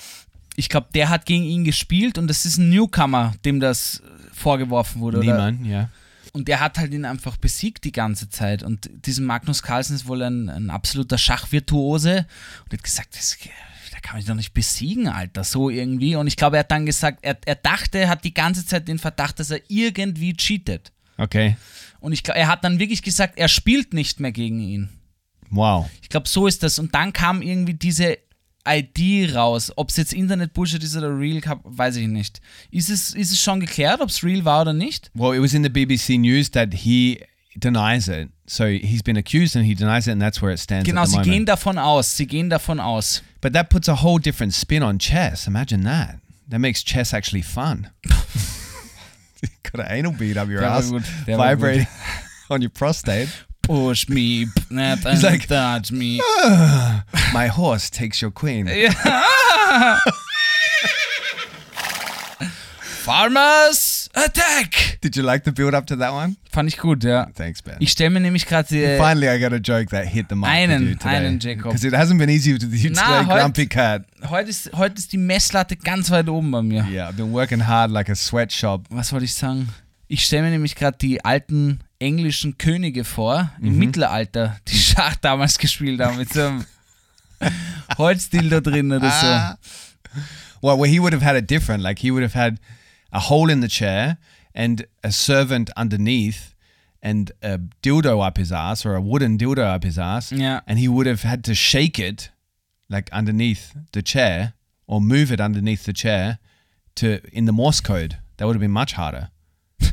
[0.57, 4.33] Ich glaube, der hat gegen ihn gespielt und das ist ein Newcomer, dem das äh,
[4.33, 5.19] vorgeworfen wurde.
[5.19, 5.25] Oder?
[5.25, 5.89] Niemann, yeah.
[6.33, 8.61] Und der hat halt ihn einfach besiegt die ganze Zeit.
[8.61, 12.25] Und dieser Magnus Carlsen ist wohl ein, ein absoluter Schachvirtuose.
[12.65, 13.37] Und hat gesagt, das,
[14.01, 16.15] da kann ich doch nicht besiegen, Alter, so irgendwie.
[16.15, 18.87] Und ich glaube, er hat dann gesagt, er, er dachte, er hat die ganze Zeit
[18.87, 20.91] den Verdacht, dass er irgendwie cheatet.
[21.17, 21.57] Okay.
[21.99, 24.89] Und ich glaube, er hat dann wirklich gesagt, er spielt nicht mehr gegen ihn.
[25.49, 25.89] Wow.
[26.01, 26.79] Ich glaube, so ist das.
[26.79, 28.17] Und dann kam irgendwie diese
[28.67, 29.71] ID raus.
[29.75, 32.39] Ob es jetzt Internet-Bullshit ist oder real, weiß ich nicht.
[32.71, 35.11] Ist es, ist es schon geklärt, ob es real war oder nicht?
[35.13, 37.21] Well, it was in the BBC News that he
[37.55, 38.29] denies it.
[38.51, 40.87] So he's been accused and he denies it, and that's where it stands.
[40.89, 41.33] Genau, at the sie moment.
[41.33, 42.07] gehen davon aus.
[42.07, 43.21] Sie gehen davon aus.
[43.41, 45.45] But that puts a whole different spin on chess.
[45.45, 46.19] Imagine that.
[46.47, 47.91] That makes chess actually fun.
[49.71, 51.85] Got an anal bead up your ass, war vibrating
[52.49, 53.29] on your prostate.
[53.61, 56.19] Push me, not He's like- touch me.
[57.33, 58.67] My horse takes your queen.
[62.81, 64.97] Farmers Attack!
[65.01, 66.35] Did you like the build up to that one?
[66.51, 67.27] Fand ich gut, ja.
[67.35, 67.75] Thanks, Ben.
[67.79, 68.97] Ich stelle mir nämlich gerade die.
[68.97, 71.15] Finally, I got a joke that hit the mark Einen- with you today.
[71.15, 71.63] einen, Jacob.
[71.71, 74.03] Because it hasn't been easy with you today, grumpy cat.
[74.29, 76.85] Heute ist, heute ist die Messlatte ganz weit oben bei mir.
[76.89, 78.85] Yeah, I've been working hard like a sweatshop.
[78.89, 79.69] Was wollte ich sagen?
[80.07, 83.77] Ich stelle mir nämlich gerade die alten englischen Könige vor, im Mhm.
[83.79, 86.65] Mittelalter, die Schach damals gespielt haben, mit so einem
[87.97, 89.27] Holzdildo drin oder so.
[89.27, 89.57] Ah.
[90.61, 91.83] Well, well, he would have had it different.
[91.83, 92.57] Like he would have had
[93.11, 94.17] a hole in the chair
[94.53, 96.55] and a servant underneath
[97.01, 100.31] and a dildo up his ass or a wooden dildo up his ass.
[100.31, 100.61] Yeah.
[100.67, 102.29] And he would have had to shake it
[102.89, 104.53] like underneath the chair
[104.87, 106.39] or move it underneath the chair
[106.95, 108.17] to in the Morse code.
[108.37, 109.29] That would have been much harder.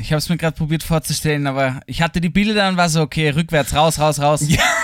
[0.00, 3.02] Ich habe es mir gerade probiert vorzustellen, aber ich hatte die Bilder dann war so,
[3.02, 4.44] okay, rückwärts, raus, raus, raus.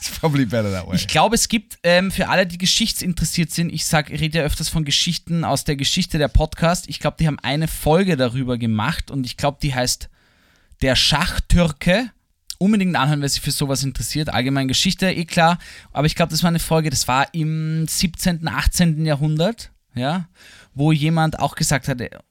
[0.00, 0.96] It's probably better that way.
[0.96, 4.44] Ich glaube, es gibt ähm, für alle, die geschichtsinteressiert sind, ich sag, ich rede ja
[4.44, 6.88] öfters von Geschichten aus der Geschichte der Podcast.
[6.88, 10.08] Ich glaube, die haben eine Folge darüber gemacht und ich glaube, die heißt
[10.80, 12.10] Der Schachtürke.
[12.56, 14.30] Unbedingt anhören, wer sich für sowas interessiert.
[14.30, 15.58] Allgemein Geschichte, eh klar.
[15.92, 19.04] Aber ich glaube, das war eine Folge, das war im 17., 18.
[19.04, 20.28] Jahrhundert, ja,
[20.74, 22.22] wo jemand auch gesagt hat, er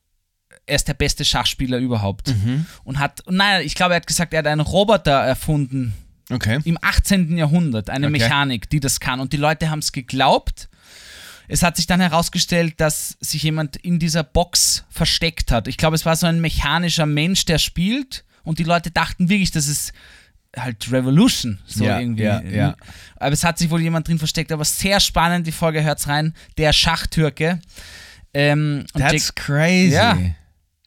[0.66, 2.30] er ist der beste Schachspieler überhaupt.
[2.84, 5.94] Und hat, nein, ich glaube, er hat gesagt, er hat einen Roboter erfunden,
[6.32, 6.60] Okay.
[6.64, 7.38] im 18.
[7.38, 8.20] Jahrhundert eine Okay.
[8.20, 9.20] Mechanik, die das kann.
[9.20, 10.70] Und die Leute haben es geglaubt.
[11.48, 15.68] Es hat sich dann herausgestellt, dass sich jemand in dieser Box versteckt hat.
[15.68, 18.24] Ich glaube, es war so ein mechanischer Mensch, der spielt.
[18.44, 19.92] Und die Leute dachten wirklich, das ist
[20.56, 21.60] halt Revolution.
[21.66, 22.24] So Ja, irgendwie.
[22.24, 22.76] ja, ja.
[23.16, 24.52] Aber es hat sich wohl jemand drin versteckt.
[24.52, 26.36] Aber sehr spannend, die Folge hört's rein.
[26.60, 27.60] Der Schachtürke.
[28.34, 29.94] Ähm, That's Jack- crazy.
[29.96, 30.18] Ja.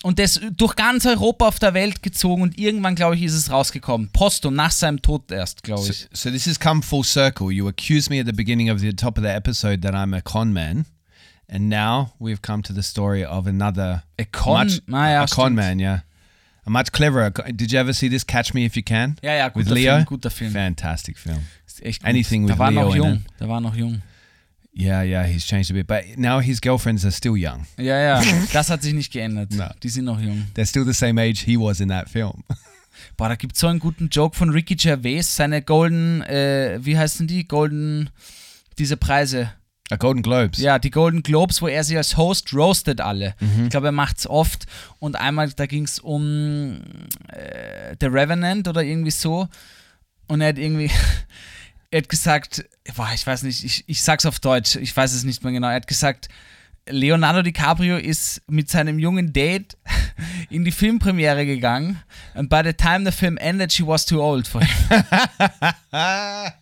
[0.02, 3.50] Und ist durch ganz Europa auf der Welt gezogen und irgendwann, glaube ich, ist es
[3.50, 4.10] rausgekommen.
[4.12, 6.08] Postum, nach seinem Tod erst, glaube So, ich.
[6.12, 7.50] so this has come full circle.
[7.52, 10.20] You accused me at the beginning of the top of the episode that I'm a
[10.20, 10.86] con man,
[11.48, 15.26] and now we've come to the story of another A con- much, Ah, ja, a
[15.26, 16.00] con man, yeah,
[16.66, 17.30] a much cleverer.
[17.30, 18.26] Did you ever see this?
[18.26, 19.16] Catch Me If You Can.
[19.22, 19.92] Ja, ja, with guter Leo.
[19.94, 20.52] Film, guter Film.
[20.52, 21.40] Fantastic film.
[21.66, 22.08] Ist echt gut.
[22.08, 23.22] Anything da with war Leo noch jung.
[23.38, 24.02] Da war noch jung.
[24.74, 27.66] Yeah, yeah, he's changed a bit, but now his girlfriends are still young.
[27.76, 28.22] Ja, ja,
[28.52, 29.50] das hat sich nicht geändert.
[29.52, 29.74] Na.
[29.82, 30.46] Die sind noch jung.
[30.54, 32.42] They're still the same age he was in that film.
[33.16, 36.96] Boah, da gibt es so einen guten Joke von Ricky Gervais, seine Golden, äh, wie
[36.96, 37.46] heißen die?
[37.46, 38.10] Golden,
[38.78, 39.52] diese Preise.
[39.90, 40.58] a Golden Globes.
[40.58, 43.34] Ja, die Golden Globes, wo er sie als Host roastet alle.
[43.40, 43.64] Mhm.
[43.64, 44.64] Ich glaube, er macht es oft.
[44.98, 46.78] Und einmal, da ging es um
[47.28, 49.48] äh, The Revenant oder irgendwie so.
[50.28, 50.90] Und er hat irgendwie,
[51.92, 52.64] er hat gesagt,
[52.96, 55.68] boah, ich weiß nicht, ich, ich sag's auf Deutsch, ich weiß es nicht mehr genau.
[55.68, 56.28] Er hat gesagt,
[56.88, 59.76] Leonardo DiCaprio ist mit seinem jungen Date
[60.50, 62.02] in die Filmpremiere gegangen.
[62.34, 64.70] And by the time the film ended, she was too old for him.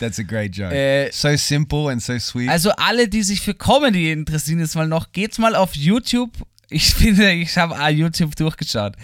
[0.00, 0.74] That's a great joke.
[0.74, 2.48] Äh, so simple and so sweet.
[2.48, 6.32] Also alle, die sich für Comedy interessieren, jetzt mal noch, geht's mal auf YouTube.
[6.68, 8.96] Ich finde, ich habe ah, YouTube durchgeschaut.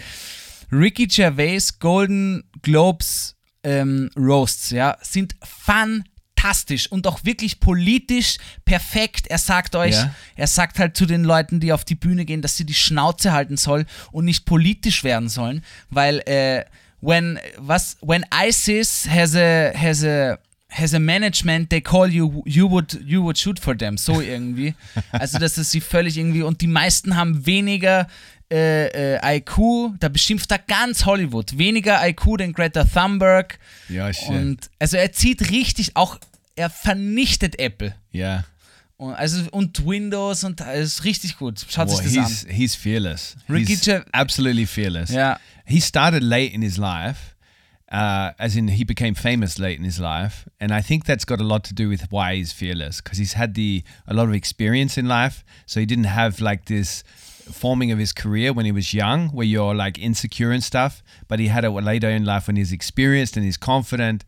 [0.69, 3.34] Ricky Gervais Golden Globes
[3.65, 9.27] ähm, Roasts, ja, sind fantastisch und auch wirklich politisch perfekt.
[9.27, 10.13] Er sagt euch, Ja.
[10.35, 13.31] er sagt halt zu den Leuten, die auf die Bühne gehen, dass sie die Schnauze
[13.31, 16.65] halten sollen und nicht politisch werden sollen, weil äh,
[17.01, 20.37] when was when ISIS has a has a
[20.71, 24.73] has a management they call you you would you would shoot for them so irgendwie
[25.11, 28.07] also das ist sie völlig irgendwie und die meisten haben weniger
[28.51, 33.57] äh, äh, IQ da beschimpft er ganz Hollywood weniger IQ denn Greta Thunberg
[33.89, 34.29] yeah, shit.
[34.29, 36.19] und also er zieht richtig auch
[36.55, 38.45] er vernichtet Apple yeah.
[38.97, 42.51] und, also und Windows und es ist richtig gut schaut Well, sich das he's an
[42.51, 43.35] he's fearless.
[43.49, 45.09] Ricky he's Ger- absolutely fearless.
[45.09, 45.39] Yeah.
[45.65, 47.35] He started late in his life,
[47.91, 51.39] uh, as in he became famous late in his life, and I think that's got
[51.41, 54.35] a lot to do with why he's fearless because he's had the a lot of
[54.35, 57.03] experience in life, so he didn't have like this
[57.51, 61.39] forming of his career when he was young where you're like insecure and stuff but
[61.39, 64.25] he had it later in life when he's experienced and he's confident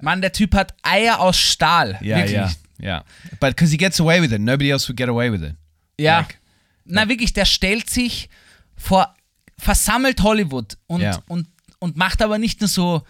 [0.00, 3.02] Mann der Typ hat Eier aus Stahl yeah wirklich yeah yeah
[3.40, 5.54] but because he gets away with it nobody else would get away with it
[5.98, 6.18] Ja.
[6.20, 6.38] Like-
[6.86, 8.28] Na wirklich, der stellt sich
[8.76, 9.14] vor,
[9.56, 11.22] versammelt Hollywood und, Ja.
[11.28, 11.46] und,
[11.78, 13.02] und macht aber nicht nur so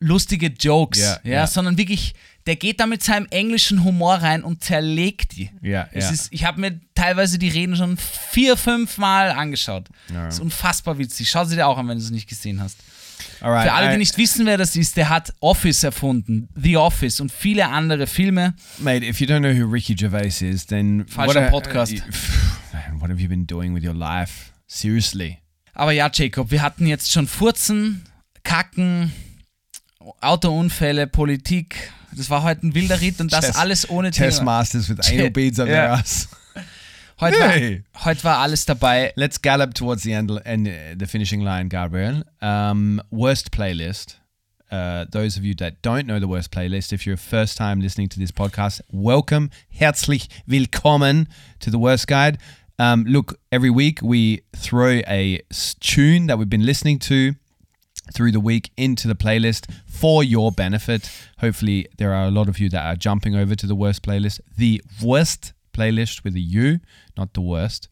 [0.00, 1.46] lustige Jokes, ja, ja.
[1.46, 2.14] sondern wirklich,
[2.46, 5.50] der geht da mit seinem englischen Humor rein und zerlegt die.
[5.62, 6.10] Ja, es ja.
[6.10, 9.88] Ist, ich habe mir teilweise die Reden schon vier, fünf Mal angeschaut.
[10.12, 10.26] Ja.
[10.26, 11.30] Das ist unfassbar witzig.
[11.30, 12.76] Schau sie dir auch an, wenn du es nicht gesehen hast.
[13.40, 16.48] all right Für alle, die I- nicht wissen, wer das ist, der hat Office erfunden,
[16.54, 18.54] The Office und viele andere Filme.
[18.78, 21.92] Mate, if you don't know who Ricky Gervais is, then Falscher what a- Podcast.
[22.72, 24.52] man, what have you been doing with your life?
[24.66, 25.38] Seriously.
[25.72, 28.04] Aber ja, Jacob, wir hatten jetzt schon Furzen,
[28.42, 29.12] Kacken,
[30.20, 31.90] Autounfälle, Politik.
[32.16, 34.58] Das war heute ein wilder Ritt und das Chess- alles ohne Chess Thema.
[34.58, 35.74] masters with anal beads up Yeah.
[35.74, 36.28] their ass.
[37.20, 37.84] Heute, Hey.
[37.92, 39.12] war, heute war alles dabei.
[39.16, 40.68] Let's gallop towards the end, end
[40.98, 42.24] the finishing line, Gabriel.
[42.40, 44.18] Um, worst playlist.
[44.70, 48.08] Uh, those of you that don't know the worst playlist, if you're first time listening
[48.08, 51.28] to this podcast, welcome, herzlich willkommen
[51.60, 52.38] to the worst guide.
[52.80, 55.40] Um, look, every week we throw a
[55.78, 57.34] tune that we've been listening to
[58.12, 61.10] through the week into the playlist for your benefit.
[61.38, 64.40] Hopefully, there are a lot of you that are jumping over to the worst playlist.
[64.56, 66.80] The worst playlist with a U,
[67.16, 67.88] not the worst.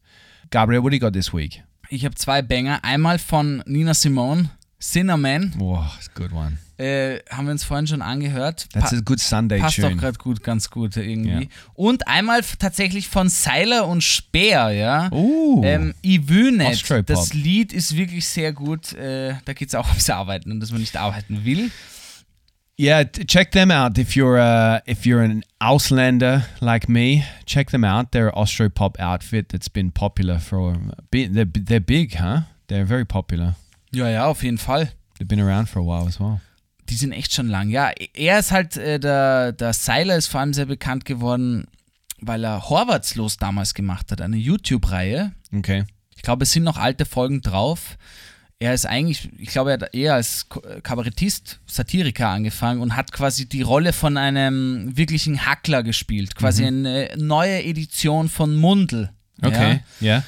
[0.49, 1.61] Gabriel, what do you got this week?
[1.89, 2.79] Ich habe zwei Banger.
[2.83, 4.49] Einmal von Nina Simone,
[4.83, 5.53] Cinnamon.
[5.57, 6.57] Whoa, it's a good one.
[6.77, 8.67] Äh, haben wir uns vorhin schon angehört.
[8.73, 9.95] That's Pa- a good Sunday Passt doch tune.
[9.95, 11.43] gerade gut, ganz gut irgendwie.
[11.43, 11.49] Ja.
[11.75, 15.09] Und einmal tatsächlich von Seiler und Speer, ja.
[15.13, 15.61] Ooh.
[15.63, 16.67] Ähm, Ivynet.
[16.67, 17.05] Austropop.
[17.05, 18.91] Das Lied ist wirklich sehr gut.
[18.93, 21.71] Äh, da geht es auch ums Arbeiten und dass man nicht arbeiten will.
[22.77, 27.23] Yeah, check them out if you're uh, if you're an Ausländer like me.
[27.45, 28.07] Check them out.
[28.11, 31.35] They're an Austropop outfit that's been popular for a bit.
[31.35, 32.41] They're, they're big, huh?
[32.67, 33.55] They're very popular.
[33.93, 34.91] Ja, ja, auf jeden Fall.
[35.19, 36.41] They've been around for a while as well.
[36.89, 37.69] Die sind echt schon lang.
[37.69, 41.65] Ja, er ist halt, äh, der, der Seiler ist vor allem sehr bekannt geworden,
[42.19, 45.31] weil er Horvatslos damals gemacht hat, eine YouTube-Reihe.
[45.55, 45.85] Okay.
[46.15, 47.97] Ich glaube, es sind noch alte Folgen drauf.
[48.59, 50.47] Er ist eigentlich, ich glaube, er hat eher als
[50.83, 56.35] Kabarettist, Satiriker angefangen und hat quasi die Rolle von einem wirklichen Hackler gespielt.
[56.35, 59.09] Quasi eine neue Edition von Mundel.
[59.41, 59.81] Okay.
[60.01, 60.23] Yeah.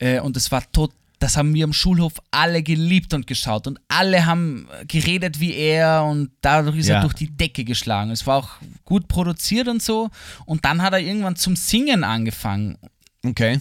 [0.00, 0.16] Ja.
[0.16, 0.92] Äh, und das war tot.
[1.18, 6.04] Das haben wir am Schulhof alle geliebt und geschaut und alle haben geredet wie er
[6.04, 6.96] und dadurch ist Ja.
[6.96, 8.10] er durch die Decke geschlagen.
[8.10, 8.50] Es war auch
[8.84, 10.10] gut produziert und so.
[10.44, 12.76] Und dann hat er irgendwann zum Singen angefangen
[13.24, 13.60] Okay.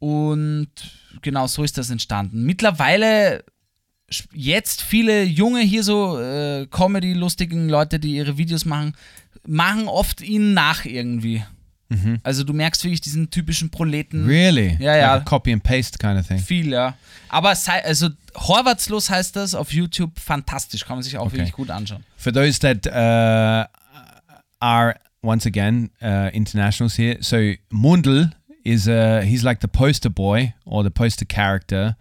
[0.00, 0.68] und
[1.22, 2.44] genau so ist das entstanden.
[2.44, 3.44] Mittlerweile
[4.32, 8.96] jetzt viele junge hier so äh, Comedy-lustigen Leute, die ihre Videos machen,
[9.46, 11.44] machen oft ihnen nach irgendwie.
[12.22, 14.24] Also du merkst wirklich diesen typischen Proleten.
[14.26, 14.76] Really?
[14.78, 15.14] Ja, ja.
[15.14, 16.38] a copy and paste kind of thing.
[16.38, 16.94] Viel, ja.
[17.28, 17.54] Aber
[17.84, 21.38] also Horvatslos heißt das auf YouTube fantastisch, kann man sich auch Okay.
[21.38, 22.04] wirklich gut anschauen.
[22.16, 23.66] For those that uh,
[24.60, 28.30] are once again uh, internationals here, so Mundel
[28.64, 31.96] is uh, he's like the poster boy or the poster character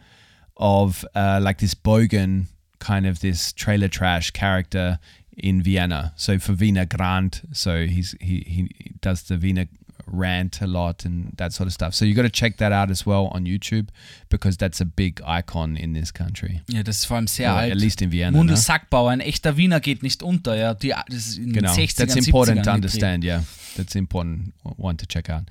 [0.55, 2.47] of uh, like this bogan
[2.79, 4.99] kind of this trailer trash character
[5.37, 6.11] in Vienna.
[6.15, 9.67] So for Wiener Grant, so he's he he does the Wiener
[10.11, 11.93] rant a lot and that sort of stuff.
[11.93, 13.89] So you got to check that out as well on YouTube
[14.29, 16.61] because that's a big icon in this country.
[16.69, 17.71] Ja, das ist vor allem sehr Or alt.
[17.71, 18.37] at least in Vienna.
[18.37, 18.61] Mundel no?
[18.61, 20.73] Sackbauer, ein echter Wiener geht nicht unter, ja.
[20.73, 21.71] Die, das ist in Genau.
[21.73, 23.23] 60ern, That's important 70ern to understand.
[23.23, 23.43] Yeah,
[23.77, 25.43] that's important one to check out.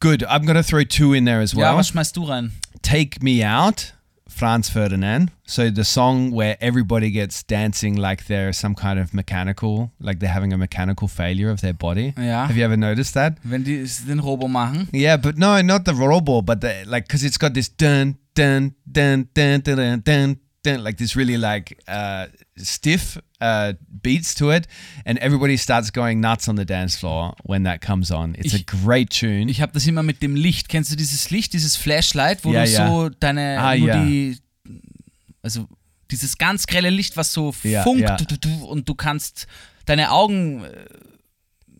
[0.00, 0.22] Good.
[0.24, 1.76] I'm going to throw two in there as Ja, well.
[1.78, 2.52] was schmeißt du rein?
[2.82, 3.93] Take Me Out
[4.34, 5.30] Franz Ferdinand.
[5.46, 10.34] So the song where everybody gets dancing like they're some kind of mechanical, like they're
[10.34, 12.14] having a mechanical failure of their body.
[12.16, 12.46] Yeah.
[12.46, 13.38] Have you ever noticed that?
[13.44, 14.88] Wenn die den Robo machen.
[14.92, 18.74] Yeah, but no, not the robo, but the like because it's got this dun dun
[18.90, 22.26] dun dun dun dun dun, dun like this really like uh,
[22.56, 24.66] stiff uh, beats to it,
[25.04, 28.34] and everybody starts going nuts on the dance floor when that comes on.
[28.34, 29.48] It's a Ich- great tune.
[29.48, 30.68] Ich habe das immer mit dem Licht.
[30.68, 32.86] Kennst du dieses Licht, dieses Flashlight, wo Ja, du ja.
[32.88, 34.04] so deine, Ah, nur ja.
[34.04, 34.38] die,
[35.42, 35.68] also
[36.10, 38.16] dieses ganz grelle Licht, was so Ja, funkt ja.
[38.66, 39.46] und du kannst,
[39.86, 40.68] deine Augen äh,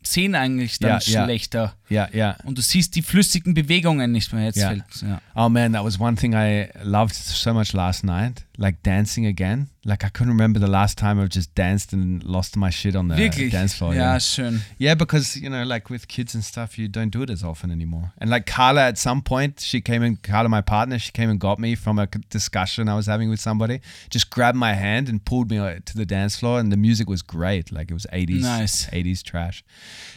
[0.07, 1.25] sehen eigentlich dann Ja, ja.
[1.25, 2.37] schlechter yeah, yeah.
[2.45, 4.45] und du siehst die flüssigen Bewegungen nicht mehr.
[4.45, 4.69] Jetzt Ja.
[4.69, 5.21] fällt ja.
[5.35, 8.45] Oh man, that was one thing I loved so much last night.
[8.57, 9.69] Like dancing again.
[9.85, 13.09] Like I couldn't remember the last time I've just danced and lost my shit on
[13.09, 13.51] the Wirklich?
[13.51, 13.93] dance floor.
[13.95, 14.17] yeah.
[14.19, 14.61] schön.
[14.79, 17.73] Yeah, because you know, like with kids and stuff, you don't do it as often
[17.73, 18.13] anymore.
[18.19, 21.41] And like Carla, at some point, she came and Carla, my partner, she came and
[21.41, 23.81] got me from a discussion I was having with somebody.
[24.09, 27.09] Just grabbed my hand and pulled me uh, to the dance floor, and the music
[27.09, 27.73] was great.
[27.73, 28.89] Like it was eighties, Nice.
[28.93, 29.65] eighties trash.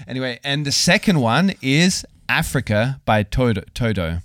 [0.07, 4.19] Anyway, and the second one is Africa by Toto, Toto,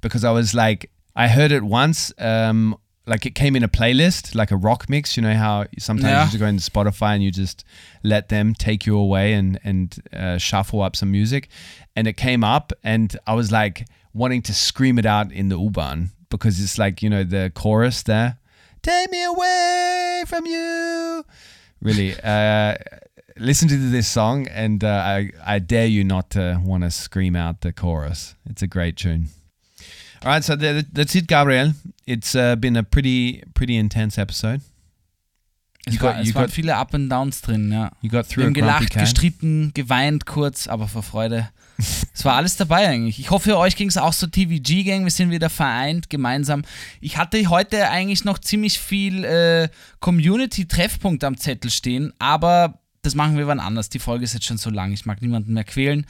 [0.00, 2.10] because I was like, I heard it once.
[2.18, 5.16] Um, like it came in a playlist, like a rock mix.
[5.16, 6.24] You know how sometimes Yeah.
[6.24, 7.64] you just go into Spotify and you just
[8.02, 11.48] let them take you away and and uh, shuffle up some music,
[11.96, 15.58] and it came up, and I was like wanting to scream it out in the
[15.58, 18.38] U-Bahn because it's like you know the chorus there,
[18.82, 21.24] take me away from you.
[21.80, 22.76] Really, uh,
[23.36, 27.36] listen to this song, and uh, I I dare you not to want to scream
[27.36, 28.34] out the chorus.
[28.48, 29.28] It's a great tune.
[30.24, 31.74] All right, so th- that's it, Gabriel.
[32.06, 34.60] It's uh, been a pretty pretty intense episode.
[35.86, 37.90] Es, You war, got- es you waren got- viele Up and Downs drin, ja.
[38.00, 41.48] You got Wir through a haben gelacht, gestritten, geweint kurz, aber vor Freude.
[42.16, 43.18] Es war alles dabei eigentlich.
[43.18, 45.02] Ich hoffe, euch ging es auch so TVG-Gang.
[45.02, 46.62] Wir sind wieder vereint, gemeinsam.
[47.00, 49.68] Ich hatte heute eigentlich noch ziemlich viel äh,
[49.98, 53.88] Community-Treffpunkt am Zettel stehen, aber das machen wir wann anders.
[53.88, 54.92] Die Folge ist jetzt schon so lang.
[54.92, 56.06] Ich mag niemanden mehr quälen.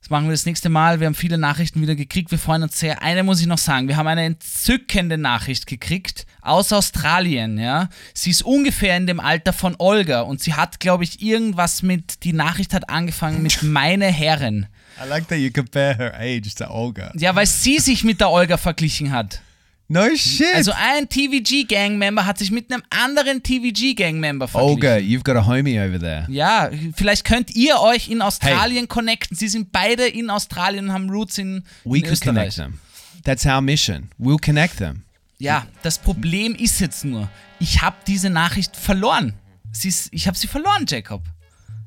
[0.00, 1.00] Das machen wir das nächste Mal.
[1.00, 2.30] Wir haben viele Nachrichten wieder gekriegt.
[2.30, 3.02] Wir freuen uns sehr.
[3.02, 3.88] Eine muss ich noch sagen.
[3.88, 7.58] Wir haben eine entzückende Nachricht gekriegt aus Australien.
[7.58, 11.82] Ja, sie ist ungefähr in dem Alter von Olga und sie hat, glaube ich, irgendwas
[11.82, 12.24] mit.
[12.24, 14.66] Die Nachricht hat angefangen mit meine Herren.
[15.04, 17.12] I like that you compare her age to Olga.
[17.16, 19.42] Ja, weil sie sich mit der Olga verglichen hat.
[19.90, 20.54] No shit.
[20.54, 24.74] Also ein TVG-Gang-Member hat sich mit einem anderen TVG-Gang-Member verglichen.
[24.76, 26.26] Olga, you've got a homie over there.
[26.28, 29.34] Ja, vielleicht könnt ihr euch in Australien connecten.
[29.36, 32.54] Sie sind beide in Australien und haben Roots in, We in could connect Österreich.
[32.72, 32.80] them.
[33.24, 34.10] That's our mission.
[34.18, 35.04] We'll connect them.
[35.38, 39.34] Ja, das Problem ist jetzt nur, ich habe diese Nachricht verloren.
[39.72, 41.22] Sie ist, ich habe sie verloren, Jacob.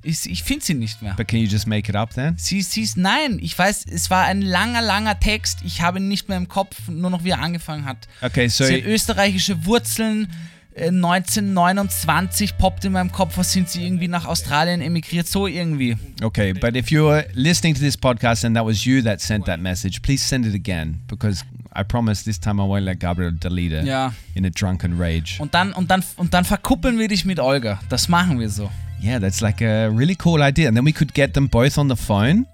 [0.03, 1.14] Ich, ich finde sie nicht mehr.
[1.15, 2.36] But can you just make it up then?
[2.38, 5.60] Sie, sie ist, nein, ich weiß, es war ein langer, langer Text.
[5.64, 8.07] Ich habe ihn nicht mehr im Kopf, nur noch wie er angefangen hat.
[8.22, 10.28] Okay, so sie hat österreichische Wurzeln.
[10.73, 15.98] Äh, 1929 poppt in meinem Kopf, was sind sie irgendwie nach Australien emigriert, so irgendwie.
[16.23, 19.60] okay, but if you're listening to this podcast and that was you that sent that
[19.60, 21.44] message, please send it again because
[21.76, 24.14] I promise this time I won't let Gabriel delete it Ja.
[24.34, 25.38] in a drunken rage.
[25.40, 27.80] Und dann, und, dann, und dann verkuppeln wir dich mit Olga.
[27.90, 28.72] Das machen wir so.
[29.02, 30.68] Yeah, that's like a really cool idea.
[30.68, 32.45] And then we could get them both on the phone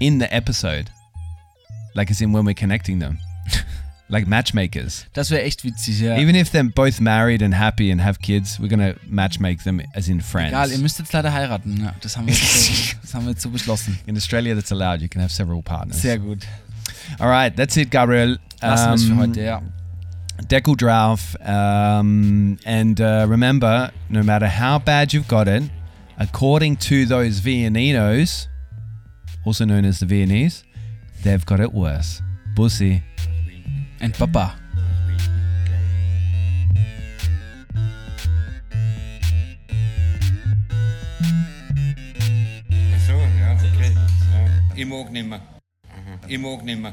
[0.00, 0.90] in the episode.
[1.94, 3.18] Like as in when we're connecting them.
[4.08, 5.06] like matchmakers.
[5.12, 6.16] Das wäre echt witzig, ja.
[6.18, 10.08] Even if they're both married and happy and have kids, we're gonna matchmake them as
[10.08, 10.48] in friends.
[10.52, 11.80] Egal, ihr müsst jetzt leider heiraten.
[11.80, 13.98] Ja, das, haben wir so, das haben wir jetzt so beschlossen.
[14.06, 15.00] in Australia, that's allowed.
[15.00, 16.02] You can have several partners.
[16.02, 16.46] Sehr gut.
[17.20, 18.38] All right, that's it, Gabriel.
[18.60, 19.62] Lassen wir es für Um, heute, ja.
[20.50, 21.36] Deckel drauf.
[21.40, 25.62] Um, and uh, remember, no matter how bad you've got it,
[26.18, 28.48] according to those Viennese,
[29.44, 30.64] also known as the Viennese,
[31.22, 32.20] they've got it worse.
[32.54, 33.02] Bussy.
[34.04, 34.50] and Papa.
[43.06, 43.92] Så, ja, okay.
[44.32, 44.48] Ja.
[44.76, 45.40] I mag nimmer.
[46.28, 46.92] I mag nimmer.